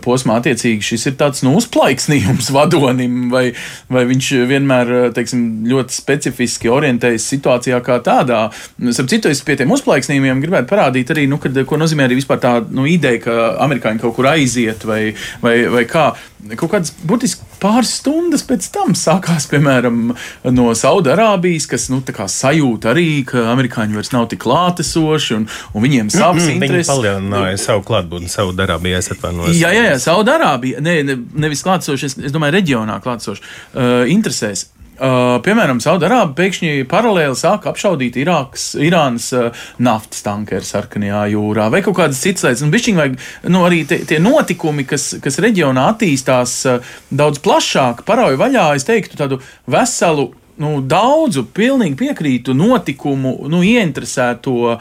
posmā. 0.05 0.39
Attiecīgi, 0.41 0.83
šis 0.93 1.09
ir 1.11 1.17
tāds 1.19 1.43
nu, 1.45 1.55
uzplaiksnījums 1.59 2.51
vadonim, 2.57 3.29
vai, 3.33 3.45
vai 3.91 4.05
viņš 4.09 4.31
vienmēr 4.49 4.93
teiksim, 5.15 5.45
ļoti 5.69 5.95
specifiski 5.95 6.71
orientējas 6.71 7.27
situācijā 7.33 7.79
kā 7.86 7.99
tādā. 8.05 8.45
Starp 8.91 9.11
citu, 9.11 9.31
es 9.31 9.43
pie 9.45 9.57
tiem 9.59 9.73
uzplaiksnījumiem 9.75 10.43
gribētu 10.43 10.69
parādīt 10.71 11.13
arī, 11.13 11.25
nu, 11.31 11.39
kad, 11.41 11.55
ko 11.76 11.82
nozīmē 11.82 12.07
arī 12.07 12.19
vispār 12.19 12.39
tā 12.43 12.55
nu, 12.63 12.88
ideja, 12.89 13.21
ka 13.28 13.36
amerikāņi 13.65 14.01
kaut 14.03 14.15
kur 14.17 14.32
aiziet 14.32 14.88
vai, 14.88 15.01
vai, 15.43 15.57
vai 15.71 15.84
kā. 15.89 16.13
Kaut 16.45 16.69
kādas 16.76 16.91
būtiski 17.09 17.45
pāris 17.57 17.95
stundas 17.97 18.43
pēc 18.45 18.67
tam 18.73 18.93
sākās, 18.97 19.47
piemēram, 19.49 20.11
no 20.53 20.65
Saudārābijas, 20.78 21.65
kas 21.71 21.88
nu, 21.89 22.03
sajūta 22.05 22.91
arī, 22.91 23.23
ka 23.26 23.47
amerikāņi 23.53 23.97
vairs 23.97 24.13
nav 24.13 24.28
tik 24.30 24.43
klātesoši 24.43 25.39
un, 25.39 25.47
un 25.73 25.86
viņiem 25.86 26.11
savas 26.13 26.43
mm 26.43 26.49
-hmm, 26.49 26.59
intereses. 26.59 26.91
Viņi 26.91 27.01
palielināja 27.01 27.57
savu 27.63 27.84
klātbūtni 27.89 28.30
Saudārābijā, 28.30 29.01
es 29.01 29.11
atvainojos. 29.15 29.57
Jā, 29.57 29.73
jā, 29.73 29.89
jā 29.89 29.97
Saudārābija, 30.05 30.86
ne, 30.86 31.01
ne, 31.03 31.17
nevis 31.34 31.65
klātesoši, 31.65 32.11
es, 32.11 32.17
es 32.30 32.36
domāju, 32.36 32.59
reģionā 32.59 33.01
klātesoši 33.01 33.41
uh, 33.41 34.05
interesēs. 34.11 34.67
Uh, 34.95 35.41
piemēram, 35.43 35.81
Saudārābija 35.83 36.35
pēkšņi 36.37 36.85
paralēli 36.87 37.35
sāk 37.35 37.65
apšaudīt 37.67 38.15
Irākas, 38.21 38.69
Irānas 38.79 39.25
uh, 39.35 39.65
naftas 39.83 40.23
tankeru 40.23 40.63
sarkanajā 40.63 41.25
jūrā 41.33 41.65
vai 41.73 41.81
kaut 41.83 41.97
kādas 41.97 42.21
citas 42.23 42.45
lietas. 42.47 42.63
Un 42.63 42.71
bišķiņ 42.71 43.01
vajag, 43.01 43.17
nu, 43.51 43.65
arī 43.67 43.81
tie, 43.89 43.97
tie 44.07 44.21
notikumi, 44.23 44.85
kas, 44.87 45.09
kas 45.23 45.41
reģionā 45.43 45.89
attīstās 45.91 46.53
uh, 46.71 46.93
daudz 47.11 47.43
plašāk, 47.43 48.05
parauj 48.07 48.39
vaļā, 48.39 48.69
es 48.79 48.87
teiktu, 48.87 49.19
tādu 49.19 49.41
veselu, 49.67 50.29
nu, 50.63 50.77
daudzu, 50.79 51.43
pilnīgi 51.59 51.99
piekrītu 52.05 52.55
notikumu, 52.55 53.35
nu, 53.51 53.65
ieinteresēto. 53.67 54.77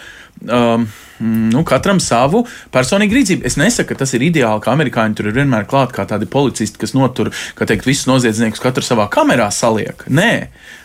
Um, 0.47 0.87
nu, 1.23 1.63
katram 1.67 2.01
savu 2.03 2.45
personīgu 2.75 3.19
rīcību. 3.19 3.47
Es 3.47 3.59
nesaku, 3.61 3.93
ka 3.93 4.03
tas 4.03 4.15
ir 4.17 4.25
ideāli, 4.27 4.63
ka 4.65 4.75
amerikāņi 4.75 5.19
tur 5.19 5.31
ir 5.31 5.37
vienmēr 5.39 5.69
klāt 5.71 5.95
kā 5.95 6.07
tādi 6.09 6.29
policisti, 6.31 6.81
kas 6.81 6.95
notur, 6.97 7.31
kā 7.59 7.69
teikt, 7.69 7.87
visus 7.89 8.09
noziedzniekus 8.11 8.63
katru 8.63 8.85
savā 8.87 9.07
kamerā 9.13 9.51
saliek. 9.55 10.07
Nē, 10.09 10.33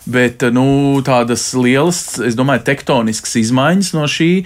Bet 0.10 0.42
nu, 0.56 0.66
tādas 1.06 1.44
lielas, 1.54 2.18
es 2.26 2.34
domāju, 2.38 2.64
tektoniskas 2.66 3.36
izmaiņas 3.44 3.92
no 3.94 4.08
šī 4.10 4.30
eh, 4.40 4.46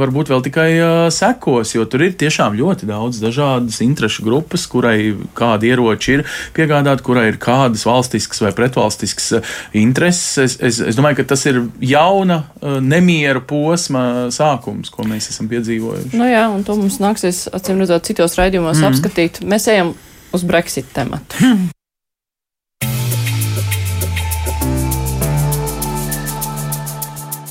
varbūt 0.00 0.30
vēl 0.30 0.44
tikai 0.46 0.68
eh, 0.76 1.06
sekos, 1.14 1.74
jo 1.74 1.86
tur 1.90 2.04
ir 2.06 2.14
tiešām 2.20 2.54
ļoti 2.58 2.86
daudz 2.90 3.18
dažādas 3.22 3.80
interešu 3.82 4.24
grupas, 4.26 4.68
kurai 4.70 5.16
kādi 5.36 5.72
ieroči 5.72 6.18
ir 6.18 6.24
piegādāti, 6.56 7.04
kurai 7.06 7.26
ir 7.32 7.40
kādas 7.42 7.82
valstiskas 7.88 8.44
vai 8.44 8.52
pretvalstiskas 8.56 9.32
eh, 9.40 9.56
intereses. 9.82 10.38
Es, 10.38 10.56
es, 10.62 10.78
es 10.92 10.98
domāju, 10.98 11.20
ka 11.20 11.30
tas 11.34 11.42
ir 11.50 11.62
jauna 11.82 12.42
nemiera 12.62 13.42
posma 13.42 14.30
sākums, 14.34 14.92
ko 14.94 15.08
mēs 15.08 15.32
esam 15.32 15.50
piedzīvojuši. 15.50 16.14
Nu 16.20 16.30
jā, 16.30 16.46
un 16.52 16.62
to 16.66 16.78
mums 16.78 17.00
nāksies, 17.02 17.48
acīm 17.56 17.82
redzot, 17.82 18.06
citos 18.06 18.38
raidījumos 18.38 18.78
mm. 18.78 18.92
apskatīt. 18.92 19.42
Mēs 19.42 19.68
ejam 19.72 19.94
uz 20.36 20.46
Brexit 20.46 20.94
tematu. 20.94 21.42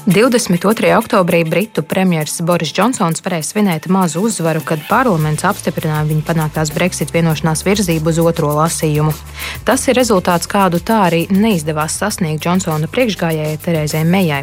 22. 0.10 0.97
oktobrī 0.97 1.43
Britu 1.43 1.84
premjerministrs 1.86 2.41
Boris 2.41 2.72
Džonsons 2.74 3.22
varēja 3.22 3.45
svinēt 3.45 3.86
mazu 3.93 4.24
uzvaru, 4.26 4.64
kad 4.66 4.82
parlaments 4.89 5.43
apstiprināja 5.45 6.07
viņa 6.10 6.24
panāktās 6.26 6.72
Brexit 6.74 7.12
vienošanās 7.14 7.62
virzību 7.62 8.10
uz 8.10 8.18
otro 8.18 8.49
lasījumu. 8.57 9.14
Tas 9.68 9.86
ir 9.86 9.99
rezultāts, 9.99 10.49
kādu 10.49 10.80
tā 10.82 10.97
arī 11.12 11.20
neizdevās 11.30 11.99
sasniegt 12.01 12.41
Džonsona 12.41 12.89
priekšgājējai 12.89 13.60
Terezai 13.62 14.01
Mejai. 14.01 14.39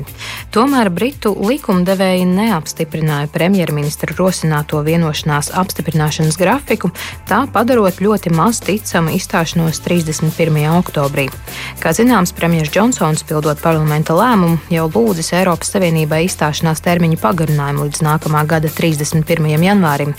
Tomēr 0.54 0.86
Britu 0.94 1.32
likumdevēji 1.34 2.28
neapstiprināja 2.30 3.26
premjerministra 3.34 4.14
rosināto 4.14 4.84
vienošanās 4.86 5.50
apstiprināšanas 5.50 6.38
grafiku, 6.38 6.92
tā 7.26 7.42
padarot 7.50 7.98
ļoti 7.98 8.30
maz 8.38 8.62
ticamu 8.62 9.16
izstāšanos 9.18 9.82
31. 9.82 10.62
oktobrī. 10.78 11.26
Kā 11.82 11.90
zināms, 11.90 12.36
premjerministrs 12.38 12.78
Džonsons, 12.78 13.26
pildot 13.26 13.58
parlamenta 13.66 14.14
lēmumu, 14.14 14.62
jau 14.70 14.86
lūdzis 14.94 15.34
Eiropas 15.34 15.55
Eiropas 15.56 15.72
Savienībai 15.72 16.18
izstāšanās 16.26 16.82
termiņu 16.84 17.16
pagarinājumu 17.22 17.86
līdz 17.86 18.02
nākamā 18.04 18.42
gada 18.44 18.68
31. 18.68 19.46
janvārim. 19.64 20.10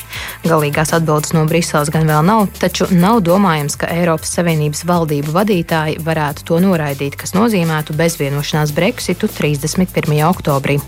Galīgās 0.41 0.95
atbildes 0.97 1.35
no 1.37 1.43
Briseles 1.45 1.91
gan 1.93 2.09
vēl 2.09 2.23
nav, 2.25 2.47
taču 2.57 2.87
nav 2.89 3.19
domājams, 3.21 3.75
ka 3.77 3.91
Eiropas 3.93 4.31
Savienības 4.33 4.81
valdību 4.89 5.35
vadītāji 5.35 5.99
varētu 6.01 6.47
to 6.49 6.57
noraidīt, 6.63 7.19
kas 7.21 7.35
nozīmētu 7.37 7.93
bezvienošanās 7.99 8.73
Brexitu 8.73 9.29
31. 9.29 10.15
oktobrī. 10.25 10.79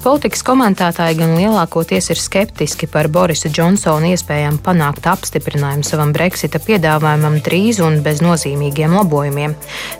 Politikas 0.00 0.40
komentētāji 0.48 1.18
gan 1.20 1.36
lielākoties 1.36 2.08
ir 2.14 2.22
skeptiski 2.24 2.88
par 2.88 3.10
Borisa 3.12 3.52
Džonsona 3.52 4.14
iespējām 4.14 4.56
panākt 4.64 5.10
apstiprinājumu 5.12 5.84
savam 5.84 6.16
Brexita 6.16 6.62
piedāvājumam 6.64 7.36
drīz 7.44 7.82
un 7.84 8.00
bez 8.06 8.24
nozīmīgiem 8.24 8.96
labojumiem. 8.96 9.58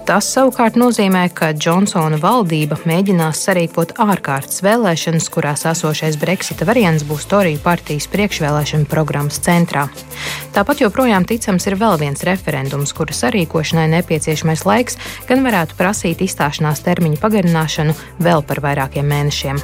Tas 0.09 0.33
savukārt 0.33 0.81
nozīmē, 0.81 1.29
ka 1.37 1.53
Džonsona 1.53 2.17
valdība 2.23 2.81
mēģinās 2.89 3.45
sarīkot 3.45 3.80
rīkot 3.81 3.97
ārkārtas 3.97 4.61
vēlēšanas, 4.61 5.29
kurās 5.33 5.65
esošais 5.65 6.19
Brexita 6.21 6.67
variants 6.69 7.05
būs 7.05 7.25
Toriju 7.31 7.61
partijas 7.65 8.09
priekšvēlēšana 8.13 8.85
programmas 8.85 9.41
centrā. 9.41 9.89
Tāpat 10.53 10.83
joprojām 10.83 11.25
ticams 11.25 11.67
ir 11.67 11.79
vēl 11.81 11.97
viens 11.99 12.21
referendums, 12.23 12.93
kura 12.93 13.15
sarīkošanai 13.15 13.89
nepieciešamais 13.97 14.67
laiks 14.67 14.99
gan 15.29 15.45
varētu 15.47 15.79
prasīt 15.79 16.21
izstāšanās 16.21 16.85
termiņa 16.85 17.21
pagarināšanu 17.23 17.97
vēl 18.21 18.45
par 18.45 18.61
vairākiem 18.61 19.07
mēnešiem. 19.09 19.57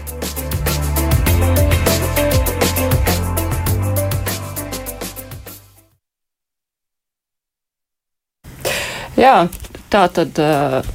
Jā, 9.16 9.48
Tā 9.96 10.02
tad 10.12 10.36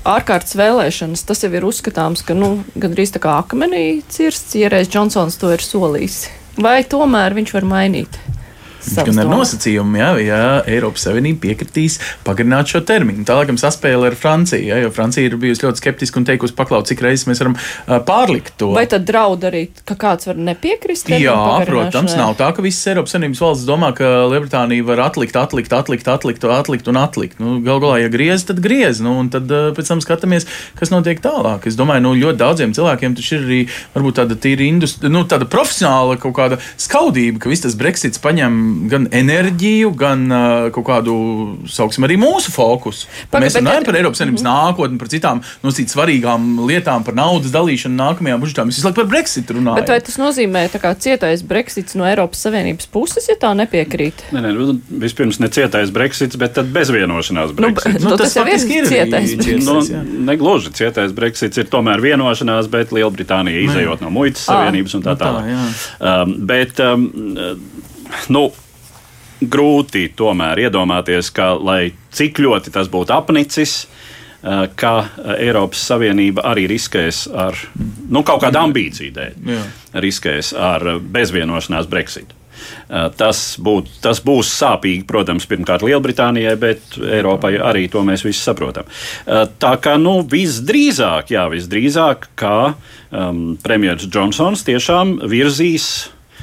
ārkārtas 0.06 0.54
vēlēšanas, 0.60 1.24
tas 1.26 1.40
jau 1.42 1.50
ir 1.58 1.64
uzskatāms, 1.66 2.22
ka 2.22 2.36
nu, 2.38 2.52
gandrīz 2.78 3.10
tā 3.16 3.22
kā 3.24 3.40
akmenī 3.42 4.04
cirsts, 4.14 4.54
reiz 4.70 4.92
Džonsons 4.94 5.40
to 5.42 5.50
ir 5.56 5.64
solījis. 5.66 6.20
Vai 6.62 6.84
tomēr 6.86 7.34
viņš 7.34 7.56
var 7.56 7.66
mainīt? 7.66 8.20
Gan 8.82 9.22
ar 9.22 9.30
nosacījumu, 9.30 10.00
ja, 10.00 10.10
ja 10.22 10.40
Eiropas 10.70 11.06
Savienība 11.06 11.46
piekritīs 11.48 12.00
pagarināt 12.26 12.72
šo 12.72 12.82
termiņu. 12.88 13.26
Tā 13.28 13.38
laikam 13.38 13.60
saspēle 13.62 14.10
ar 14.12 14.18
Franciju, 14.18 14.66
ja, 14.72 14.80
jo 14.82 14.92
Francija 14.94 15.30
ir 15.30 15.38
bijusi 15.42 15.66
ļoti 15.66 15.82
skeptiska 15.82 16.22
un 16.22 16.28
teikusi, 16.28 16.56
paklaut, 16.58 16.90
cik 16.90 17.04
reizes 17.06 17.28
mēs 17.30 17.42
varam 17.44 17.58
pārlikt 18.08 18.56
to. 18.62 18.72
Vai 18.76 18.88
tad 18.90 19.06
draud 19.08 19.46
arī, 19.48 19.68
ka 19.88 19.98
kāds 20.00 20.30
var 20.30 20.40
nepiekrist? 20.50 21.12
Jā, 21.22 21.38
protams, 21.68 22.16
nav 22.18 22.36
tā, 22.40 22.50
ka 22.56 22.66
visas 22.66 22.90
Eiropas 22.92 23.16
Savienības 23.16 23.44
valsts 23.46 23.68
domā, 23.70 23.92
ka 23.98 24.10
Lielbritānija 24.32 24.88
var 24.88 25.04
atlikt, 25.08 25.38
atlikt, 25.40 25.74
atlikt, 25.76 26.10
atlikt, 26.12 26.48
atlikt 26.58 26.92
un 26.92 27.02
atlikt. 27.02 27.42
Nu, 27.42 27.60
Galu 27.66 27.86
galā, 27.86 28.02
ja 28.04 28.12
griez, 28.14 28.46
tad 28.48 28.62
griez, 28.64 29.02
nu, 29.04 29.16
un 29.22 29.32
tad 29.34 29.50
pēc 29.50 29.94
tam 29.94 30.02
skatāmies, 30.04 30.48
kas 30.80 30.94
notiek 30.94 31.22
tālāk. 31.24 31.68
Es 31.70 31.78
domāju, 31.80 32.06
nu, 32.08 32.16
ļoti 32.18 32.42
daudziem 32.42 32.76
cilvēkiem 32.78 33.18
tas 33.18 33.32
ir 33.36 33.46
arī 33.46 33.62
varbūt 33.96 34.20
tāda 34.22 34.38
tīra 34.42 34.68
industri, 34.68 35.12
nu, 35.12 35.24
tāda 35.30 35.48
profesionāla 35.50 36.18
kaut 36.22 36.36
kāda 36.38 36.60
skaudība, 36.82 37.42
ka 37.44 37.52
viss 37.52 37.66
tas 37.66 37.78
Brexits 37.80 38.22
paņem 38.22 38.62
gan 38.92 39.08
enerģiju, 39.12 39.92
gan 39.98 40.26
kaut 40.76 40.86
kādu, 40.88 41.16
sauksim, 41.72 42.06
arī 42.08 42.18
mūsu 42.22 42.54
fokusu. 42.54 43.08
Paga, 43.32 43.46
Mēs 43.46 43.58
runājam 43.60 43.88
par 43.88 43.98
Eiropas 44.00 44.22
Savienības 44.22 44.44
mm 44.44 44.48
-hmm. 44.48 44.72
nākotni, 44.72 45.00
par 45.02 45.12
citām 45.12 45.42
nosīt 45.64 45.94
svarīgām 45.94 46.48
lietām, 46.68 47.04
par 47.04 47.18
naudas 47.18 47.52
dalīšanu 47.52 47.96
nākamajā 47.98 48.40
budžetā. 48.42 48.66
Mēs 48.66 48.80
visu 48.80 48.88
laiku 48.88 49.02
par 49.02 49.10
Brexit 49.14 49.52
runājam. 49.52 49.80
Bet 49.82 49.90
vai 49.90 50.00
tas 50.02 50.18
nozīmē 50.18 50.68
kā, 50.82 50.94
cietais 50.96 51.44
Brexits 51.44 51.96
no 51.96 52.06
Eiropas 52.06 52.42
Savienības 52.46 52.88
puses, 52.92 53.28
ja 53.30 53.36
tā 53.36 53.54
nepiekrīt? 53.58 54.26
Nē, 54.32 54.42
nē, 54.46 54.54
nu, 54.58 54.80
vispirms 55.04 55.40
ne 55.40 55.50
cietais 55.50 55.92
Brexits, 55.92 56.36
bet 56.36 56.54
tad 56.54 56.72
bezvienošanās 56.74 57.52
nu, 57.52 57.56
Brexits. 57.56 58.04
Nu, 58.04 58.10
nu, 58.10 58.18
tas, 58.18 58.34
tas 58.34 58.36
jau 58.36 58.46
ir 58.48 58.88
cietais 58.88 59.36
Brexits. 59.36 59.66
Nu, 59.66 59.82
negluži 60.32 60.74
cietais 60.78 61.12
Brexits 61.12 61.58
ir 61.58 61.70
tomēr 61.72 62.02
vienošanās, 62.04 62.70
bet 62.72 62.94
Lielbritānija 62.96 63.66
izējot 63.68 64.02
no 64.06 64.10
muitas 64.14 64.46
savienības 64.48 64.98
un 64.98 65.06
tā 65.06 65.16
tālāk. 65.20 65.50
Tā, 65.52 66.24
um, 66.24 66.36
bet, 66.48 66.80
um, 66.80 67.08
nu, 68.34 68.50
grūti 69.42 70.08
tomēr 70.18 70.68
iedomāties, 70.68 71.32
ka, 71.34 71.54
lai 71.58 71.94
cik 72.14 72.42
ļoti 72.44 72.74
tas 72.74 72.90
būtu 72.92 73.16
apnicis, 73.16 73.86
eh, 74.44 74.68
ka 74.76 74.94
eh, 75.02 75.48
Eiropas 75.48 75.86
Savienība 75.92 76.46
arī 76.52 76.68
riskēs 76.72 77.26
ar 77.34 77.58
nu, 78.10 78.24
kaut 78.24 78.44
kādu 78.46 78.62
ambīciju 78.62 79.16
dēļ, 79.18 79.58
riskēs 80.04 80.54
ar 80.58 80.86
bezvienošanās 81.02 81.90
Brexitu. 81.90 82.38
Eh, 82.62 83.08
tas, 83.18 83.42
būt, 83.58 83.90
tas 84.04 84.22
būs 84.22 84.52
sāpīgi, 84.54 85.08
protams, 85.10 85.48
pirmkārt 85.50 85.82
Lielbritānijai, 85.88 86.54
bet 86.62 87.00
Eiropai 87.02 87.56
arī 87.58 87.88
to 87.90 88.04
mēs 88.06 88.26
visi 88.28 88.44
saprotam. 88.44 88.86
Tā 89.26 89.74
kā 89.82 89.96
nu, 89.98 90.20
visdrīzāk, 90.30 91.34
jā, 91.34 91.48
visdrīzāk, 91.50 92.30
ka 92.38 92.56
um, 93.10 93.58
premjerministrs 93.64 94.12
Džonsons 94.14 94.66
tiešām 94.68 95.18
virzīs 95.32 95.88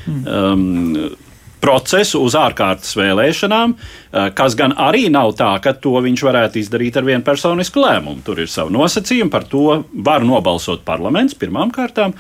um, 0.09 1.14
procesu 1.61 2.23
uz 2.25 2.37
ārkārtas 2.39 2.95
vēlēšanām, 2.99 3.75
uh, 3.75 4.29
kas 4.37 4.57
gan 4.59 4.77
arī 4.79 5.09
nav 5.13 5.35
tā, 5.39 5.51
ka 5.65 5.75
to 5.77 5.99
viņš 6.05 6.25
varētu 6.29 6.63
izdarīt 6.63 6.99
ar 6.99 7.09
vienu 7.09 7.27
personisku 7.27 7.83
lēmumu. 7.85 8.23
Tur 8.27 8.43
ir 8.45 8.53
savi 8.53 8.75
nosacījumi, 8.77 9.33
par 9.33 9.49
to 9.51 9.83
var 9.93 10.27
nobalsot 10.27 10.87
parlaments 10.89 11.39
pirmām 11.39 11.75
kārtām. 11.75 12.17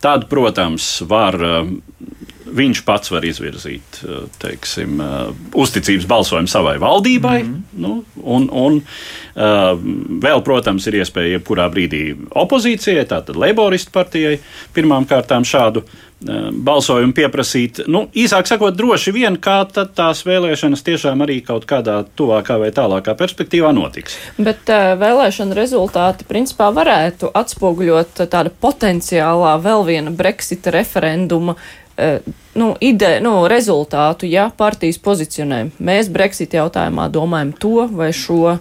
Tad, 0.00 0.30
protams, 0.30 1.02
var 1.04 1.36
uh, 1.36 1.68
viņš 2.50 2.82
pats 2.86 3.12
var 3.12 3.24
izvirzīt 3.28 4.00
uh, 4.02 4.24
teiksim, 4.42 5.00
uzticības 5.54 6.08
balsojumu 6.10 6.50
savai 6.50 6.78
valdībai. 6.82 7.38
Mm 7.44 7.54
-hmm. 7.54 7.80
nu, 7.84 8.04
un, 8.22 8.48
un 8.52 8.82
vēl, 10.20 10.42
protams, 10.44 10.86
ir 10.86 10.98
iespēja 11.00 11.38
jebkurā 11.38 11.68
brīdī 11.70 12.16
opozīcijai, 12.30 13.06
tātad 13.08 13.36
Leiboristu 13.36 13.92
partijai, 13.94 14.40
pirmām 14.74 15.06
kārtām 15.06 15.46
šādu 15.46 15.84
balsojumu 16.20 17.14
pieprasīt. 17.16 17.82
Nu, 17.88 18.04
īsāk 18.12 18.48
sakot, 18.50 18.76
droši 18.76 19.12
vien, 19.16 19.38
kā 19.40 19.62
tās 19.72 20.20
vēlēšanas 20.28 20.84
tiešām 20.84 21.24
arī 21.24 21.38
kaut 21.44 21.64
kādā 21.68 22.02
tuvākā 22.18 22.58
vai 22.60 22.68
tālākā 22.76 23.14
perspektīvā 23.16 23.72
notiks. 23.76 24.18
Bet 24.36 24.68
uh, 24.68 24.92
vēlēšana 25.00 25.56
rezultāti 25.56 26.28
principā 26.28 26.68
varētu 26.76 27.32
atspoguļot 27.40 28.26
tāda 28.28 28.52
potenciālā 28.52 29.56
vēl 29.64 29.86
viena 29.88 30.12
Brexita 30.12 30.74
referenduma 30.74 31.56
uh, 31.56 32.20
nu, 32.54 32.74
ide, 32.84 33.16
nu, 33.24 33.34
rezultātu, 33.48 34.28
ja 34.28 34.50
partijas 34.56 35.00
pozicionē. 35.00 35.70
Mēs 35.80 36.12
Brexit 36.12 36.56
jautājumā 36.58 37.08
domājam 37.12 37.56
to 37.56 37.88
vai 37.88 38.12
šo. 38.12 38.58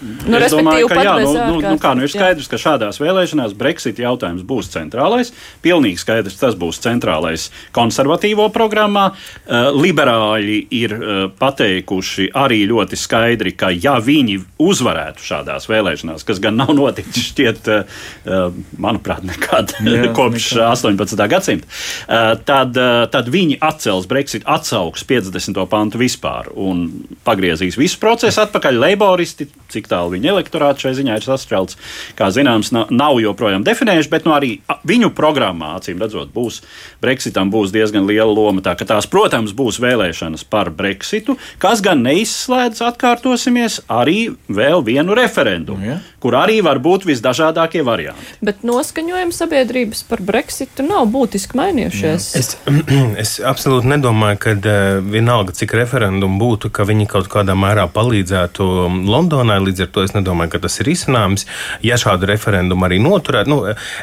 Nu, 0.00 0.38
es 0.40 0.54
domāju, 0.54 0.88
ka 0.88 1.02
jā, 1.04 1.14
nu, 1.20 1.32
nu, 1.36 1.56
nu, 1.60 1.76
kā, 1.80 1.92
nu 1.96 2.06
ir 2.06 2.12
skaidrs, 2.12 2.46
jā. 2.46 2.54
ka 2.54 2.60
šādās 2.60 3.00
vēlēšanās 3.02 3.52
Brexit 3.58 3.98
jautājums 4.00 4.46
būs 4.48 4.70
centrālais. 4.72 5.32
Pilnīgi 5.60 6.00
skaidrs, 6.00 6.38
tas 6.40 6.56
būs 6.56 6.80
centrālais 6.80 7.50
konservatīvo 7.76 8.46
programmā. 8.54 9.10
Uh, 9.12 9.68
liberāļi 9.76 10.56
ir 10.78 10.94
uh, 10.96 11.20
pateikuši 11.36 12.30
arī 12.40 12.62
ļoti 12.70 12.96
skaidri, 12.96 13.52
ka 13.52 13.68
ja 13.74 13.98
viņi 14.00 14.38
uzvarētu 14.60 15.26
šādās 15.26 15.68
vēlēšanās, 15.68 16.24
kas 16.24 16.40
gan 16.40 16.56
nav 16.62 16.72
noticis 16.80 17.28
šķiet, 17.34 17.68
uh, 17.68 18.48
manuprāt, 18.80 19.26
nekad 19.28 19.76
jā, 19.84 20.08
kopš 20.18 20.54
nekad. 20.56 20.96
18. 20.96 21.24
gadsimta, 21.34 21.68
uh, 21.68 22.32
tad, 22.48 22.72
uh, 22.80 23.04
tad 23.12 23.28
viņi 23.32 23.60
atcels 23.68 24.08
Brexit, 24.08 24.48
atsauks 24.48 25.04
50. 25.04 25.60
pantu 25.68 26.00
vispār 26.00 26.48
un 26.56 26.86
pagriezīs 27.26 27.76
visu 27.76 28.00
procesu 28.00 28.46
atpakaļ. 28.46 28.80
Leiboristi, 28.80 29.44
cik 29.68 29.89
tālu 29.90 30.14
viņa 30.14 30.32
elektorāts 30.34 30.84
šai 30.84 30.94
ziņā 30.98 31.18
ir 31.18 31.26
sastrēlts. 31.26 31.78
Kā 32.18 32.30
zināms, 32.34 32.72
nav 32.72 33.20
joprojām 33.22 33.64
definējuši, 33.66 34.12
bet 34.12 34.28
nu, 34.28 34.34
arī 34.36 34.52
viņu 34.88 35.12
programmā, 35.16 35.74
acīm 35.80 36.00
redzot, 36.02 36.32
būs 36.34 36.62
Brexitam 37.02 37.50
būs 37.52 37.72
diezgan 37.74 38.06
liela 38.08 38.30
loma. 38.30 38.62
Tā, 38.64 38.74
tās, 38.78 39.08
protams, 39.10 39.54
būs 39.56 39.80
vēlēšanas 39.82 40.44
par 40.50 40.70
Brexitu, 40.74 41.36
kas 41.62 41.82
gan 41.84 42.04
neizslēdz, 42.04 42.82
atkārtosimies, 42.90 43.80
arī 43.90 44.34
vēl 44.48 44.84
vienu 44.86 45.16
referendumu, 45.16 45.86
ja. 45.86 45.98
kur 46.22 46.36
arī 46.38 46.60
var 46.64 46.80
būt 46.82 47.06
visdažādākie 47.08 47.82
varianti. 47.86 48.36
Bet 48.44 48.64
noskaņojums 48.66 49.40
sabiedrības 49.42 50.04
par 50.08 50.22
Brexitu 50.24 50.84
nav 50.86 51.08
būtiski 51.12 51.58
mainījušies. 51.60 52.28
Ja. 52.34 52.42
Es, 52.42 52.56
es 53.24 53.36
absolūti 53.44 53.90
nedomāju, 53.94 54.40
ka 54.44 54.54
uh, 54.56 55.00
vienalga, 55.04 55.54
cik 55.56 55.74
referendumu 55.80 56.40
būtu, 56.40 56.72
ka 56.74 56.86
viņi 56.88 57.08
kaut 57.10 57.30
kādā 57.32 57.56
mērā 57.58 57.86
palīdzētu 57.92 58.68
Londonai 59.08 59.60
līdz 59.64 59.79
Līdz 59.80 59.88
ar 59.88 59.92
to 59.94 60.02
es 60.04 60.12
nedomāju, 60.12 60.50
ka 60.52 60.58
tas 60.66 60.74
ir 60.82 60.90
izcinājums. 60.92 61.46
Ja 61.84 61.96
šādu 62.00 62.28
referendumu 62.28 62.84
arī 62.84 62.98
noturētu, 63.00 63.48
nu, 63.48 63.58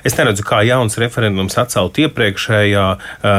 es 0.08 0.16
neredzu, 0.18 0.42
kā 0.48 0.64
jauns 0.66 0.98
referendums 0.98 1.58
atcelt 1.62 2.00
iepriekšējā, 2.02 2.86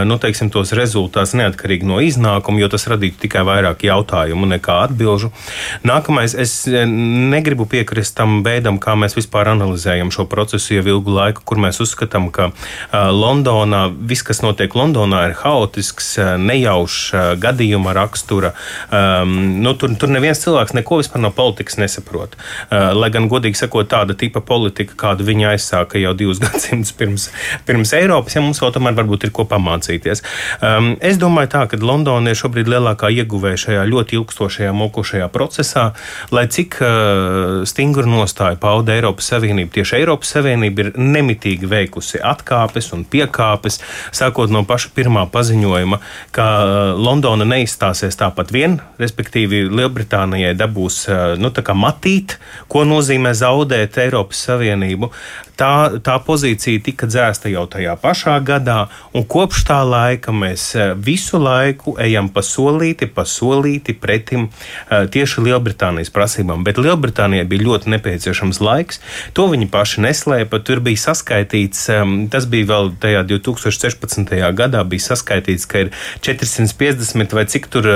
nu, 0.06 0.18
teiksim, 0.22 0.52
tos 0.54 0.70
rezultātus 0.78 1.34
neatkarīgi 1.38 1.88
no 1.88 1.98
iznākuma, 2.04 2.60
jo 2.62 2.68
tas 2.70 2.86
radītu 2.92 3.24
tikai 3.24 3.42
vairāk 3.48 3.82
jautājumu 3.88 4.46
nekā 4.52 4.76
atbilžu. 4.84 5.32
Nākamais, 5.88 6.36
es 6.38 6.54
negribu 6.68 7.66
piekrist 7.66 8.14
tam 8.20 8.44
veidam, 8.46 8.78
kā 8.78 8.94
mēs 8.94 9.18
vispār 9.18 9.50
analizējam 9.56 10.14
šo 10.14 10.28
procesu 10.30 10.76
jau 10.78 10.86
ilgu 10.94 11.18
laiku, 11.18 11.42
kur 11.48 11.58
mēs 11.62 11.82
uzskatām, 11.82 12.30
ka 12.30 12.52
Londonā 12.94 13.88
viss, 13.98 14.22
kas 14.26 14.44
notiek 14.46 14.78
Londonā, 14.78 15.24
ir 15.32 15.36
haotisks, 15.42 16.14
nejaušs 16.38 17.38
gadījuma 17.42 17.96
rakstura. 17.98 18.54
Um, 18.94 19.58
nu, 19.64 19.74
tur, 19.78 19.96
tur 19.98 20.12
neviens 20.12 20.38
cilvēks 20.44 20.76
neko 20.78 21.02
vispār 21.02 21.24
no 21.24 21.34
politikas 21.34 21.80
nesaprot 21.80 22.27
saprot. 22.28 22.36
Uh, 22.70 22.92
lai 22.96 23.10
gan, 23.10 23.28
godīgi 23.28 23.56
sakot, 23.56 23.88
tāda 23.88 24.14
tipa 24.16 24.40
politika, 24.40 24.94
kādu 24.96 25.24
viņi 25.24 25.48
aizsāka 25.52 25.98
jau 25.98 26.14
divus 26.14 26.38
gadsimtus 26.44 26.92
pirms, 26.92 27.30
pirms 27.66 27.92
Eiropas, 27.92 28.34
ja 28.34 28.42
mums 28.42 28.60
vēl 28.60 28.72
tomēr 28.72 28.96
varbūt 28.96 29.24
ir 29.24 29.32
ko 29.32 29.44
pamācīties. 29.44 30.22
Es 31.00 31.18
domāju, 31.18 31.48
tā, 31.52 31.66
ka 31.68 31.78
Londona 31.80 32.30
ir 32.30 32.38
šobrīd 32.38 32.68
lielākā 32.68 33.10
ieguvēja 33.10 33.58
šajā 33.64 33.84
ļoti 33.88 34.18
ilgstošajā 34.18 34.72
mokošajā 34.76 35.28
procesā, 35.32 35.92
lai 36.34 36.46
cik 36.48 36.78
uh, 36.82 37.62
stingru 37.68 38.06
nostāju 38.08 38.58
pauda 38.60 38.94
Eiropas 38.96 39.30
Savienība. 39.32 39.72
Tieši 39.78 40.00
Eiropas 40.00 40.32
Savienība 40.34 40.86
ir 40.86 40.92
nemitīgi 40.98 41.68
veikusi 41.68 42.20
atkāpes 42.22 42.92
un 42.96 43.04
piekāpes, 43.08 43.80
sākot 44.14 44.52
no 44.52 44.64
paša 44.68 44.92
pirmā 44.96 45.26
paziņojuma, 45.32 46.00
ka 46.36 46.48
uh, 46.58 46.76
Londona 46.98 47.46
neizstāsies 47.48 48.18
tāpat 48.18 48.52
vien, 48.54 48.78
respektīvi 49.00 49.66
Lielbritānijai 49.68 50.54
dabūs 50.58 51.04
nu, 51.38 51.52
matī 51.78 52.17
attīstīt, 52.18 52.38
ko 52.68 52.84
nozīmē 52.84 53.34
zaudēt 53.34 53.98
Eiropas 53.98 54.44
Savienību. 54.46 55.10
Tā, 55.58 55.98
tā 56.06 56.14
pozīcija 56.22 56.78
tika 56.86 57.08
dzēsta 57.10 57.50
jau 57.50 57.64
tajā 57.66 57.96
pašā 57.98 58.36
gadā, 58.46 58.88
un 59.12 59.24
kopš 59.26 59.64
tā 59.66 59.82
laika 59.82 60.30
mēs 60.30 60.76
e, 60.76 60.94
visu 60.94 61.40
laiku 61.42 61.96
ejam 61.98 62.28
pa 62.30 62.44
solīti, 62.46 63.08
pa 63.10 63.24
solīti 63.26 63.96
pretim 63.98 64.46
e, 64.46 65.08
tieši 65.10 65.42
Lielbritānijas 65.48 66.12
prasībām. 66.14 66.62
Bet 66.62 66.78
Lielbritānijai 66.78 67.48
bija 67.50 67.64
ļoti 67.66 67.90
nepieciešams 67.90 68.60
laiks. 68.62 69.02
To 69.34 69.48
viņi 69.50 69.66
paši 69.72 70.04
neslēpa. 70.06 70.60
Tur 70.62 70.78
bija 70.78 71.08
saskaitīts, 71.08 71.88
e, 71.90 71.98
tas 72.30 72.46
bija 72.46 72.70
vēl 72.70 72.92
tajā 73.02 73.24
2016. 73.26 74.38
gadā, 74.54 74.84
bija 74.86 75.08
saskaitīts, 75.08 75.66
ka 75.66 75.88
ir 75.88 75.92
450 76.22 77.34
vai 77.34 77.46
cik 77.50 77.66
tur 77.72 77.90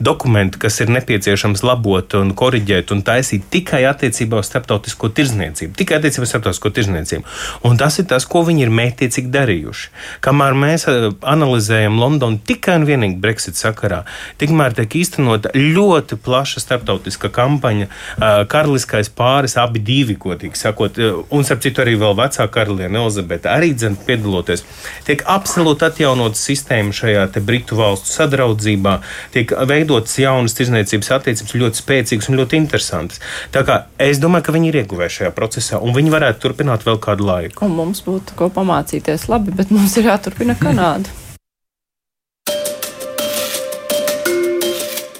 dokumenti, 0.00 0.64
kas 0.64 0.80
ir 0.80 0.96
nepieciešams 0.96 1.60
labot 1.66 2.16
un 2.16 2.32
koriģēt 2.32 2.96
un 2.96 3.04
taisīt 3.04 3.45
tikai 3.52 3.82
attiecībā 3.88 4.40
uz 4.42 4.48
starptautisko 4.50 5.10
tirzniecību. 5.16 5.74
Tikai 5.78 5.98
attiecībā 6.00 6.26
uz 6.26 6.32
starptautisko 6.32 6.72
tirzniecību. 6.76 7.24
Un 7.68 7.78
tas 7.80 7.98
ir 8.00 8.08
tas, 8.10 8.26
ko 8.28 8.42
viņi 8.46 8.66
ir 8.66 8.72
mētiecīgi 8.74 9.32
darījuši. 9.34 9.90
Kamēr 10.24 10.56
mēs 10.58 10.86
eh, 10.90 11.08
analizējam 11.22 11.98
Londonu 12.00 12.40
tikai 12.46 12.78
un 12.80 12.86
vienīgi 12.88 13.20
Brexit 13.22 13.58
sakarā, 13.58 14.02
tikmēr 14.40 14.76
tiek 14.76 14.98
īstenota 15.00 15.52
ļoti 15.54 16.18
plaša 16.26 16.62
starptautiska 16.64 17.30
kampaņa. 17.34 17.88
Eh, 17.88 18.42
karaliskais 18.52 19.10
pāris, 19.12 19.56
abi 19.60 19.82
divi, 19.82 20.18
godīgi 20.20 20.60
sakot, 20.60 21.00
eh, 21.00 21.16
un 21.30 21.46
starp 21.46 21.64
citu 21.64 21.84
arī 21.84 21.96
vēl 22.00 22.16
vecā 22.18 22.48
karaliene 22.52 23.00
Elizabete, 23.02 23.50
arī 23.52 23.72
dzen 23.76 23.98
piedaloties, 24.06 24.64
tiek 25.06 25.24
absolūti 25.30 25.86
atjaunota 25.90 26.38
sistēma 26.40 26.94
šajā 26.96 27.26
Britu 27.46 27.76
valstu 27.78 28.10
sadraudzībā, 28.10 28.96
tiek 29.34 29.52
veidotas 29.68 30.16
jaunas 30.18 30.56
tirzniecības 30.56 31.12
attiecības, 31.18 31.54
ļoti 31.62 31.82
spēcīgas 31.82 32.30
un 32.30 32.40
ļoti 32.40 32.58
interesantas. 32.58 33.20
Tā 33.54 33.62
kā 33.66 33.82
es 34.02 34.20
domāju, 34.22 34.48
ka 34.48 34.56
viņi 34.56 34.72
ir 34.72 34.80
ieguvējuši 34.82 35.22
šajā 35.22 35.34
procesā, 35.36 35.82
un 35.82 35.94
viņi 35.96 36.14
varētu 36.14 36.42
turpināt 36.46 36.86
vēl 36.86 37.00
kādu 37.02 37.28
laiku. 37.28 37.66
Un 37.66 37.76
mums 37.76 38.02
būtu 38.06 38.38
ko 38.38 38.50
pamācīties 38.54 39.28
labi, 39.32 39.54
bet 39.56 39.72
mums 39.74 39.96
ir 40.00 40.10
jāturpina 40.12 40.58
Kanāda. 40.60 41.25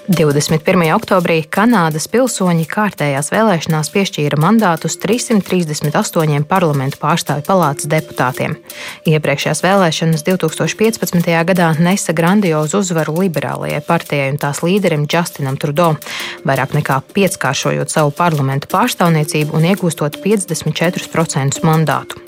21. 0.06 0.92
oktobrī 0.94 1.40
Kanādas 1.50 2.04
pilsoņi 2.06 2.62
kārtējās 2.70 3.32
vēlēšanās 3.32 3.88
piešķīra 3.90 4.38
mandātus 4.38 4.94
338 5.02 6.44
parlamentu 6.46 7.00
pārstāvju 7.02 7.42
palātas 7.48 7.88
deputātiem. 7.90 8.54
Iepriekšējās 9.10 9.64
vēlēšanas 9.64 10.22
2015. 10.28 11.26
gadā 11.50 11.72
nesa 11.82 12.14
grandiozu 12.14 12.84
uzvaru 12.84 13.16
liberālajai 13.24 13.82
partijai 13.88 14.28
un 14.30 14.38
tās 14.38 14.62
līderim 14.62 15.08
Justinam 15.10 15.58
Trudeau, 15.58 15.98
vairāk 16.46 16.78
nekā 16.78 17.00
pieckāršojot 17.16 17.90
savu 17.90 18.14
parlamentu 18.14 18.70
pārstāvniecību 18.70 19.58
un 19.58 19.66
iegūstot 19.72 20.20
54% 20.22 21.66
mandātu. 21.66 22.22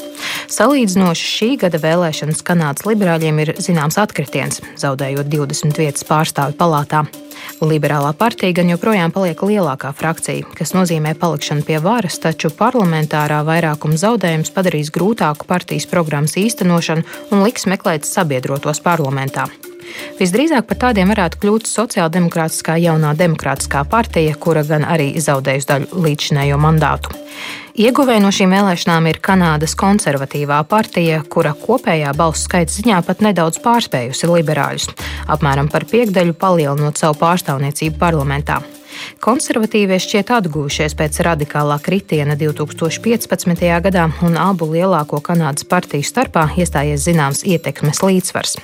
Salīdzinoši 0.51 1.31
šī 1.31 1.53
gada 1.63 1.79
vēlēšanas 1.79 2.43
Kanādas 2.43 2.89
liberāļiem 2.91 3.39
ir 3.45 3.55
zināms 3.63 4.01
atkritiens, 4.03 4.59
zaudējot 4.83 5.31
20 5.31 5.79
vietas 5.79 6.03
pārstāvju 6.11 6.59
palātā. 6.59 7.07
Liberālā 7.69 8.15
partija 8.17 8.55
gan 8.57 8.71
joprojām 8.73 9.13
paliek 9.13 9.41
lielākā 9.45 9.91
frakcija, 9.97 10.47
kas 10.57 10.73
nozīmē 10.77 11.15
palikšanu 11.21 11.67
pie 11.69 11.77
varas, 11.85 12.17
taču 12.23 12.51
parlamentārā 12.55 13.43
vairākuma 13.45 13.99
zaudējums 14.01 14.53
padarīs 14.57 14.93
grūtāku 14.95 15.49
partijas 15.49 15.89
programmas 15.91 16.39
īstenošanu 16.41 17.05
un 17.33 17.45
liks 17.45 17.69
meklēt 17.69 18.09
sabiedrotos 18.09 18.81
parlamentā. 18.85 19.49
Visdrīzāk 20.19 20.67
par 20.69 20.81
tādiem 20.87 21.13
varētu 21.13 21.41
kļūt 21.43 21.69
sociāldemokrātiskā 21.69 22.77
jaunā 22.83 23.15
demokrātiskā 23.19 23.85
partija, 23.89 24.37
kura 24.37 24.65
gan 24.69 24.85
arī 24.89 25.15
zaudējusi 25.21 25.71
daļu 25.73 26.05
līdzšinējo 26.09 26.61
mandātu. 26.61 27.15
Ieguvēja 27.79 28.19
no 28.19 28.33
šīm 28.35 28.51
vēlēšanām 28.51 29.05
ir 29.07 29.21
Kanādas 29.23 29.77
konservatīvā 29.79 30.57
partija, 30.67 31.21
kura 31.31 31.53
kopējā 31.55 32.11
balsu 32.19 32.49
skaita 32.49 32.75
ziņā 32.75 32.97
pat 33.07 33.23
nedaudz 33.23 33.61
pārspējusi 33.63 34.31
liberāļus, 34.33 34.89
apmēram 35.31 35.71
par 35.71 35.87
piekdaļu 35.87 36.35
palielinot 36.43 36.99
savu 36.99 37.21
pārstāvniecību 37.23 38.01
parlamentā. 38.03 38.59
Konservatīvie 39.19 39.97
šķiet 39.99 40.29
atguvušies 40.31 40.95
pēc 40.95 41.17
radikālā 41.27 41.81
kritiena 41.83 42.37
2015. 42.39 43.65
gadā, 43.83 44.05
un 44.23 44.37
abu 44.39 44.69
lielāko 44.71 45.19
Kanādas 45.25 45.67
partiju 45.67 46.07
starpā 46.07 46.45
iestājies 46.55 47.03
zināms 47.09 47.43
ietekmes 47.43 47.99
līdzsvars. 48.05 48.55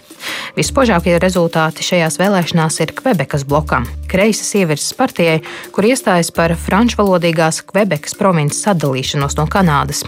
Vispožākie 0.55 1.17
rezultāti 1.19 1.83
šajās 1.83 2.21
vēlēšanās 2.23 2.79
ir 2.85 2.95
Kvebekas 2.95 3.43
blokam, 3.51 3.89
kreisas 4.11 4.53
ievirzes 4.55 4.95
partijai, 4.95 5.41
kur 5.75 5.89
iestājas 5.91 6.31
par 6.35 6.55
frančvalodīgās 6.55 7.65
Kvebekas 7.67 8.15
provinces 8.15 8.63
atdalīšanos 8.71 9.35
no 9.41 9.49
Kanādas. 9.51 10.05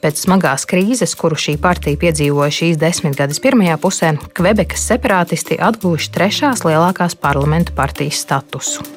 Pēc 0.00 0.24
smagās 0.24 0.64
krīzes, 0.70 1.12
kuru 1.12 1.36
šī 1.36 1.58
partija 1.60 2.00
piedzīvoja 2.00 2.56
šīs 2.62 2.80
desmitgades 2.80 3.42
pirmajā 3.44 3.76
pusē, 3.84 4.14
Kvebekas 4.32 4.88
separātisti 4.94 5.60
atguvuši 5.60 6.14
trešās 6.16 6.64
lielākās 6.64 7.20
parlamentu 7.20 7.76
partijas 7.76 8.24
statusu. 8.24 8.88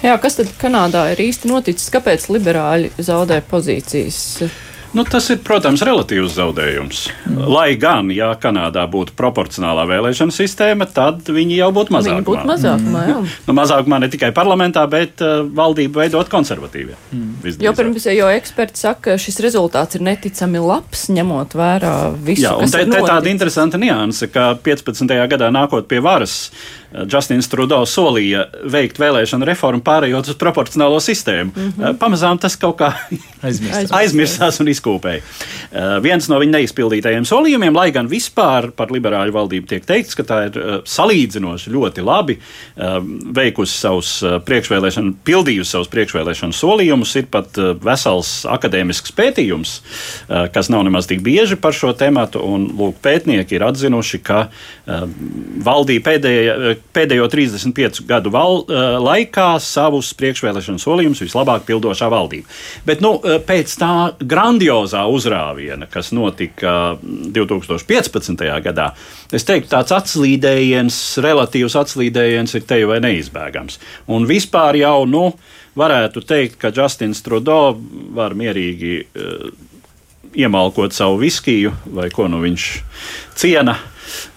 Jā, 0.00 0.16
kas 0.16 0.38
tad 0.38 0.48
Kanādā 0.60 1.10
ir 1.12 1.20
īsti 1.26 1.50
noticis? 1.50 1.90
Kāpēc 1.92 2.30
liberāļi 2.32 2.94
zaudē 3.04 3.42
pozīcijas? 3.50 4.20
Nu, 4.90 5.04
tas 5.06 5.28
ir, 5.30 5.38
protams, 5.46 5.84
relatīvs 5.86 6.32
zaudējums. 6.34 7.00
Lai 7.46 7.76
gan, 7.78 8.08
ja 8.10 8.32
Kanādā 8.40 8.82
būtu 8.90 9.14
proporcionālā 9.18 9.84
vēlēšana 9.86 10.34
sistēma, 10.34 10.88
tad 10.90 11.28
viņi 11.30 11.60
jau 11.60 11.68
būtu 11.76 11.94
mazākumā. 11.94 12.16
Viņi 12.16 12.26
būtu 12.26 12.48
mazākumā, 12.48 13.04
jā. 13.06 13.20
Nu, 13.46 13.54
mazākumā 13.54 14.00
ne 14.02 14.08
tikai 14.10 14.32
parlamentā, 14.34 14.82
bet 14.90 15.22
uh, 15.22 15.44
valdību 15.46 16.02
veidot 16.02 16.32
konservatīvie. 16.32 16.98
Mm. 17.14 17.60
Jo 17.62 17.74
pirms 17.78 18.08
jau 18.10 18.32
eksperti 18.34 18.82
saka, 18.82 19.12
ka 19.12 19.16
šis 19.22 19.38
rezultāts 19.46 20.00
ir 20.00 20.02
neticami 20.08 20.64
labs, 20.64 21.06
ņemot 21.14 21.54
vērā 21.60 21.94
visu, 22.16 22.48
jā, 22.48 22.56
kas 22.64 22.74
te, 22.74 22.82
te 22.90 23.04
tāda 23.06 23.30
interesanta 23.30 23.78
nianse, 23.78 24.26
ka 24.34 24.56
15. 24.58 25.06
gadā 25.30 25.52
nākot 25.54 25.86
pie 25.86 26.02
varas, 26.02 26.48
Justins 26.90 27.46
Trudeau 27.50 27.86
solīja 27.86 28.46
veikt 28.70 28.98
vēlēšanu 28.98 29.46
reformu, 29.46 29.82
pārējot 29.86 30.32
uz 30.32 30.38
proporcionālo 30.38 30.98
sistēmu. 31.02 31.52
Mm 31.54 31.72
-hmm. 31.76 31.98
Pamazām 32.00 32.38
tas 32.38 32.56
kaut 32.56 32.80
kā 32.80 32.92
Aizmirst. 33.46 33.92
aizmirsās 33.94 34.60
un 34.60 34.68
izkūpēja. 34.68 35.20
Uh, 35.22 36.02
viens 36.02 36.28
no 36.28 36.40
viņa 36.40 36.58
neizpildītajiem 36.58 37.24
solījumiem, 37.24 37.76
lai 37.76 37.90
gan 37.94 38.08
vispār 38.10 38.70
par 38.76 38.90
liberāļu 38.90 39.32
valdību 39.32 39.66
tiek 39.66 39.86
teikts, 39.86 40.18
ka 40.18 40.26
tā 40.26 40.40
ir 40.48 40.58
uh, 40.58 40.80
salīdzinoši 40.84 41.70
ļoti 41.70 42.04
labi 42.04 42.38
veikusi 43.34 43.74
savus 43.78 44.10
priekšvēlēšanu, 44.46 45.14
pildījusi 45.24 45.70
savus 45.70 45.88
priekšvēlēšanu 45.92 46.52
solījumus, 46.56 47.16
ir 47.16 47.26
pat 47.30 47.58
vesels 47.84 48.46
akadēmisks 48.48 49.12
pētījums, 49.16 49.74
kas 50.52 50.70
nav 50.72 50.84
nemaz 50.84 51.06
tik 51.10 51.20
bieži 51.22 51.58
par 51.60 51.76
šo 51.76 51.92
tematu, 51.92 52.42
un 52.42 52.70
lūk, 52.78 53.00
pētnieki 53.04 53.58
ir 53.58 53.66
atzinuši, 53.66 54.22
ka 54.24 54.46
valdība 55.66 56.10
pēdējā 56.10 56.79
pēdējo 56.94 57.28
35 57.32 58.02
gadu 58.08 58.32
val, 58.34 58.62
uh, 58.62 58.96
laikā 59.02 59.52
savus 59.62 60.10
priekšvēlēšanu 60.18 60.82
solījumus 60.82 61.22
vislabāk 61.24 61.66
pildošā 61.68 62.10
valdība. 62.12 62.48
Bet 62.86 63.04
nu, 63.04 63.14
uh, 63.18 63.38
pēc 63.46 63.76
tā 63.80 63.92
grandiozā 64.20 65.04
uzrāviena, 65.10 65.88
kas 65.90 66.12
notika 66.16 66.96
2015. 67.00 68.44
gadā, 68.64 68.90
es 69.32 69.46
teiktu, 69.48 69.70
tāds 69.74 69.94
atslīdējiens, 69.96 71.00
relatīvs 71.24 71.78
atslīdējiens 71.80 72.58
ir 72.58 72.68
te 72.68 72.82
jau 72.82 72.98
neizbēgams. 73.00 73.80
Un 74.10 74.28
vispār 74.28 74.80
jau 74.80 74.98
nu, 75.08 75.24
varētu 75.78 76.24
teikt, 76.26 76.58
ka 76.60 76.72
Justins 76.74 77.22
Trudeau 77.24 77.76
var 78.16 78.34
mierīgi 78.38 78.94
uh, 79.04 79.50
iemalkot 80.34 80.92
savu 80.92 81.18
viskiju 81.20 81.72
vai 81.94 82.10
ko 82.10 82.28
nu 82.30 82.42
viņš 82.42 82.66
ciena. 83.38 83.76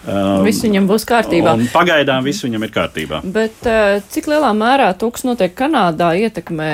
Um, 0.06 0.42
viss 0.46 0.64
viņam 0.64 0.88
būs 0.90 1.06
kārtībā. 1.08 1.56
Pagaidām 1.74 2.26
viss 2.26 2.44
viņam 2.44 2.66
ir 2.66 2.74
kārtībā. 2.74 3.22
Bet 3.36 3.66
uh, 3.68 3.98
cik 4.14 4.28
lielā 4.32 4.52
mērā 4.56 4.92
to, 4.98 5.10
kas 5.14 5.26
notiek 5.26 5.54
Kanādā, 5.56 6.12
ietekmē 6.26 6.70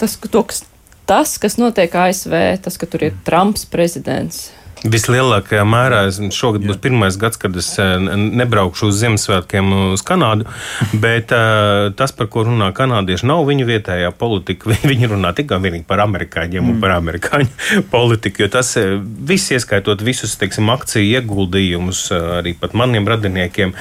tas, 0.00 0.18
kas, 0.20 0.62
tas, 1.08 1.36
kas 1.42 1.58
notiek 1.60 1.92
ASV, 2.06 2.36
tas, 2.64 2.78
ka 2.80 2.88
tur 2.90 3.08
ir 3.08 3.18
Trumps 3.26 3.66
prezidents? 3.70 4.48
Vislielākajā 4.84 5.62
mērā 5.64 6.02
šogad 6.34 6.66
būs 6.66 6.76
pirmais 6.84 7.16
gads, 7.16 7.38
kad 7.40 7.54
es 7.56 7.70
nebraukšu 7.80 8.90
uz 8.90 8.98
Ziemassvētkiem 9.00 9.70
uz 9.94 10.02
Kanādu. 10.04 10.44
Bet 11.04 11.32
uh, 11.32 11.88
tas, 11.96 12.12
par 12.16 12.28
ko 12.32 12.44
runā 12.44 12.68
kanādieši, 12.76 13.24
nav 13.30 13.46
viņu 13.48 13.66
vietējā 13.70 14.12
politika. 14.18 14.74
Viņi 14.90 15.08
runā 15.14 15.32
tikai 15.36 15.60
par 15.88 16.02
amerikāņiem 16.04 16.60
mm. 16.62 16.74
un 16.74 16.82
par 16.82 16.92
amerikāņu 16.98 17.48
politiku. 17.94 18.44
Jo 18.44 18.50
tas 18.52 18.74
viss, 18.76 19.54
ieskaitot 19.56 20.04
visus 20.04 20.36
teiksim, 20.36 20.68
akciju 20.74 21.08
ieguldījumus, 21.16 22.04
arī 22.40 22.52
pat 22.60 22.76
maniem 22.76 23.08
radiniekiem, 23.08 23.72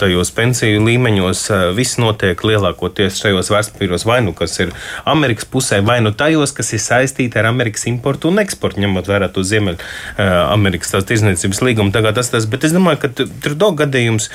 tajos 0.00 0.30
pensiju 0.36 0.84
līmeņos, 0.84 1.46
viss 1.76 1.98
notiek 2.02 2.44
lielākoties 2.44 3.22
šajos 3.22 3.50
vērtspapīros, 3.54 4.04
vai 4.08 4.20
nu 4.26 4.34
kas 4.36 4.58
ir 4.60 4.74
Amerikas 5.08 5.48
pusē, 5.48 5.80
vai 5.86 6.00
nu 6.04 6.12
tajos, 6.12 6.52
kas 6.56 6.74
ir 6.76 6.82
saistīti 6.84 7.40
ar 7.40 7.48
Amerikas 7.50 7.88
importu 7.90 8.30
un 8.30 8.42
eksportu, 8.42 8.82
ņemot 8.84 9.08
vērā 9.10 9.30
to 9.32 9.44
ziemeļu. 9.46 9.80
Amerikas 10.18 10.94
Tirzniecības 10.94 11.62
līguma. 11.64 12.04
Tas, 12.14 12.30
tas, 12.32 12.48
bet 12.50 12.66
es 12.68 12.74
domāju, 12.76 13.02
ka 13.04 13.12
Trudeau 13.44 13.74
gadījums 13.78 14.30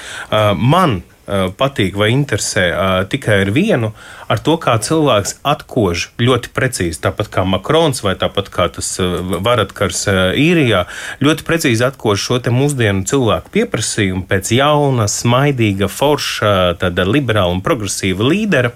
man 0.55 1.01
patīk 1.29 1.97
vai 1.99 2.09
interesē 2.13 2.69
tikai 3.11 3.43
ar 3.43 3.51
vienu, 3.53 3.91
ar 4.29 4.41
to, 4.45 4.55
kā 4.61 4.75
cilvēks 4.81 5.39
atkož 5.47 6.09
ļoti 6.21 6.51
precīzi, 6.53 7.01
tāpat 7.01 7.31
kā 7.33 7.45
Makrons 7.49 8.03
vai 8.05 8.13
tāpat 8.19 8.51
kā 8.53 8.67
tas 8.75 8.91
varatkars 8.99 10.05
īrijā, 10.37 10.85
ļoti 11.23 11.45
precīzi 11.47 11.85
atkož 11.87 12.21
šo 12.27 12.39
mūsdienu 12.53 13.03
cilvēku 13.09 13.51
pieprasījumu 13.53 14.23
pēc 14.29 14.51
jauna, 14.55 15.09
smaidīga, 15.11 15.89
forša, 15.91 16.53
tāda 16.81 17.05
liberāla 17.07 17.55
un 17.55 17.63
progresīva 17.65 18.25
līdera. 18.25 18.71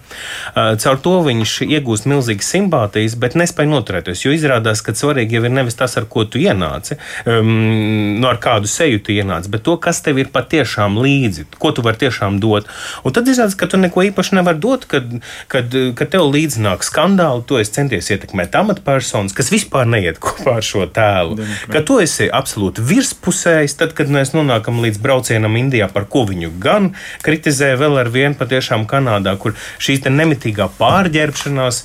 Caur 0.53 0.99
to 1.05 1.15
viņš 1.27 1.55
iegūst 1.67 2.09
milzīgas 2.09 2.49
simpātijas, 2.55 3.17
bet 3.19 3.37
nespēja 3.39 3.71
noturēties, 3.71 4.25
jo 4.25 4.33
izrādās, 4.35 4.83
ka 4.83 4.95
svarīgi 4.97 5.37
jau 5.37 5.45
ir 5.47 5.53
nevis 5.53 5.77
tas, 5.79 5.95
ar 5.99 6.07
ko 6.09 6.25
tu 6.25 6.41
ienāci, 6.41 6.97
um, 7.29 8.19
no 8.19 8.29
ar 8.31 8.39
kādu 8.43 8.69
seju 8.69 9.01
tu 9.05 9.15
ienāci, 9.15 9.51
bet 9.53 9.65
to, 9.67 9.77
kas 9.81 10.01
tev 10.05 10.19
ir 10.21 10.31
patiešām 10.33 10.97
līdzi, 11.01 11.47
ko 11.61 11.73
tu 11.75 11.85
vari 11.85 12.01
tiešām 12.03 12.39
dot. 12.43 12.69
Un 13.03 13.15
tad 13.15 13.29
izrādās, 13.29 13.57
ka 13.59 13.69
tu 13.69 13.79
neko 13.79 14.05
īpaši 14.09 14.37
nevari 14.39 14.61
dot, 14.63 14.87
kad, 14.89 15.09
kad, 15.51 15.73
kad 15.97 16.11
tev 16.13 16.27
līdzināk 16.33 16.85
skandāli, 16.85 17.45
tu 17.47 17.59
esi 17.61 17.75
centies 17.77 18.09
ietekmēt 18.13 18.55
amatpersonas, 18.59 19.35
kas 19.35 19.51
vispār 19.53 19.89
neiet 19.89 20.19
kopā 20.23 20.57
ar 20.59 20.65
šo 20.65 20.87
tēlu. 20.93 21.37
Demokrāt. 21.39 21.71
Ka 21.73 21.83
tu 21.87 21.99
esi 22.03 22.29
absolūti 22.33 22.83
virspusējs, 22.87 23.77
tad, 23.79 23.95
kad 23.97 24.11
mēs 24.13 24.33
nonākam 24.35 24.81
līdz 24.83 25.01
braucienam 25.03 25.57
Indijā, 25.59 25.89
par 25.93 26.07
ko 26.11 26.25
viņu 26.29 26.53
gan 26.63 26.91
kritizē 27.25 27.73
vēl 27.79 27.99
ar 28.01 28.11
vienu 28.13 28.37
patiešām 28.39 28.87
Kanādā, 28.89 29.35
kur 29.41 29.57
šī 29.81 29.99
nemitīgā 30.03 30.67
pārģērbšanās, 30.79 31.83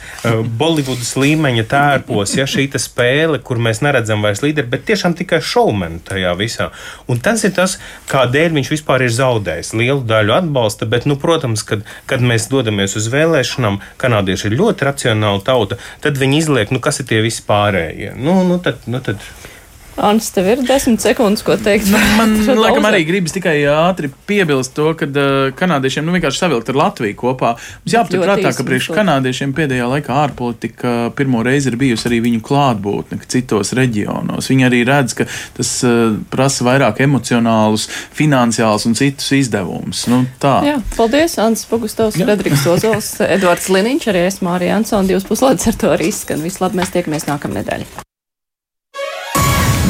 Bolivudas 0.59 1.15
līmeņa 1.21 1.65
tērpos, 1.71 2.35
ja 2.39 2.47
šī 2.49 2.69
spēle, 2.79 3.41
kur 3.45 3.61
mēs 3.63 3.81
neredzam 3.85 4.23
vairs 4.25 4.43
līderi, 4.45 4.69
bet 4.71 4.87
tiešām 4.89 5.15
tikai 5.19 5.41
šaumeni 5.45 6.01
tajā 6.05 6.35
visā. 6.39 6.71
Un 7.09 7.23
tas 7.23 7.45
ir 7.47 7.55
tas, 7.57 7.79
kādēļ 8.11 8.57
viņš 8.59 8.73
vispār 8.75 9.07
ir 9.07 9.15
zaudējis 9.15 9.75
lielu 9.79 10.03
daļu 10.09 10.35
atbalsta, 10.39 10.89
bet, 10.91 11.07
nu, 11.09 11.17
protams, 11.21 11.65
kad, 11.67 11.85
kad 12.11 12.25
mēs 12.25 12.49
dodamies 12.53 12.97
uz 12.99 13.09
vēlēšanām, 13.49 13.81
kanādieši 13.99 14.49
ir 14.49 14.59
ļoti 14.59 14.85
racionāli 14.85 15.45
tauta, 15.45 15.79
tad 16.01 16.19
viņi 16.19 16.39
izliek, 16.39 16.71
nu, 16.71 16.81
kas 16.81 17.01
ir 17.01 17.07
tie 17.09 17.23
visi 17.23 17.43
pārējie. 17.47 18.15
Nu, 18.17 18.45
nu, 18.45 18.59
tad, 18.59 18.79
nu, 18.87 19.01
tad, 19.01 19.21
Ants, 19.99 20.31
tev 20.31 20.47
ir 20.47 20.61
desmit 20.63 21.03
sekundes, 21.03 21.43
ko 21.43 21.57
teikt. 21.59 21.89
Man, 21.91 22.37
man 22.47 22.61
laikam, 22.61 22.87
arī 22.87 23.03
gribas 23.09 23.35
tikai 23.35 23.57
ātri 23.73 24.11
piebilst 24.29 24.75
to, 24.77 24.93
ka 24.99 25.09
uh, 25.09 25.49
kanādiešiem 25.59 26.07
nu, 26.07 26.15
vienkārši 26.15 26.43
savilkt 26.45 26.71
ar 26.71 26.79
Latviju 26.79 27.17
kopā. 27.19 27.55
Mums 27.83 27.97
jāaptur 27.97 28.23
prātā, 28.23 28.53
ka 28.55 28.67
priekš 28.69 28.91
kanādiešiem 28.95 29.55
pēdējā 29.57 29.89
laikā 29.91 30.21
ārpolitika 30.23 30.95
pirmo 31.19 31.43
reizi 31.47 31.73
ir 31.73 31.79
bijusi 31.81 32.09
arī 32.11 32.23
viņu 32.29 32.43
klātbūtne 32.47 33.21
citos 33.27 33.75
reģionos. 33.79 34.51
Viņi 34.53 34.69
arī 34.71 34.83
redz, 34.89 35.19
ka 35.19 35.27
tas 35.59 35.75
uh, 35.89 36.17
prasa 36.31 36.67
vairāk 36.69 37.03
emocionālus, 37.05 37.89
finansiālus 38.15 38.87
un 38.87 38.99
citus 38.99 39.33
izdevumus. 39.35 40.07
Nu, 40.13 40.23
tā. 40.43 40.61
Jā, 40.69 40.81
paldies, 40.95 41.39
Ants 41.43 41.67
Pogustovs, 41.69 42.21
Frederiks 42.23 42.67
Ozols, 42.71 43.17
Edvards 43.35 43.71
Liniņš, 43.75 44.11
arī 44.15 44.27
es 44.31 44.43
Mārija 44.47 44.79
Ansona, 44.79 45.11
divas 45.11 45.27
puslaides 45.27 45.67
ar 45.73 45.81
to 45.81 45.91
arī 45.97 46.13
izskan. 46.13 46.45
Vislabāk 46.47 46.79
mēs 46.79 46.95
tiekamies 46.95 47.27
nākamnedēļ 47.31 48.07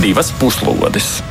divas 0.00 0.32
puslodes. 0.32 1.22